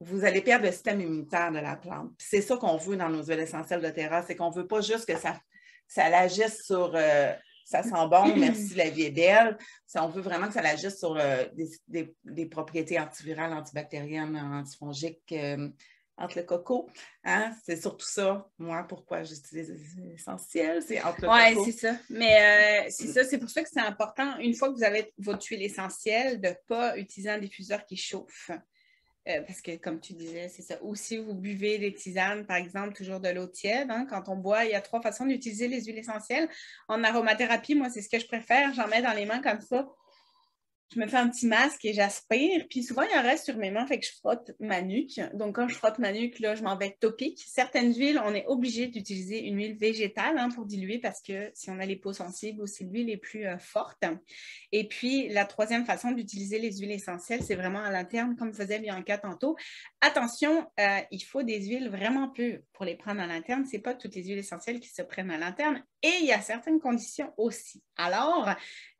Vous 0.00 0.24
allez 0.24 0.42
perdre 0.42 0.66
le 0.66 0.72
système 0.72 1.00
immunitaire 1.00 1.50
de 1.50 1.60
la 1.60 1.76
plante. 1.76 2.10
C'est 2.18 2.42
ça 2.42 2.56
qu'on 2.56 2.76
veut 2.76 2.96
dans 2.96 3.08
nos 3.08 3.24
huiles 3.24 3.40
essentielles 3.40 3.80
de 3.80 3.88
terrasse, 3.88 4.26
c'est 4.26 4.36
qu'on 4.36 4.50
ne 4.50 4.54
veut 4.54 4.66
pas 4.66 4.82
juste 4.82 5.06
que 5.06 5.18
ça, 5.18 5.40
ça 5.88 6.10
l'agisse 6.10 6.62
sur 6.64 6.94
ça 7.64 7.82
sent 7.82 7.90
bon, 8.10 8.36
merci, 8.36 8.74
la 8.74 8.90
vie 8.90 9.04
est 9.04 9.10
belle. 9.10 9.56
on 9.96 10.08
veut 10.08 10.22
vraiment 10.22 10.48
que 10.48 10.54
ça 10.54 10.60
agisse 10.60 10.98
sur 10.98 11.16
euh, 11.16 11.44
des, 11.88 12.46
propriétés 12.46 13.00
antivirales, 13.00 13.52
antibactériennes, 13.52 14.36
antifongiques 14.36 15.32
euh, 15.32 15.68
entre 16.16 16.38
le 16.38 16.44
coco. 16.44 16.88
Hein? 17.24 17.52
C'est 17.64 17.80
surtout 17.80 18.06
ça, 18.06 18.48
moi, 18.58 18.84
pourquoi 18.88 19.22
j'utilise 19.24 19.74
l'essentiel, 19.96 20.82
c'est 20.82 21.02
entre 21.02 21.22
le 21.22 21.28
Oui, 21.28 21.64
c'est 21.64 21.86
ça. 21.86 21.96
Mais 22.10 22.84
euh, 22.86 22.90
c'est 22.90 23.08
ça, 23.08 23.24
c'est 23.24 23.38
pour 23.38 23.50
ça 23.50 23.62
que 23.62 23.68
c'est 23.72 23.80
important, 23.80 24.38
une 24.38 24.54
fois 24.54 24.68
que 24.68 24.74
vous 24.74 24.84
avez 24.84 25.12
votre 25.18 25.44
huile 25.46 25.62
essentielle, 25.62 26.40
de 26.40 26.48
ne 26.48 26.54
pas 26.68 26.96
utiliser 26.98 27.30
un 27.30 27.38
diffuseur 27.38 27.84
qui 27.86 27.96
chauffe. 27.96 28.50
Euh, 29.26 29.40
parce 29.46 29.62
que, 29.62 29.76
comme 29.76 30.00
tu 30.00 30.12
disais, 30.12 30.48
c'est 30.48 30.62
ça. 30.62 30.76
Ou 30.82 30.94
si 30.94 31.16
vous 31.16 31.34
buvez 31.34 31.78
des 31.78 31.94
tisanes, 31.94 32.44
par 32.44 32.58
exemple, 32.58 32.92
toujours 32.92 33.20
de 33.20 33.30
l'eau 33.30 33.46
tiède, 33.46 33.90
hein, 33.90 34.06
quand 34.08 34.28
on 34.28 34.36
boit, 34.36 34.64
il 34.66 34.72
y 34.72 34.74
a 34.74 34.82
trois 34.82 35.00
façons 35.00 35.24
d'utiliser 35.24 35.66
les 35.66 35.82
huiles 35.84 35.98
essentielles. 35.98 36.48
En 36.88 37.02
aromathérapie, 37.02 37.74
moi, 37.74 37.88
c'est 37.88 38.02
ce 38.02 38.10
que 38.10 38.18
je 38.18 38.26
préfère. 38.26 38.74
J'en 38.74 38.86
mets 38.88 39.00
dans 39.00 39.14
les 39.14 39.24
mains 39.24 39.40
comme 39.40 39.60
ça 39.60 39.88
je 40.92 41.00
me 41.00 41.06
fais 41.06 41.16
un 41.16 41.28
petit 41.28 41.46
masque 41.46 41.84
et 41.84 41.92
j'aspire. 41.92 42.66
Puis 42.68 42.82
souvent, 42.82 43.02
il 43.02 43.18
en 43.18 43.22
reste 43.22 43.46
sur 43.46 43.56
mes 43.56 43.70
mains, 43.70 43.86
fait 43.86 43.98
que 43.98 44.06
je 44.06 44.12
frotte 44.12 44.52
ma 44.60 44.82
nuque. 44.82 45.20
Donc, 45.34 45.56
quand 45.56 45.68
je 45.68 45.74
frotte 45.74 45.98
ma 45.98 46.12
nuque, 46.12 46.38
là, 46.38 46.54
je 46.54 46.62
m'en 46.62 46.76
vais 46.76 46.96
topique. 47.00 47.42
Certaines 47.46 47.92
huiles, 47.94 48.20
on 48.24 48.34
est 48.34 48.46
obligé 48.46 48.86
d'utiliser 48.86 49.44
une 49.44 49.56
huile 49.56 49.76
végétale 49.76 50.38
hein, 50.38 50.48
pour 50.50 50.66
diluer 50.66 50.98
parce 50.98 51.20
que 51.20 51.50
si 51.54 51.70
on 51.70 51.78
a 51.78 51.86
les 51.86 51.96
peaux 51.96 52.12
sensibles 52.12 52.62
ou 52.62 52.66
si 52.66 52.84
l'huile 52.84 53.10
est 53.10 53.16
plus 53.16 53.46
euh, 53.46 53.58
forte. 53.58 54.04
Et 54.72 54.86
puis, 54.86 55.28
la 55.28 55.44
troisième 55.44 55.84
façon 55.84 56.12
d'utiliser 56.12 56.58
les 56.58 56.78
huiles 56.78 56.92
essentielles, 56.92 57.42
c'est 57.42 57.56
vraiment 57.56 57.82
à 57.82 57.90
l'interne, 57.90 58.36
comme 58.36 58.52
faisait 58.52 58.78
Bianca 58.78 59.18
tantôt. 59.18 59.56
Attention, 60.00 60.66
euh, 60.78 61.00
il 61.10 61.20
faut 61.20 61.42
des 61.42 61.64
huiles 61.66 61.88
vraiment 61.88 62.28
pures 62.28 62.60
pour 62.72 62.84
les 62.84 62.96
prendre 62.96 63.20
à 63.20 63.26
l'interne. 63.26 63.64
Ce 63.64 63.76
n'est 63.76 63.82
pas 63.82 63.94
toutes 63.94 64.14
les 64.14 64.24
huiles 64.24 64.38
essentielles 64.38 64.80
qui 64.80 64.88
se 64.88 65.02
prennent 65.02 65.30
à 65.30 65.38
l'interne. 65.38 65.82
Et 66.02 66.12
il 66.20 66.26
y 66.26 66.32
a 66.32 66.40
certaines 66.42 66.80
conditions 66.80 67.32
aussi. 67.38 67.82
Alors, 67.96 68.50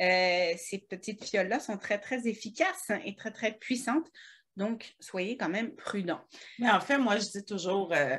euh, 0.00 0.52
ces 0.56 0.78
petites 0.78 1.22
fioles-là 1.22 1.60
sont 1.60 1.73
très, 1.76 1.98
très 1.98 2.26
efficaces 2.26 2.90
et 3.04 3.14
très, 3.14 3.30
très 3.30 3.52
puissantes. 3.52 4.10
Donc, 4.56 4.94
soyez 5.00 5.36
quand 5.36 5.48
même 5.48 5.74
prudents. 5.74 6.22
Mais 6.58 6.70
en 6.70 6.80
fait, 6.80 6.98
moi, 6.98 7.16
je 7.16 7.28
dis 7.28 7.44
toujours, 7.44 7.92
euh, 7.92 8.16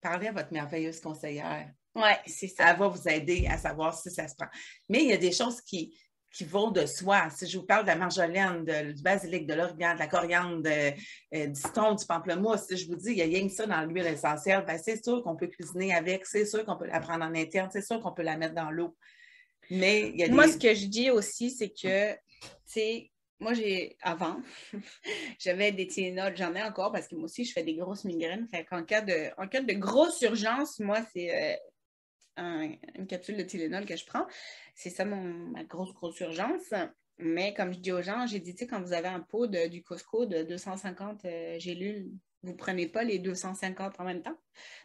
parlez 0.00 0.28
à 0.28 0.32
votre 0.32 0.52
merveilleuse 0.52 1.00
conseillère. 1.00 1.70
Oui, 1.94 2.10
c'est 2.26 2.48
ça. 2.48 2.70
Elle 2.70 2.78
va 2.78 2.88
vous 2.88 3.08
aider 3.08 3.46
à 3.50 3.58
savoir 3.58 3.98
si 3.98 4.10
ça 4.10 4.28
se 4.28 4.34
prend. 4.34 4.48
Mais 4.88 5.02
il 5.02 5.08
y 5.08 5.12
a 5.12 5.18
des 5.18 5.32
choses 5.32 5.60
qui, 5.60 5.98
qui 6.36 6.44
vont 6.44 6.70
de 6.70 6.84
soi. 6.84 7.28
Si 7.30 7.48
je 7.48 7.58
vous 7.58 7.64
parle 7.64 7.84
de 7.84 7.88
la 7.88 7.96
marjolaine, 7.96 8.64
du 8.64 9.02
basilic, 9.02 9.46
de 9.46 9.54
l'origan, 9.54 9.94
de 9.94 9.98
la 9.98 10.06
coriandre, 10.06 10.68
euh, 10.68 11.46
du 11.46 11.54
citron, 11.54 11.94
du 11.94 12.04
pamplemousse, 12.04 12.66
si 12.68 12.76
je 12.76 12.86
vous 12.88 12.96
dis 12.96 13.12
il 13.12 13.18
y 13.18 13.22
a 13.22 13.24
rien 13.24 13.48
que 13.48 13.54
ça 13.54 13.66
dans 13.66 13.82
l'huile 13.84 14.06
essentielle, 14.06 14.62
ben, 14.66 14.78
c'est 14.78 15.02
sûr 15.02 15.22
qu'on 15.22 15.36
peut 15.36 15.46
cuisiner 15.46 15.94
avec, 15.94 16.26
c'est 16.26 16.44
sûr 16.44 16.64
qu'on 16.66 16.76
peut 16.76 16.86
la 16.86 17.00
prendre 17.00 17.24
en 17.24 17.34
interne, 17.34 17.70
c'est 17.72 17.84
sûr 17.84 18.00
qu'on 18.00 18.12
peut 18.12 18.22
la 18.22 18.36
mettre 18.36 18.54
dans 18.54 18.70
l'eau. 18.70 18.94
Mais 19.70 20.10
il 20.10 20.16
y 20.16 20.24
a 20.24 20.28
Moi, 20.28 20.48
ce 20.48 20.58
que 20.58 20.74
je 20.74 20.86
dis 20.86 21.10
aussi, 21.10 21.50
c'est 21.50 21.70
que, 21.70 22.14
sais, 22.64 23.10
moi, 23.38 23.52
j'ai, 23.52 23.96
avant, 24.00 24.40
j'avais 25.38 25.72
des 25.72 25.86
Tylenol, 25.86 26.36
j'en 26.36 26.54
ai 26.54 26.62
encore 26.62 26.92
parce 26.92 27.06
que 27.08 27.16
moi 27.16 27.24
aussi, 27.24 27.44
je 27.44 27.52
fais 27.52 27.62
des 27.62 27.74
grosses 27.74 28.04
migraines. 28.04 28.48
Cas 28.86 29.02
de, 29.02 29.30
en 29.40 29.46
cas 29.46 29.60
de 29.60 29.72
grosse 29.74 30.22
urgence, 30.22 30.78
moi, 30.80 30.98
c'est 31.12 31.58
euh, 32.38 32.68
une 32.94 33.06
capsule 33.06 33.36
de 33.36 33.42
Tylenol 33.42 33.84
que 33.84 33.96
je 33.96 34.06
prends. 34.06 34.26
C'est 34.74 34.90
ça 34.90 35.04
mon, 35.04 35.22
ma 35.22 35.64
grosse, 35.64 35.92
grosse 35.92 36.18
urgence. 36.20 36.72
Mais 37.18 37.54
comme 37.54 37.72
je 37.72 37.78
dis 37.78 37.92
aux 37.92 38.02
gens, 38.02 38.26
j'ai 38.26 38.40
dit, 38.40 38.54
tu 38.54 38.60
sais, 38.60 38.66
quand 38.66 38.80
vous 38.80 38.92
avez 38.92 39.08
un 39.08 39.20
pot 39.20 39.46
de, 39.46 39.68
du 39.68 39.82
Costco 39.82 40.26
de 40.26 40.42
250 40.42 41.24
euh, 41.24 41.58
gélules, 41.58 42.10
vous 42.42 42.52
ne 42.52 42.56
prenez 42.56 42.86
pas 42.88 43.04
les 43.04 43.18
250 43.18 43.98
en 43.98 44.04
même 44.04 44.22
temps. 44.22 44.38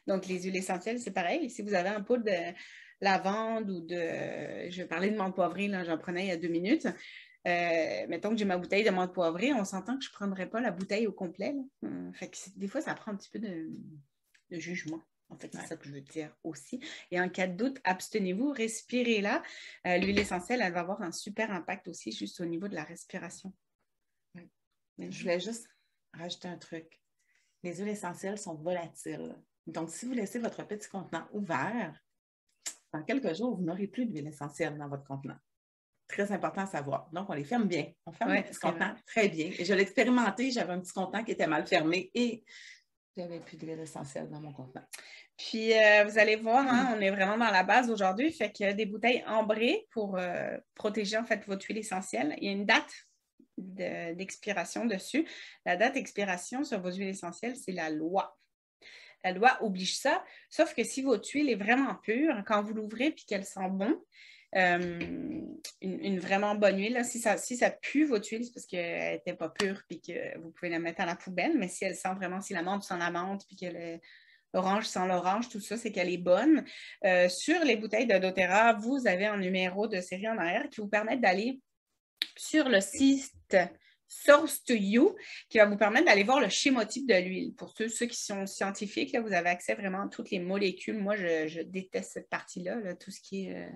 Donc, 0.08 0.28
les 0.28 0.44
huiles 0.44 0.56
essentielles, 0.56 1.00
c'est 1.00 1.12
pareil. 1.12 1.50
Si 1.50 1.62
vous 1.62 1.74
avez 1.74 1.90
un 1.90 2.02
pot 2.02 2.18
de 2.18 2.32
lavande 3.02 3.70
ou 3.70 3.82
de. 3.82 4.70
Je 4.70 4.84
parler 4.84 5.10
de 5.10 5.18
menthe 5.18 5.36
poivrée, 5.36 5.68
là, 5.68 5.84
j'en 5.84 5.98
prenais 5.98 6.26
il 6.26 6.30
y 6.30 6.32
a 6.32 6.38
deux 6.38 6.48
minutes. 6.48 6.88
Euh, 7.48 8.08
mettons 8.08 8.30
que 8.30 8.38
j'ai 8.38 8.46
ma 8.46 8.58
bouteille 8.58 8.84
de 8.84 8.92
menthe 8.92 9.14
poivrée, 9.14 9.54
on 9.54 9.66
s'entend 9.66 9.98
que 9.98 10.04
je 10.04 10.10
ne 10.10 10.14
prendrai 10.14 10.50
pas 10.50 10.62
la 10.62 10.72
bouteille 10.72 11.08
au 11.08 11.12
complet. 11.12 11.56
Fait 12.14 12.30
que 12.30 12.38
des 12.56 12.68
fois, 12.68 12.82
ça 12.82 12.94
prend 12.94 13.12
un 13.12 13.16
petit 13.16 13.30
peu 13.30 13.40
de 13.40 13.72
jugement. 14.52 15.02
En 15.32 15.38
fait, 15.38 15.50
c'est 15.54 15.66
ça 15.66 15.78
que 15.78 15.86
je 15.86 15.94
veux 15.94 16.02
dire 16.02 16.36
aussi. 16.44 16.82
Et 17.10 17.20
en 17.20 17.30
cas 17.30 17.48
de 17.48 17.56
doute, 17.56 17.80
abstenez-vous, 17.86 18.52
respirez-la. 18.52 19.42
Euh, 19.88 19.98
l'huile 19.98 20.20
essentielle, 20.20 20.62
elle 20.62 20.74
va 20.74 20.82
avoir 20.82 21.02
un 21.02 21.14
super 21.14 21.52
impact 21.52 21.88
aussi 21.88 22.12
juste 22.12 22.42
au 22.42 22.46
niveau 22.46 22.68
de 22.68 22.76
la 22.76 22.84
respiration. 22.84 23.54
Je 25.00 25.22
voulais 25.22 25.40
juste 25.40 25.68
rajouter 26.14 26.50
un 26.50 26.58
truc. 26.58 27.02
Les 27.64 27.78
huiles 27.78 27.88
essentielles 27.88 28.38
sont 28.38 28.56
volatiles. 28.56 29.36
Donc, 29.68 29.90
si 29.90 30.06
vous 30.06 30.12
laissez 30.12 30.38
votre 30.38 30.68
petit 30.68 30.90
contenant 30.90 31.28
ouvert, 31.32 31.98
dans 32.94 33.04
quelques 33.04 33.34
jours, 33.34 33.56
vous 33.56 33.64
n'aurez 33.64 33.88
plus 33.88 34.06
d'huile 34.06 34.28
essentielle 34.28 34.78
dans 34.78 34.90
votre 34.90 35.06
contenant. 35.06 35.38
Très 36.12 36.32
important 36.32 36.64
à 36.64 36.66
savoir. 36.66 37.10
Donc, 37.14 37.30
on 37.30 37.34
les 37.34 37.46
ferme 37.46 37.68
bien. 37.68 37.86
On 38.06 38.12
ferme 38.12 38.34
les 38.34 38.44
petits 38.44 38.60
contenants 38.60 38.94
très 39.06 39.30
bien. 39.30 39.50
Et 39.58 39.64
je 39.64 39.74
l'ai 39.74 39.84
expérimenté, 39.84 40.52
j'avais 40.52 40.74
un 40.74 40.80
petit 40.80 40.92
contenant 40.92 41.24
qui 41.24 41.32
était 41.32 41.48
mal 41.48 41.66
fermé 41.66 42.12
et 42.14 42.44
j'avais 43.16 43.40
plus 43.40 43.56
d'huile 43.56 43.80
essentielle 43.80 44.30
dans 44.30 44.42
mon 44.42 44.52
contenant. 44.52 44.86
Puis, 45.38 45.74
euh, 45.74 46.04
vous 46.04 46.20
allez 46.20 46.36
voir, 46.36 46.66
hein, 46.68 46.96
on 46.98 47.02
est 47.02 47.12
vraiment 47.12 47.38
dans 47.38 47.50
la 47.50 47.64
base 47.64 47.90
aujourd'hui. 47.90 48.32
Fait 48.34 48.52
qu'il 48.52 48.66
y 48.66 48.70
a 48.70 48.74
des 48.74 48.86
bouteilles 48.86 49.24
ambrées 49.26 49.88
pour 49.92 50.18
euh, 50.18 50.58
protéger 50.76 51.18
en 51.18 51.24
fait 51.24 51.46
votre 51.46 51.66
huile 51.66 51.78
essentielle. 51.78 52.36
Il 52.40 52.46
y 52.46 52.50
a 52.50 52.52
une 52.52 52.66
date 52.66 52.92
d'expiration 53.58 54.86
dessus. 54.86 55.26
La 55.66 55.78
date 55.78 55.94
d'expiration 55.94 56.64
sur 56.66 56.82
vos 56.82 56.92
huiles 56.92 57.10
essentielles, 57.10 57.56
c'est 57.56 57.72
la 57.72 57.90
loi. 57.90 58.38
La 59.24 59.32
loi 59.32 59.58
oblige 59.62 59.98
ça, 59.98 60.24
sauf 60.50 60.74
que 60.74 60.84
si 60.84 61.04
votre 61.04 61.30
huile 61.30 61.50
est 61.50 61.56
vraiment 61.56 61.96
pure, 61.96 62.44
quand 62.46 62.64
vous 62.64 62.74
l'ouvrez 62.74 63.08
et 63.08 63.14
qu'elle 63.14 63.46
sent 63.46 63.70
bon, 63.70 63.96
euh, 64.56 65.00
une, 65.82 66.20
vraiment 66.20 66.56
bonne 66.56 66.78
huile, 66.78 67.02
si, 67.06 67.20
ça, 67.20 67.38
si 67.38 67.58
ça 67.58 67.72
pue 67.72 68.06
votre 68.06 68.28
huile, 68.30 68.44
c'est 68.44 68.54
parce 68.54 68.66
qu'elle 68.66 69.14
n'était 69.14 69.34
pas 69.34 69.50
pure 69.50 69.82
et 69.90 70.00
que 70.00 70.38
vous 70.40 70.52
pouvez 70.52 70.70
la 70.70 70.80
mettre 70.80 71.02
à 71.02 71.06
la 71.06 71.16
poubelle, 71.16 71.58
mais 71.58 71.68
si 71.68 71.86
elle 71.86 71.96
sent 71.96 72.14
vraiment, 72.16 72.42
si 72.42 72.54
la 72.54 72.62
menthe 72.62 72.84
sent 72.84 72.98
la 72.98 73.12
menthe 73.12 73.46
puis 73.48 73.56
que 73.56 74.00
l'orange 74.54 74.86
sans 74.86 75.06
l'orange, 75.06 75.50
tout 75.50 75.62
ça, 75.62 75.78
c'est 75.78 75.92
qu'elle 75.92 76.10
est 76.10 76.18
bonne. 76.18 76.66
Euh, 77.06 77.30
sur 77.30 77.64
les 77.64 77.78
bouteilles 77.78 78.08
de 78.08 78.18
doTERRA, 78.18 78.74
vous 78.74 79.08
avez 79.08 79.26
un 79.26 79.38
numéro 79.38 79.88
de 79.88 80.02
série 80.02 80.28
en 80.28 80.38
arrière 80.38 80.68
qui 80.70 80.82
vous 80.82 80.90
permet 80.90 81.18
d'aller 81.18 81.62
sur 82.36 82.68
le 82.68 82.82
site 82.82 83.56
Source 84.10 84.62
to 84.66 84.74
You, 84.74 85.16
qui 85.50 85.58
va 85.58 85.66
vous 85.66 85.78
permettre 85.78 86.08
d'aller 86.08 86.24
voir 86.24 86.42
le 86.42 86.50
schémotype 86.50 87.08
de 87.08 87.16
l'huile. 87.16 87.54
Pour 87.56 87.72
ceux, 87.78 87.88
ceux 87.88 88.08
qui 88.08 88.22
sont 88.22 88.46
scientifiques, 88.46 89.14
là, 89.14 89.22
vous 89.22 89.32
avez 89.32 89.50
accès 89.50 89.74
vraiment 89.74 90.02
à 90.02 90.10
toutes 90.10 90.32
les 90.32 90.40
molécules. 90.40 90.98
Moi, 90.98 91.16
je, 91.16 91.62
déteste 91.62 92.12
cette 92.12 92.30
partie-là, 92.30 92.96
tout 92.96 93.12
ce 93.12 93.22
qui 93.22 93.48
est. 93.48 93.56
Euh, 93.56 93.70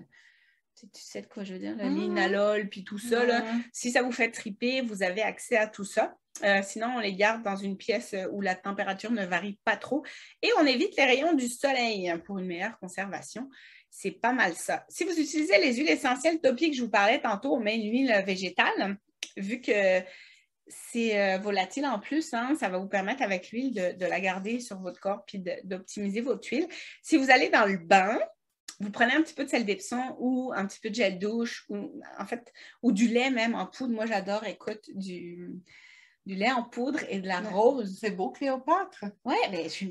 tu 0.80 1.02
sais 1.02 1.22
de 1.22 1.26
quoi 1.26 1.44
je 1.44 1.54
veux 1.54 1.58
dire, 1.58 1.76
le 1.76 1.84
mm-hmm. 1.84 2.00
linalol, 2.00 2.68
puis 2.68 2.84
tout 2.84 2.98
ça. 2.98 3.24
Mm-hmm. 3.24 3.62
Si 3.72 3.92
ça 3.92 4.02
vous 4.02 4.12
fait 4.12 4.30
triper, 4.30 4.80
vous 4.82 5.02
avez 5.02 5.22
accès 5.22 5.56
à 5.56 5.66
tout 5.66 5.84
ça. 5.84 6.16
Euh, 6.44 6.60
sinon, 6.62 6.88
on 6.96 7.00
les 7.00 7.14
garde 7.14 7.42
dans 7.42 7.56
une 7.56 7.76
pièce 7.76 8.14
où 8.30 8.40
la 8.40 8.54
température 8.54 9.10
ne 9.10 9.24
varie 9.24 9.58
pas 9.64 9.76
trop 9.76 10.04
et 10.42 10.50
on 10.60 10.66
évite 10.66 10.96
les 10.96 11.04
rayons 11.04 11.32
du 11.32 11.48
soleil 11.48 12.12
pour 12.26 12.38
une 12.38 12.46
meilleure 12.46 12.78
conservation. 12.78 13.48
C'est 13.90 14.10
pas 14.10 14.32
mal 14.32 14.54
ça. 14.54 14.84
Si 14.88 15.04
vous 15.04 15.18
utilisez 15.18 15.58
les 15.58 15.74
huiles 15.74 15.88
essentielles 15.88 16.40
topiques 16.40 16.72
que 16.72 16.76
je 16.76 16.82
vous 16.82 16.90
parlais 16.90 17.20
tantôt, 17.20 17.58
mais 17.58 17.78
l'huile 17.78 18.22
végétale, 18.26 18.98
vu 19.38 19.60
que 19.60 20.02
c'est 20.68 21.18
euh, 21.18 21.38
volatile 21.38 21.86
en 21.86 21.98
plus, 21.98 22.34
hein, 22.34 22.54
ça 22.58 22.68
va 22.68 22.78
vous 22.78 22.88
permettre 22.88 23.22
avec 23.22 23.50
l'huile 23.50 23.72
de, 23.72 24.06
la 24.06 24.20
garder 24.20 24.60
sur 24.60 24.78
votre 24.80 25.00
corps 25.00 25.24
puis 25.26 25.42
d'optimiser 25.64 26.20
votre 26.20 26.46
huile. 26.48 26.66
Si 27.02 27.16
vous 27.16 27.30
allez 27.30 27.48
dans 27.48 27.66
le 27.66 27.78
bain, 27.78 28.18
vous 28.80 28.90
prenez 28.90 29.14
un 29.14 29.22
petit 29.22 29.34
peu 29.34 29.44
de 29.44 29.48
sel 29.48 29.64
d'Epsom 29.64 30.16
ou 30.18 30.52
un 30.54 30.66
petit 30.66 30.80
peu 30.80 30.90
de 30.90 30.94
gel 30.94 31.18
douche 31.18 31.64
ou 31.68 32.00
en 32.18 32.26
fait 32.26 32.52
ou 32.82 32.92
du 32.92 33.08
lait 33.08 33.30
même 33.30 33.54
en 33.54 33.66
poudre. 33.66 33.94
Moi, 33.94 34.06
j'adore, 34.06 34.44
écoute, 34.44 34.90
du, 34.94 35.50
du 36.26 36.34
lait 36.34 36.52
en 36.52 36.62
poudre 36.62 37.00
et 37.08 37.20
de 37.20 37.26
la 37.26 37.40
rose. 37.40 37.98
C'est 38.00 38.10
beau, 38.10 38.30
Cléopâtre. 38.30 39.04
Oui, 39.24 39.36
mais 39.50 39.64
je 39.64 39.68
suis 39.68 39.90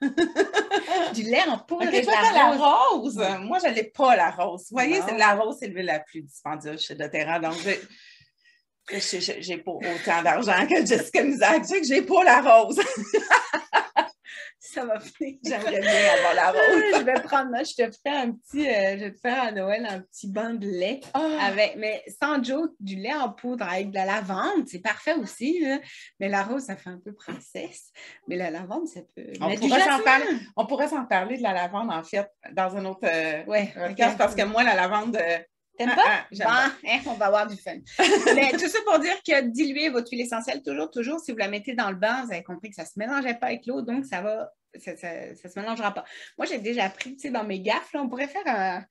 du 1.14 1.22
lait 1.22 1.48
en 1.48 1.58
poudre 1.58 1.92
et 1.92 2.02
de 2.02 2.06
la, 2.06 2.52
rose. 2.52 3.22
Moi, 3.40 3.58
je 3.64 3.70
n'ai 3.74 3.84
pas 3.84 4.14
la 4.14 4.30
rose. 4.30 4.66
Vous 4.70 4.76
voyez, 4.76 5.00
la 5.16 5.34
rose, 5.34 5.56
c'est 5.58 5.68
la 5.68 6.00
plus 6.00 6.22
dispendieuse 6.22 6.82
chez 6.82 6.94
doTERRA. 6.94 7.40
Donc, 7.40 7.56
je 8.88 9.50
n'ai 9.50 9.58
pas 9.58 9.72
autant 9.72 10.22
d'argent 10.22 10.66
que 10.68 10.86
Jessica 10.86 11.24
nous 11.24 11.42
a 11.42 11.58
que 11.58 11.84
j'ai 11.84 12.02
pas 12.02 12.22
la 12.24 12.40
rose. 12.40 12.78
ça 14.72 14.84
va 14.84 15.00
finir. 15.00 15.38
J'aimerais 15.44 15.80
bien 15.80 16.14
avoir 16.18 16.34
la 16.34 16.50
rose. 16.50 16.82
je 16.98 17.04
vais 17.04 17.20
prendre, 17.22 17.50
moi, 17.50 17.62
je 17.62 17.74
te 17.74 17.90
ferai 17.90 18.16
un 18.16 18.32
petit, 18.32 18.68
euh, 18.68 18.98
je 18.98 19.04
vais 19.04 19.12
te 19.12 19.20
faire 19.20 19.42
à 19.42 19.52
Noël 19.52 19.86
un 19.88 20.00
petit 20.00 20.28
banc 20.28 20.54
de 20.54 20.68
lait 20.68 21.00
ah! 21.14 21.38
avec, 21.42 21.76
mais 21.76 22.02
sans 22.20 22.42
joke, 22.42 22.72
du 22.80 22.96
lait 22.96 23.14
en 23.14 23.30
poudre 23.30 23.66
avec 23.68 23.90
de 23.90 23.94
la 23.94 24.04
lavande, 24.04 24.66
c'est 24.66 24.80
parfait 24.80 25.14
aussi. 25.14 25.64
Mais 26.20 26.28
la 26.28 26.42
rose, 26.42 26.64
ça 26.64 26.76
fait 26.76 26.90
un 26.90 27.00
peu 27.02 27.12
princesse. 27.12 27.92
Mais 28.28 28.36
la 28.36 28.50
lavande, 28.50 28.86
ça 28.86 29.00
peut. 29.14 29.32
On 29.40 29.54
pourrait 29.54 29.80
s'en 29.80 30.02
parler. 30.02 30.26
On 30.56 30.66
pourrait 30.66 30.88
s'en 30.88 31.04
parler 31.04 31.36
de 31.38 31.42
la 31.42 31.52
lavande, 31.52 31.90
en 31.90 32.02
fait, 32.02 32.28
dans 32.52 32.76
un 32.76 32.84
autre 32.84 33.00
euh, 33.04 33.44
ouais, 33.44 33.72
parce 34.18 34.34
que 34.34 34.42
moi, 34.42 34.62
la 34.62 34.74
lavande. 34.74 35.16
Euh, 35.16 35.38
T'aimes 35.76 35.94
pas? 35.94 36.02
Ah, 36.06 36.26
bon, 36.30 36.88
hein, 36.88 37.00
on 37.06 37.14
va 37.14 37.26
avoir 37.26 37.46
du 37.46 37.56
fun. 37.56 37.76
Mais 38.34 38.52
tout 38.52 38.68
ça 38.68 38.78
pour 38.86 38.98
dire 38.98 39.16
que 39.26 39.42
diluer 39.42 39.88
votre 39.90 40.10
huile 40.10 40.22
essentielle, 40.22 40.62
toujours, 40.62 40.90
toujours, 40.90 41.20
si 41.20 41.32
vous 41.32 41.38
la 41.38 41.48
mettez 41.48 41.74
dans 41.74 41.90
le 41.90 41.96
bain, 41.96 42.24
vous 42.24 42.32
avez 42.32 42.42
compris 42.42 42.70
que 42.70 42.76
ça 42.76 42.82
ne 42.82 42.88
se 42.88 42.98
mélangeait 42.98 43.34
pas 43.34 43.46
avec 43.46 43.66
l'eau, 43.66 43.82
donc 43.82 44.06
ça 44.06 44.22
va, 44.22 44.52
ça 44.78 44.92
ne 44.92 45.34
se 45.34 45.58
mélangera 45.60 45.92
pas. 45.92 46.04
Moi, 46.38 46.46
j'ai 46.46 46.58
déjà 46.58 46.84
appris, 46.84 47.14
tu 47.14 47.22
sais, 47.22 47.30
dans 47.30 47.44
mes 47.44 47.60
gaffes, 47.60 47.90
on 47.94 48.08
pourrait 48.08 48.28
faire 48.28 48.84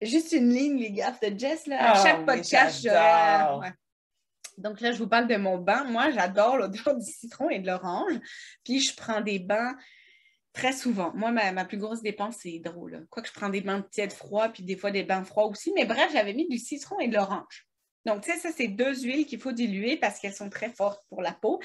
juste 0.00 0.32
une 0.32 0.52
ligne, 0.52 0.78
les 0.78 0.92
gaffes 0.92 1.20
de 1.20 1.38
Jess, 1.38 1.66
là, 1.66 1.92
à 1.92 1.98
oh, 1.98 2.02
chaque 2.02 2.26
podcast, 2.26 2.86
Donc 4.58 4.80
là, 4.80 4.92
je 4.92 4.98
vous 4.98 5.08
parle 5.08 5.28
de 5.28 5.36
mon 5.36 5.58
bain. 5.58 5.84
Moi, 5.84 6.10
j'adore 6.10 6.56
l'odeur 6.56 6.96
du 6.96 7.10
citron 7.10 7.50
et 7.50 7.58
de 7.58 7.66
l'orange. 7.66 8.14
Puis 8.64 8.80
je 8.80 8.94
prends 8.94 9.20
des 9.20 9.38
bains 9.38 9.76
Très 10.52 10.72
souvent. 10.72 11.12
Moi, 11.14 11.30
ma, 11.30 11.64
plus 11.64 11.78
grosse 11.78 12.02
dépense, 12.02 12.36
c'est 12.42 12.58
drôle. 12.58 13.06
Quoique 13.08 13.28
je 13.28 13.32
prends 13.32 13.48
des 13.48 13.62
bains 13.62 13.80
de 13.80 13.86
tiède 13.90 14.12
froid, 14.12 14.48
puis 14.50 14.62
des 14.62 14.76
fois 14.76 14.90
des 14.90 15.02
bains 15.02 15.24
froids 15.24 15.46
aussi. 15.46 15.72
Mais 15.74 15.86
bref, 15.86 16.10
j'avais 16.12 16.34
mis 16.34 16.48
du 16.48 16.58
citron 16.58 17.00
et 17.00 17.08
de 17.08 17.14
l'orange. 17.14 17.66
Donc, 18.04 18.22
tu 18.22 18.32
sais, 18.32 18.38
ça, 18.38 18.50
c'est 18.54 18.68
deux 18.68 19.02
huiles 19.02 19.26
qu'il 19.26 19.40
faut 19.40 19.52
diluer 19.52 19.96
parce 19.96 20.18
qu'elles 20.18 20.34
sont 20.34 20.50
très 20.50 20.70
fortes 20.70 21.02
pour 21.08 21.22
la 21.22 21.32
peau. 21.32 21.60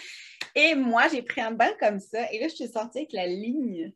Et 0.56 0.76
moi, 0.76 1.08
j'ai 1.10 1.22
pris 1.22 1.42
un 1.42 1.52
bain 1.52 1.72
comme 1.80 2.00
ça. 2.00 2.32
Et 2.32 2.40
là, 2.40 2.48
je 2.48 2.56
suis 2.56 2.68
sortie 2.68 3.00
avec 3.00 3.14
la 3.14 3.28
ligne. 3.28 3.92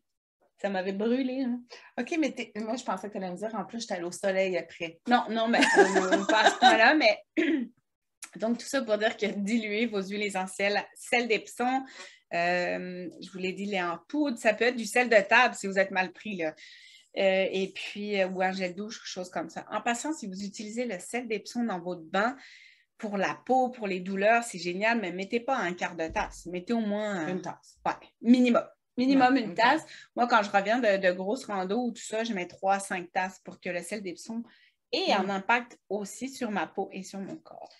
Ça 0.60 0.68
m'avait 0.68 0.92
brûlé. 0.92 1.42
Hein. 1.42 1.60
OK, 1.98 2.16
mais 2.18 2.34
moi, 2.56 2.76
je 2.76 2.84
pensais 2.84 3.08
que 3.08 3.12
tu 3.12 3.18
allais 3.18 3.30
me 3.30 3.36
dire, 3.36 3.54
en 3.54 3.64
plus, 3.64 3.80
j'étais 3.80 3.94
allée 3.94 4.04
au 4.04 4.12
soleil 4.12 4.56
après. 4.58 5.00
Non, 5.08 5.24
non, 5.30 5.48
mais 5.48 5.60
on, 5.76 6.26
passe 6.26 6.58
pas 6.58 6.76
là, 6.76 6.94
mais 6.94 7.18
donc, 8.36 8.58
tout 8.58 8.66
ça 8.66 8.82
pour 8.82 8.98
dire 8.98 9.16
que 9.16 9.26
diluer 9.26 9.86
vos 9.86 10.02
huiles 10.02 10.22
essentielles, 10.22 10.84
sel 10.94 11.28
d'Epsom, 11.28 11.84
euh, 12.34 13.08
je 13.20 13.30
vous 13.30 13.38
l'ai 13.38 13.52
dit, 13.52 13.66
lait 13.66 13.82
en 13.82 13.98
poudre. 14.08 14.38
Ça 14.38 14.54
peut 14.54 14.64
être 14.64 14.76
du 14.76 14.86
sel 14.86 15.08
de 15.08 15.16
table 15.28 15.54
si 15.54 15.66
vous 15.66 15.78
êtes 15.78 15.90
mal 15.90 16.12
pris. 16.12 16.36
Là. 16.36 16.54
Euh, 17.18 17.46
et 17.50 17.72
puis, 17.74 18.20
euh, 18.20 18.28
ou 18.28 18.42
un 18.42 18.52
gel 18.52 18.74
douche, 18.74 18.98
quelque 18.98 19.08
chose 19.08 19.30
comme 19.30 19.50
ça. 19.50 19.66
En 19.70 19.80
passant, 19.80 20.12
si 20.12 20.26
vous 20.26 20.44
utilisez 20.44 20.86
le 20.86 20.98
sel 20.98 21.28
d'Epsom 21.28 21.64
dans 21.64 21.80
votre 21.80 22.02
bain, 22.02 22.36
pour 22.96 23.16
la 23.16 23.36
peau, 23.46 23.68
pour 23.68 23.86
les 23.86 24.00
douleurs, 24.00 24.44
c'est 24.44 24.58
génial, 24.58 25.00
mais 25.00 25.10
mettez 25.10 25.40
pas 25.40 25.56
un 25.56 25.74
quart 25.74 25.96
de 25.96 26.06
tasse. 26.06 26.46
Mettez 26.46 26.72
au 26.72 26.80
moins 26.80 27.26
une 27.26 27.42
tasse. 27.42 27.78
Ouais, 27.84 27.94
minimum. 28.20 28.62
Minimum 28.96 29.36
une, 29.36 29.54
tasse. 29.54 29.82
Moi, 30.14 30.28
quand 30.28 30.42
je 30.42 30.50
reviens 30.50 30.78
de, 30.78 31.12
grosses 31.12 31.46
randos 31.46 31.86
ou 31.86 31.90
tout 31.92 32.02
ça, 32.02 32.24
je 32.24 32.32
mets 32.34 32.46
3 32.46 32.78
5 32.78 33.10
tasses 33.10 33.40
pour 33.42 33.58
que 33.58 33.70
le 33.70 33.82
sel 33.82 34.02
d'Epsom 34.02 34.42
ait 34.92 35.12
un 35.12 35.24
mm. 35.24 35.30
impact 35.30 35.78
aussi 35.88 36.28
sur 36.28 36.50
ma 36.50 36.66
peau 36.66 36.90
et 36.92 37.02
sur 37.02 37.18
mon 37.18 37.36
corps. 37.36 37.70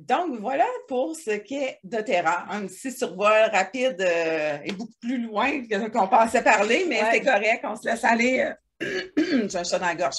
Donc, 0.00 0.40
voilà 0.40 0.66
pour 0.88 1.14
ce 1.14 1.32
qu'est 1.32 1.78
doTERRA. 1.84 2.46
Un 2.50 2.66
petit 2.66 2.90
survol 2.90 3.50
rapide 3.52 4.00
euh, 4.00 4.56
et 4.64 4.72
beaucoup 4.72 4.94
plus 4.98 5.18
loin 5.18 5.62
qu'on 5.92 6.08
pensait 6.08 6.42
parler, 6.42 6.86
mais 6.88 7.02
c'est 7.10 7.20
correct, 7.20 7.60
on 7.64 7.76
se 7.76 7.86
laisse 7.86 8.02
aller. 8.04 8.50
Euh, 8.82 9.10
j'ai 9.48 9.58
un 9.58 9.64
chat 9.64 9.78
dans 9.78 9.86
la 9.86 9.94
gorge. 9.94 10.16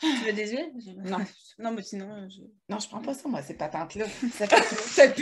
Tu 0.00 0.08
veux 0.26 0.32
des 0.32 0.50
huiles? 0.50 0.72
Non. 1.04 1.18
Non, 1.56 1.70
mais 1.70 1.82
sinon. 1.82 2.28
Je... 2.28 2.40
Non, 2.68 2.80
je 2.80 2.88
prends 2.88 3.00
pas 3.00 3.14
ça, 3.14 3.28
moi, 3.28 3.40
ces 3.40 3.54
patentes-là. 3.54 4.06
Ça. 4.32 5.06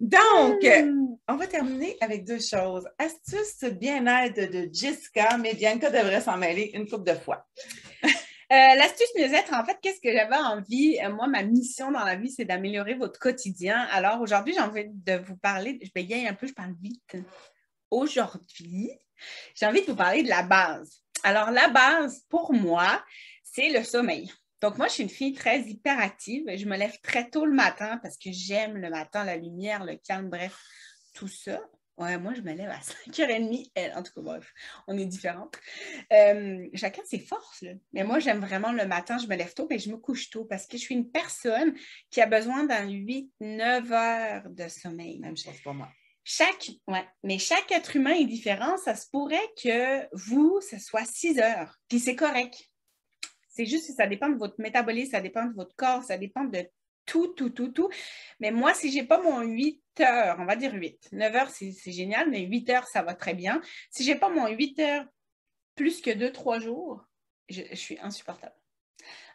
Donc, 0.00 0.66
on 1.26 1.36
va 1.36 1.46
terminer 1.46 1.96
avec 2.02 2.26
deux 2.26 2.40
choses. 2.40 2.86
Astuce 2.98 3.64
bien-être 3.72 4.52
de 4.52 4.68
Jessica, 4.70 5.38
mais 5.38 5.54
Bianca 5.54 5.88
devrait 5.88 6.20
s'en 6.20 6.36
mêler 6.36 6.72
une 6.74 6.86
couple 6.86 7.10
de 7.10 7.14
fois. 7.18 7.46
Euh, 8.52 8.74
l'astuce 8.74 9.12
mieux-être, 9.16 9.54
en 9.54 9.64
fait, 9.64 9.78
qu'est-ce 9.80 10.00
que 10.00 10.12
j'avais 10.12 10.34
envie? 10.34 10.98
Euh, 11.04 11.10
moi, 11.10 11.28
ma 11.28 11.44
mission 11.44 11.92
dans 11.92 12.04
la 12.04 12.16
vie, 12.16 12.30
c'est 12.30 12.44
d'améliorer 12.44 12.94
votre 12.94 13.20
quotidien. 13.20 13.78
Alors, 13.92 14.20
aujourd'hui, 14.20 14.54
j'ai 14.54 14.60
envie 14.60 14.86
de 14.88 15.18
vous 15.18 15.36
parler, 15.36 15.78
je 15.82 15.90
bégaye 15.94 16.26
un 16.26 16.34
peu, 16.34 16.48
je 16.48 16.52
parle 16.52 16.74
vite. 16.82 17.16
Aujourd'hui, 17.92 18.90
j'ai 19.54 19.66
envie 19.66 19.82
de 19.82 19.86
vous 19.86 19.96
parler 19.96 20.24
de 20.24 20.28
la 20.28 20.42
base. 20.42 21.00
Alors, 21.22 21.52
la 21.52 21.68
base, 21.68 22.24
pour 22.28 22.52
moi, 22.52 23.04
c'est 23.44 23.70
le 23.70 23.84
sommeil. 23.84 24.32
Donc, 24.60 24.78
moi, 24.78 24.88
je 24.88 24.94
suis 24.94 25.02
une 25.04 25.10
fille 25.10 25.32
très 25.32 25.60
hyperactive. 25.60 26.44
Je 26.52 26.66
me 26.66 26.76
lève 26.76 26.98
très 27.02 27.30
tôt 27.30 27.46
le 27.46 27.54
matin 27.54 27.98
parce 28.02 28.16
que 28.16 28.32
j'aime 28.32 28.76
le 28.76 28.90
matin, 28.90 29.24
la 29.24 29.36
lumière, 29.36 29.84
le 29.84 29.94
calme, 29.94 30.28
bref, 30.28 30.58
tout 31.14 31.28
ça. 31.28 31.60
Ouais, 32.00 32.16
moi, 32.16 32.32
je 32.32 32.40
me 32.40 32.54
lève 32.54 32.70
à 32.70 32.78
5h30. 33.10 33.70
Elle, 33.74 33.92
en 33.92 34.02
tout 34.02 34.12
cas, 34.14 34.22
bref, 34.22 34.54
on 34.88 34.96
est 34.96 35.04
différentes. 35.04 35.60
Euh, 36.12 36.66
chacun 36.72 37.02
ses 37.04 37.18
forces. 37.18 37.62
Mais 37.92 38.04
moi, 38.04 38.18
j'aime 38.20 38.40
vraiment 38.40 38.72
le 38.72 38.86
matin, 38.86 39.18
je 39.18 39.26
me 39.26 39.36
lève 39.36 39.52
tôt, 39.52 39.66
mais 39.68 39.78
je 39.78 39.90
me 39.90 39.98
couche 39.98 40.30
tôt 40.30 40.46
parce 40.46 40.66
que 40.66 40.78
je 40.78 40.82
suis 40.82 40.94
une 40.94 41.10
personne 41.10 41.74
qui 42.10 42.22
a 42.22 42.26
besoin 42.26 42.64
d'un 42.64 42.88
8-9 42.88 43.92
heures 43.92 44.48
de 44.48 44.66
sommeil. 44.68 45.18
Même 45.20 45.36
chose 45.36 45.60
pour 45.62 45.74
moi. 45.74 45.90
Chaque, 46.24 46.70
ouais, 46.88 47.04
mais 47.22 47.38
chaque 47.38 47.70
être 47.70 47.94
humain 47.96 48.14
est 48.14 48.26
différent. 48.26 48.78
Ça 48.78 48.94
se 48.94 49.06
pourrait 49.10 49.48
que 49.62 50.06
vous, 50.14 50.58
ce 50.62 50.78
soit 50.78 51.04
6 51.04 51.38
heures. 51.38 51.76
Puis 51.88 52.00
c'est 52.00 52.16
correct. 52.16 52.70
C'est 53.48 53.66
juste 53.66 53.88
que 53.88 53.92
ça 53.94 54.06
dépend 54.06 54.30
de 54.30 54.38
votre 54.38 54.58
métabolisme, 54.58 55.10
ça 55.10 55.20
dépend 55.20 55.44
de 55.44 55.54
votre 55.54 55.74
corps, 55.76 56.02
ça 56.02 56.16
dépend 56.16 56.44
de 56.44 56.66
tout, 57.10 57.26
tout, 57.34 57.50
tout, 57.50 57.68
tout. 57.68 57.90
Mais 58.38 58.52
moi, 58.52 58.72
si 58.72 58.90
je 58.90 58.98
n'ai 58.98 59.04
pas 59.04 59.20
mon 59.20 59.40
8 59.40 59.82
heures, 60.00 60.36
on 60.38 60.44
va 60.44 60.54
dire 60.54 60.72
8, 60.72 61.08
9 61.10 61.34
heures, 61.34 61.50
c'est 61.50 61.92
génial, 61.92 62.30
mais 62.30 62.42
8 62.42 62.70
heures, 62.70 62.86
ça 62.86 63.02
va 63.02 63.14
très 63.14 63.34
bien. 63.34 63.60
Si 63.90 64.04
je 64.04 64.12
n'ai 64.12 64.18
pas 64.18 64.28
mon 64.28 64.46
8 64.46 64.78
heures 64.78 65.04
plus 65.74 66.00
que 66.00 66.10
2-3 66.10 66.60
jours, 66.60 67.04
je, 67.48 67.62
suis 67.74 67.98
insupportable. 68.00 68.54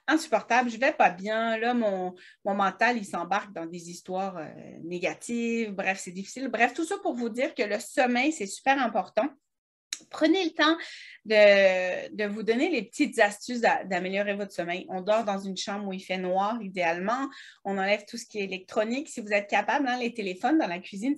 Insupportable, 0.07 0.69
je 0.69 0.78
vais 0.78 0.93
pas 0.93 1.09
bien. 1.09 1.57
Là, 1.57 1.73
mon, 1.73 2.15
mental, 2.45 2.97
il 2.97 3.05
s'embarque 3.05 3.51
dans 3.51 3.65
des 3.65 3.89
histoires 3.89 4.38
euh, 4.38 4.47
négatives. 4.84 5.71
Bref, 5.73 5.99
c'est 6.01 6.11
difficile. 6.11 6.47
Bref, 6.47 6.73
tout 6.73 6.86
ça 6.86 6.97
pour 6.99 7.13
vous 7.13 7.30
dire 7.30 7.53
que 7.53 7.63
le 7.63 7.80
sommeil, 7.80 8.32
c'est 8.32 8.45
super 8.45 8.82
important 8.82 9.28
prenez 10.10 10.43
le 10.45 10.51
temps 10.51 10.78
de, 11.26 12.28
vous 12.28 12.43
donner 12.43 12.70
les 12.70 12.84
petites 12.84 13.20
astuces 13.20 13.62
d'améliorer 13.62 14.36
votre 14.36 14.51
sommeil. 14.51 14.86
On 14.89 15.01
dort 15.01 15.24
dans 15.24 15.39
une 15.39 15.58
chambre 15.58 15.88
où 15.88 15.93
il 15.93 15.99
fait 15.99 16.18
noir, 16.18 16.62
idéalement. 16.62 17.30
On 17.64 17.78
enlève 17.78 18.06
tout 18.06 18.18
ce 18.18 18.26
qui 18.26 18.39
est 18.39 18.43
électronique. 18.43 19.10
Si 19.10 19.22
vous 19.22 19.32
êtes 19.32 19.49
capable, 19.49 19.88
hein, 19.88 19.97
les 19.99 20.14
téléphones 20.14 20.58
dans 20.58 20.68
la 20.68 20.80
cuisine, 20.80 21.16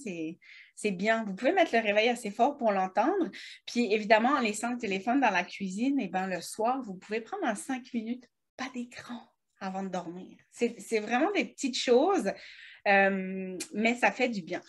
c'est 0.76 0.92
bien. 0.92 1.24
Vous 1.26 1.34
pouvez 1.34 1.52
mettre 1.52 1.76
le 1.76 1.82
réveil 1.82 2.10
assez 2.10 2.32
fort 2.32 2.58
pour 2.58 2.72
l'entendre. 2.72 3.30
Puis 3.66 3.94
évidemment, 3.94 4.30
en 4.30 4.40
laissant 4.40 4.72
le 4.72 4.78
téléphone 4.78 5.20
dans 5.20 5.32
la 5.32 5.44
cuisine, 5.44 6.00
et 6.00 6.06
eh 6.06 6.08
ben, 6.08 6.28
le 6.28 6.42
soir, 6.42 6.82
vous 6.84 6.96
pouvez 6.96 7.22
prendre 7.22 7.46
en 7.46 7.56
cinq 7.56 7.94
minutes, 7.94 8.30
pas 8.56 8.70
d'écran 8.74 9.22
avant 9.60 9.84
de 9.84 9.90
dormir. 9.90 10.38
C'est 10.52 11.00
vraiment 11.00 11.32
des 11.32 11.46
petites 11.46 11.78
choses, 11.78 12.32
euh, 12.88 13.58
mais 13.74 13.96
ça 13.96 14.12
fait 14.12 14.30
du 14.30 14.42
bien. 14.42 14.62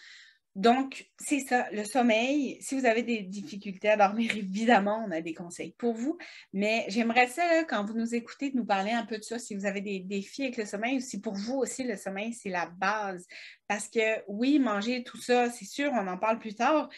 Donc, 0.58 1.08
c'est 1.20 1.38
ça, 1.38 1.70
le 1.70 1.84
sommeil. 1.84 2.58
Si 2.60 2.76
vous 2.76 2.84
avez 2.84 3.04
des 3.04 3.22
difficultés 3.22 3.90
à 3.90 3.96
dormir, 3.96 4.32
évidemment, 4.36 5.04
on 5.06 5.12
a 5.12 5.20
des 5.20 5.32
conseils 5.32 5.72
pour 5.78 5.94
vous. 5.94 6.18
Mais 6.52 6.84
j'aimerais 6.88 7.28
ça, 7.28 7.62
quand 7.62 7.84
vous 7.84 7.94
nous 7.94 8.12
écoutez, 8.16 8.50
de 8.50 8.56
nous 8.56 8.64
parler 8.64 8.90
un 8.90 9.06
peu 9.06 9.18
de 9.18 9.22
ça, 9.22 9.38
si 9.38 9.54
vous 9.54 9.66
avez 9.66 9.82
des 9.82 10.00
défis 10.00 10.42
avec 10.42 10.56
le 10.56 10.64
sommeil, 10.64 10.96
ou 10.96 11.00
si 11.00 11.20
pour 11.20 11.34
vous 11.34 11.58
aussi, 11.58 11.84
le 11.84 11.94
sommeil, 11.94 12.32
c'est 12.32 12.48
la 12.48 12.66
base. 12.66 13.24
Parce 13.68 13.88
que 13.88 14.20
oui, 14.26 14.58
manger, 14.58 15.04
tout 15.04 15.22
ça, 15.22 15.48
c'est 15.48 15.64
sûr, 15.64 15.92
on 15.92 16.08
en 16.08 16.18
parle 16.18 16.40
plus 16.40 16.56
tard, 16.56 16.88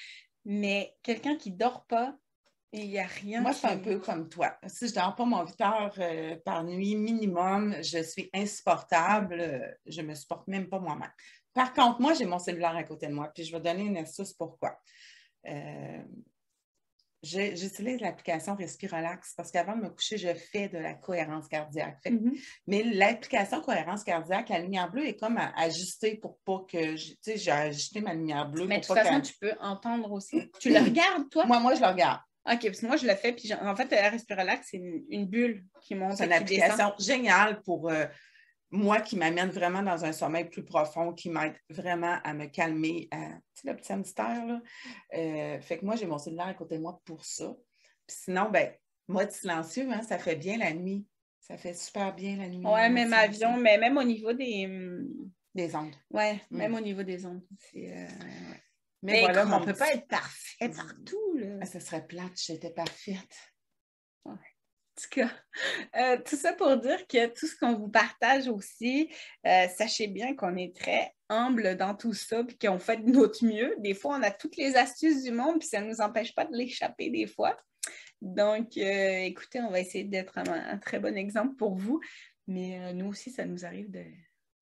mais 0.47 0.95
quelqu'un 1.03 1.37
qui 1.37 1.51
ne 1.53 1.59
dort 1.59 1.85
pas, 1.85 2.17
il 2.73 2.89
n'y 2.89 2.99
a 2.99 3.07
rien. 3.07 3.43
Moi, 3.43 3.53
je 3.53 3.59
suis 3.59 3.67
un 3.67 3.79
peu 3.79 3.99
comme 3.99 4.29
toi. 4.31 4.57
Si 4.69 4.87
je 4.87 4.93
ne 4.93 5.01
dors 5.01 5.17
pas 5.17 5.25
mon 5.25 5.45
8 5.45 5.61
heures 5.61 5.95
euh, 5.99 6.37
par 6.45 6.65
nuit 6.65 6.95
minimum, 6.95 7.75
je 7.83 8.03
suis 8.03 8.31
insupportable. 8.33 9.77
Je 9.87 10.01
ne 10.01 10.07
me 10.07 10.15
supporte 10.15 10.47
même 10.47 10.69
pas 10.69 10.79
moi-même. 10.79 11.11
Par 11.55 11.73
contre, 11.73 12.01
moi, 12.01 12.15
j'ai 12.15 12.27
mon 12.27 12.39
cellulaire 12.39 12.77
à 12.77 12.85
côté 12.85 13.07
de 13.07 13.13
moi, 13.13 13.31
puis 13.35 13.45
je 13.45 13.53
vais 13.53 13.61
donner 13.61 13.85
une 13.85 13.97
astuce 13.97 14.33
pourquoi. 14.33 14.79
Euh, 15.47 16.03
j'utilise 17.23 18.01
l'application 18.01 18.55
Respirelax 18.55 19.35
parce 19.37 19.51
qu'avant 19.51 19.77
de 19.77 19.83
me 19.83 19.91
coucher, 19.91 20.17
je 20.17 20.33
fais 20.33 20.69
de 20.69 20.79
la 20.79 20.95
cohérence 20.95 21.49
cardiaque. 21.49 22.05
Mm-hmm. 22.05 22.41
Mais 22.67 22.83
l'application 22.83 23.61
cohérence 23.61 24.05
cardiaque, 24.05 24.49
la 24.49 24.61
lumière 24.61 24.91
bleue 24.91 25.07
est 25.07 25.17
comme 25.17 25.39
ajustée 25.57 26.17
pour 26.17 26.39
pas 26.45 26.65
que. 26.71 26.95
Tu 26.97 27.17
sais, 27.21 27.37
j'ai 27.37 27.51
ajusté 27.51 28.01
ma 28.01 28.15
lumière 28.15 28.49
bleue. 28.49 28.67
Mais 28.67 28.81
de 28.81 28.87
toute 28.87 28.97
façon, 28.97 29.21
tu 29.21 29.35
peux 29.39 29.53
entendre 29.61 30.11
aussi. 30.13 30.51
tu 30.61 30.71
le 30.71 30.81
regardes, 30.81 31.29
toi? 31.31 31.47
Moi, 31.47 31.61
moi, 31.61 31.75
je 31.75 31.81
le 31.81 31.87
regarde. 31.87 32.21
OK, 32.51 32.63
parce 32.63 32.81
que 32.81 32.87
moi, 32.87 32.97
je 32.97 33.07
le 33.07 33.15
fais. 33.15 33.33
Puis 33.33 33.53
en 33.53 33.77
fait, 33.77 33.89
Respirelax, 33.91 34.69
c'est 34.71 34.79
une, 34.79 35.27
bulle 35.27 35.65
qui 35.83 35.95
monte. 35.95 36.17
C'est 36.17 36.25
une 36.27 36.33
application 36.33 36.93
géniale 36.99 37.61
pour. 37.63 37.91
Euh, 37.91 38.07
moi, 38.71 39.01
qui 39.01 39.17
m'amène 39.17 39.51
vraiment 39.51 39.83
dans 39.83 40.05
un 40.05 40.13
sommeil 40.13 40.45
plus 40.45 40.65
profond, 40.65 41.13
qui 41.13 41.29
m'aide 41.29 41.57
vraiment 41.69 42.19
à 42.23 42.33
me 42.35 42.47
calmer, 42.47 43.09
à, 43.11 43.17
tu 43.55 43.63
sais, 43.63 43.69
le 43.69 43.77
petit 43.77 43.93
hamster, 43.93 44.47
là. 44.47 44.63
Euh, 45.15 45.61
fait 45.61 45.79
que 45.79 45.85
moi, 45.85 45.97
j'ai 45.97 46.07
mon 46.07 46.19
cellulaire 46.19 46.49
à 46.49 46.55
côté 46.55 46.77
de 46.77 46.83
moi 46.83 47.01
pour 47.05 47.25
ça. 47.25 47.53
Puis 48.07 48.17
sinon, 48.25 48.49
ben, 48.51 48.73
mode 49.09 49.31
silencieux, 49.33 49.89
hein, 49.91 50.03
ça 50.03 50.19
fait 50.19 50.37
bien 50.37 50.57
la 50.59 50.73
nuit. 50.73 51.07
Ça 51.41 51.57
fait 51.57 51.75
super 51.75 52.15
bien 52.15 52.37
la 52.37 52.49
nuit. 52.49 52.65
Oui, 52.65 52.91
même 52.91 53.13
avion, 53.13 53.57
mais 53.57 53.77
même 53.77 53.97
au 53.97 54.05
niveau 54.05 54.33
des... 54.33 54.69
Des 55.53 55.75
ondes. 55.75 55.97
Oui, 56.11 56.35
mm. 56.51 56.57
même 56.57 56.75
au 56.75 56.81
niveau 56.81 57.03
des 57.03 57.27
ondes. 57.27 57.43
Euh, 57.75 58.07
mais, 59.03 59.21
voilà, 59.23 59.47
on 59.47 59.61
ne 59.61 59.65
peut 59.65 59.75
pas 59.75 59.93
être 59.93 60.07
parfait 60.07 60.69
partout. 60.69 61.37
Là. 61.37 61.57
Ah, 61.61 61.67
ça 61.67 61.81
serait 61.81 62.07
plate, 62.07 62.37
j'étais 62.37 62.71
parfaite. 62.71 63.37
En 64.25 64.37
tout 65.01 65.21
cas, 65.21 65.31
euh, 65.97 66.19
tout 66.25 66.37
ça 66.37 66.53
pour 66.53 66.77
dire 66.77 67.07
que 67.07 67.27
tout 67.29 67.47
ce 67.47 67.57
qu'on 67.57 67.75
vous 67.75 67.89
partage 67.89 68.49
aussi, 68.49 69.11
euh, 69.47 69.67
sachez 69.77 70.07
bien 70.09 70.35
qu'on 70.35 70.57
est 70.57 70.75
très 70.75 71.15
humble 71.29 71.77
dans 71.77 71.95
tout 71.95 72.15
ça, 72.15 72.45
puis 72.45 72.59
qu'on 72.59 72.79
fait 72.79 72.99
de 72.99 73.11
notre 73.11 73.45
mieux. 73.45 73.75
Des 73.79 73.95
fois, 73.95 74.17
on 74.19 74.23
a 74.23 74.31
toutes 74.31 74.57
les 74.57 74.77
astuces 74.77 75.23
du 75.23 75.33
monde, 75.33 75.59
puis 75.59 75.69
ça 75.69 75.81
ne 75.81 75.89
nous 75.89 76.01
empêche 76.01 76.35
pas 76.35 76.45
de 76.45 76.57
l'échapper 76.57 77.11
des 77.11 77.27
fois. 77.27 77.57
Donc, 78.21 78.77
euh, 78.77 79.21
écoutez, 79.23 79.61
on 79.61 79.71
va 79.71 79.81
essayer 79.81 80.05
d'être 80.05 80.37
un, 80.39 80.79
très 80.79 81.01
bon 81.01 81.17
exemple 81.17 81.57
pour 81.57 81.77
vous. 81.77 82.01
Mais 82.47 82.93
nous 82.95 83.07
aussi, 83.07 83.31
ça 83.31 83.45
nous 83.45 83.65
arrive 83.65 83.91
de, 83.91 84.05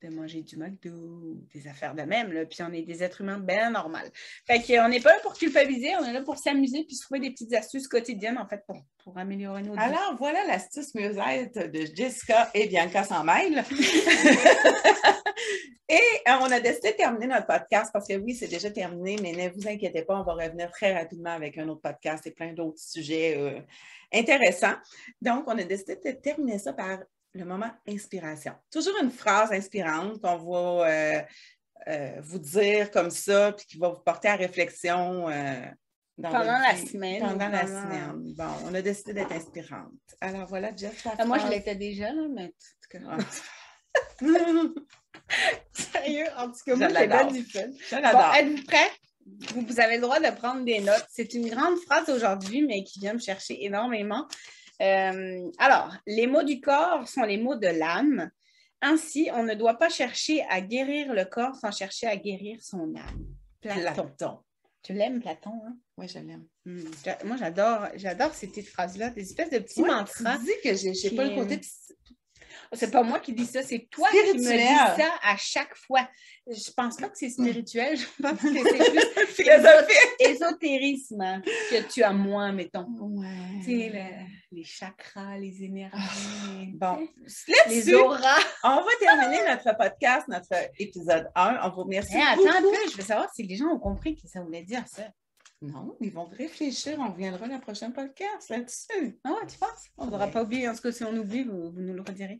de 0.03 0.09
manger 0.09 0.43
du 0.43 0.57
McDo, 0.57 1.37
des 1.53 1.67
affaires 1.67 1.95
de 1.95 2.03
même, 2.03 2.33
là, 2.33 2.47
puis 2.47 2.59
on 2.63 2.73
est 2.73 2.83
des 2.83 3.03
êtres 3.03 3.23
humains 3.23 3.39
bien 3.39 3.71
normaux. 3.71 3.99
Fait 4.47 4.63
qu'on 4.63 4.89
n'est 4.89 5.01
pas 5.01 5.15
là 5.15 5.21
pour 5.23 5.35
culpabiliser, 5.35 5.97
on 6.01 6.05
est 6.05 6.13
là 6.13 6.23
pour 6.23 6.39
s'amuser 6.39 6.85
puis 6.85 6.97
trouver 6.99 7.21
des 7.21 7.31
petites 7.31 7.53
astuces 7.55 7.89
quotidiennes, 7.89 8.39
en 8.39 8.47
fait, 8.47 8.63
pour, 8.67 8.77
pour 9.03 9.19
améliorer 9.19 9.63
nos 9.63 9.73
vies. 9.73 9.81
Alors, 9.81 10.17
voilà 10.19 10.47
l'astuce 10.47 10.95
mieux-être 10.95 11.71
de 11.71 11.81
Jessica 11.95 12.51
et 12.55 12.69
Bianca 12.69 13.05
sans 13.05 13.25
mail. 13.25 13.65
et 15.89 16.01
on 16.27 16.51
a 16.51 16.61
décidé 16.61 16.93
de 16.93 16.97
terminer 16.97 17.27
notre 17.27 17.47
podcast 17.47 17.91
parce 17.93 18.07
que 18.07 18.15
oui, 18.15 18.35
c'est 18.35 18.49
déjà 18.49 18.71
terminé, 18.71 19.17
mais 19.21 19.33
ne 19.33 19.53
vous 19.53 19.67
inquiétez 19.67 20.03
pas, 20.03 20.21
on 20.21 20.25
va 20.25 20.35
revenir 20.35 20.71
très 20.71 20.95
rapidement 20.95 21.33
avec 21.33 21.59
un 21.59 21.69
autre 21.69 21.81
podcast 21.81 22.25
et 22.27 22.31
plein 22.31 22.53
d'autres 22.53 22.79
sujets 22.79 23.37
euh, 23.37 23.61
intéressants. 24.13 24.77
Donc, 25.21 25.45
on 25.49 25.59
a 25.59 25.65
décidé 25.65 25.97
de 25.97 26.13
terminer 26.13 26.59
ça 26.59 26.73
par 26.73 26.99
le 27.35 27.45
moment 27.45 27.71
inspiration. 27.87 28.53
Toujours 28.71 28.95
une 29.03 29.11
phrase 29.11 29.53
inspirante 29.53 30.21
qu'on 30.21 30.37
va 30.37 30.89
euh, 30.89 31.23
euh, 31.89 32.21
vous 32.21 32.39
dire 32.39 32.91
comme 32.91 33.11
ça, 33.11 33.53
puis 33.53 33.67
qui 33.67 33.79
va 33.79 33.89
vous 33.91 34.01
porter 34.01 34.29
à 34.29 34.37
réflexion. 34.37 35.29
Euh, 35.29 35.67
pendant 36.21 36.59
la 36.59 36.77
semaine. 36.77 37.21
Pendant 37.21 37.49
la 37.49 37.67
semaine. 37.67 38.35
Bon, 38.37 38.51
on 38.65 38.75
a 38.75 38.83
décidé 38.83 39.13
d'être 39.13 39.33
inspirante. 39.33 39.93
Alors 40.21 40.47
voilà, 40.49 40.75
Jeff. 40.75 41.07
Ah, 41.17 41.25
moi, 41.25 41.39
je 41.39 41.47
l'étais 41.47 41.77
déjà, 41.77 42.13
là, 42.13 42.23
mais 42.35 42.45
en 42.45 42.49
tout 42.49 42.89
cas. 42.91 43.01
Sérieux, 45.73 46.27
en 46.37 46.49
tout 46.49 46.59
cas, 46.67 46.77
moi, 46.77 46.89
j'ai 46.89 47.07
bien 47.07 47.27
du 47.27 47.45
fun. 47.45 47.69
Bon, 47.93 48.33
êtes-vous 48.35 48.65
prêts? 48.65 48.91
Vous, 49.51 49.61
vous, 49.61 49.79
avez 49.79 49.97
le 49.97 50.03
droit 50.03 50.19
de 50.19 50.35
prendre 50.35 50.65
des 50.65 50.81
notes. 50.81 51.07
C'est 51.11 51.35
une 51.35 51.49
grande 51.51 51.79
phrase 51.81 52.09
aujourd'hui, 52.09 52.63
mais 52.63 52.83
qui 52.83 52.99
vient 52.99 53.13
me 53.13 53.19
chercher 53.21 53.63
énormément. 53.65 54.27
Euh, 54.81 55.51
alors, 55.59 55.97
les 56.07 56.27
mots 56.27 56.43
du 56.43 56.61
corps 56.61 57.09
sont 57.09 57.23
les 57.23 57.39
mots 57.39 57.57
de 57.57 57.67
l'âme. 57.67 58.31
Ainsi, 58.81 59.29
on 59.33 59.43
ne 59.43 59.55
doit 59.55 59.79
pas 59.79 59.89
chercher 59.89 60.45
à 60.49 60.61
guérir 60.61 61.13
le 61.13 61.25
corps 61.25 61.57
sans 61.57 61.73
chercher 61.73 62.07
à 62.07 62.17
guérir 62.17 62.63
son 62.63 62.95
âme. 62.95 63.27
Platon. 63.61 64.39
Tu 64.83 64.93
l'aimes, 64.93 65.21
Platon? 65.21 65.51
Hein? 65.67 65.77
Oui, 65.97 66.07
je 66.09 66.21
l'aime. 66.21 66.47
Hmm. 66.65 66.85
Moi, 67.25 67.37
j'adore, 67.37 67.89
j'adore 67.97 68.33
ces 68.33 68.47
petites 68.47 68.69
phrases-là, 68.69 69.11
des 69.11 69.23
espèces 69.23 69.51
de 69.51 69.59
petits 69.59 69.83
mantras. 69.83 70.39
Tu 70.39 70.45
dis 70.45 70.51
que 70.63 70.75
j'ai 70.95 71.11
pas 71.17 71.25
le 71.25 71.35
côté 71.35 71.61
c'est 72.73 72.91
pas 72.91 73.03
moi 73.03 73.21
qui 73.21 73.33
dis 73.33 73.47
ça, 73.47 73.63
c'est 73.63 73.89
toi 73.91 74.09
qui 74.11 74.39
me 74.39 74.43
dis 74.43 75.03
ça 75.03 75.11
à 75.23 75.37
chaque 75.37 75.75
fois. 75.77 76.09
Je 76.47 76.71
pense 76.73 76.97
pas 76.97 77.09
que 77.09 77.19
c'est 77.19 77.31
spirituel, 77.31 77.97
je 77.97 78.23
pense 78.23 78.41
que 78.41 78.53
c'est 78.53 79.35
plus 79.35 80.31
ésotérisme 80.31 81.43
que 81.71 81.93
tu 81.93 82.03
as 82.03 82.13
moins, 82.13 82.53
mettons. 82.53 82.87
Ouais. 83.01 83.27
Tu 83.65 83.81
sais, 83.81 84.27
les 84.51 84.65
chakras, 84.65 85.37
les 85.39 85.63
énergies. 85.63 85.95
Ah, 86.81 86.97
bon, 86.97 87.09
les 87.69 87.95
auras. 87.95 88.41
On 88.65 88.77
va 88.77 88.91
terminer 88.99 89.41
notre 89.47 89.77
podcast, 89.77 90.27
notre 90.29 90.71
épisode 90.79 91.29
1. 91.35 91.61
On 91.65 91.71
vous 91.71 91.83
remercie. 91.83 92.15
Mais 92.15 92.23
attends 92.23 92.59
un 92.59 92.63
peu, 92.63 92.91
je 92.91 92.97
veux 92.97 93.03
savoir 93.03 93.33
si 93.35 93.43
les 93.43 93.57
gens 93.57 93.67
ont 93.67 93.79
compris 93.79 94.17
que 94.17 94.27
ça 94.27 94.41
voulait 94.41 94.65
dire 94.65 94.87
ça. 94.87 95.05
Non, 95.61 95.97
ils 96.01 96.13
vont 96.13 96.27
réfléchir. 96.27 96.97
On 97.01 97.11
reviendra 97.11 97.49
la 97.49 97.59
prochaine 97.59 97.93
podcast 97.93 98.49
là-dessus. 98.49 99.19
Ah 99.25 99.31
ouais, 99.31 99.47
tu 99.49 99.59
penses? 99.59 99.89
On 99.97 100.07
ne 100.07 100.11
devra 100.13 100.29
pas 100.29 100.45
oublier. 100.45 100.69
En 100.69 100.75
tout 100.75 100.83
cas, 100.83 100.93
si 100.93 101.03
on 101.03 101.17
oublie, 101.17 101.43
vous, 101.43 101.73
nous 101.75 101.95
le 101.95 102.01
redirez. 102.01 102.39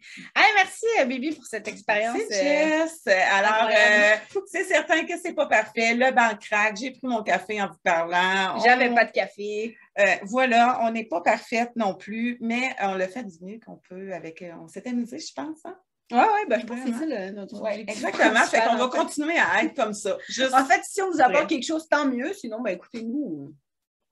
merci, 0.55 0.87
euh, 1.01 1.05
Bibi, 1.05 1.35
pour 1.35 1.45
cette 1.45 1.67
expérience. 1.67 2.17
Merci, 2.17 3.09
euh. 3.09 3.21
Alors, 3.33 3.69
euh, 3.69 4.41
c'est 4.47 4.63
certain 4.63 5.05
que 5.05 5.19
c'est 5.21 5.33
pas 5.33 5.47
parfait. 5.47 5.95
Le 5.95 6.13
banc 6.13 6.37
craque. 6.41 6.77
J'ai 6.77 6.93
pris 6.93 7.09
mon 7.09 7.25
café 7.25 7.61
en 7.61 7.69
vous 7.69 7.79
parlant. 7.83 8.61
J'avais 8.65 8.95
pas 8.95 9.05
de 9.05 9.11
café. 9.11 9.77
voilà, 10.23 10.79
on 10.83 10.93
n'est 10.93 11.07
pas 11.07 11.21
parfaite 11.21 11.73
non 11.75 11.95
plus, 11.95 12.39
mais 12.41 12.77
on 12.81 12.95
le 12.95 13.09
fait 13.09 13.25
du 13.25 13.45
mieux 13.45 13.59
qu'on 13.59 13.81
peut 13.89 14.13
avec. 14.13 14.45
on 14.61 14.69
s'est 14.69 14.87
amusé, 14.89 15.19
je 15.19 15.35
pense. 15.35 15.59
Hein? 15.65 15.77
Oui, 16.11 16.19
oui, 16.19 16.41
ben, 16.49 16.61
je 16.61 16.67
pense 16.67 16.81
que 16.81 16.87
c'est 16.87 17.11
ça 17.11 17.31
notre 17.33 17.61
ouais, 17.61 17.81
Exactement. 17.87 18.41
fait 18.47 18.63
qu'on 18.67 18.77
va 18.77 18.89
continuer 18.89 19.37
à 19.39 19.63
être 19.63 19.75
comme 19.75 19.93
ça. 19.93 20.17
En 20.53 20.65
fait, 20.65 20.81
si 20.85 21.03
on 21.03 21.11
vous 21.11 21.21
apporte 21.21 21.49
quelque 21.49 21.67
chose, 21.67 21.87
tant 21.89 22.07
mieux. 22.07 22.33
Sinon, 22.33 22.63
ben, 22.63 22.71
écoutez-nous, 22.71 23.55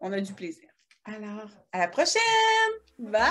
on 0.00 0.12
a 0.12 0.20
du 0.20 0.32
plaisir. 0.34 0.68
Alors, 1.04 1.48
à 1.72 1.78
la 1.78 1.88
prochaine! 1.88 2.20
Bye. 2.98 3.26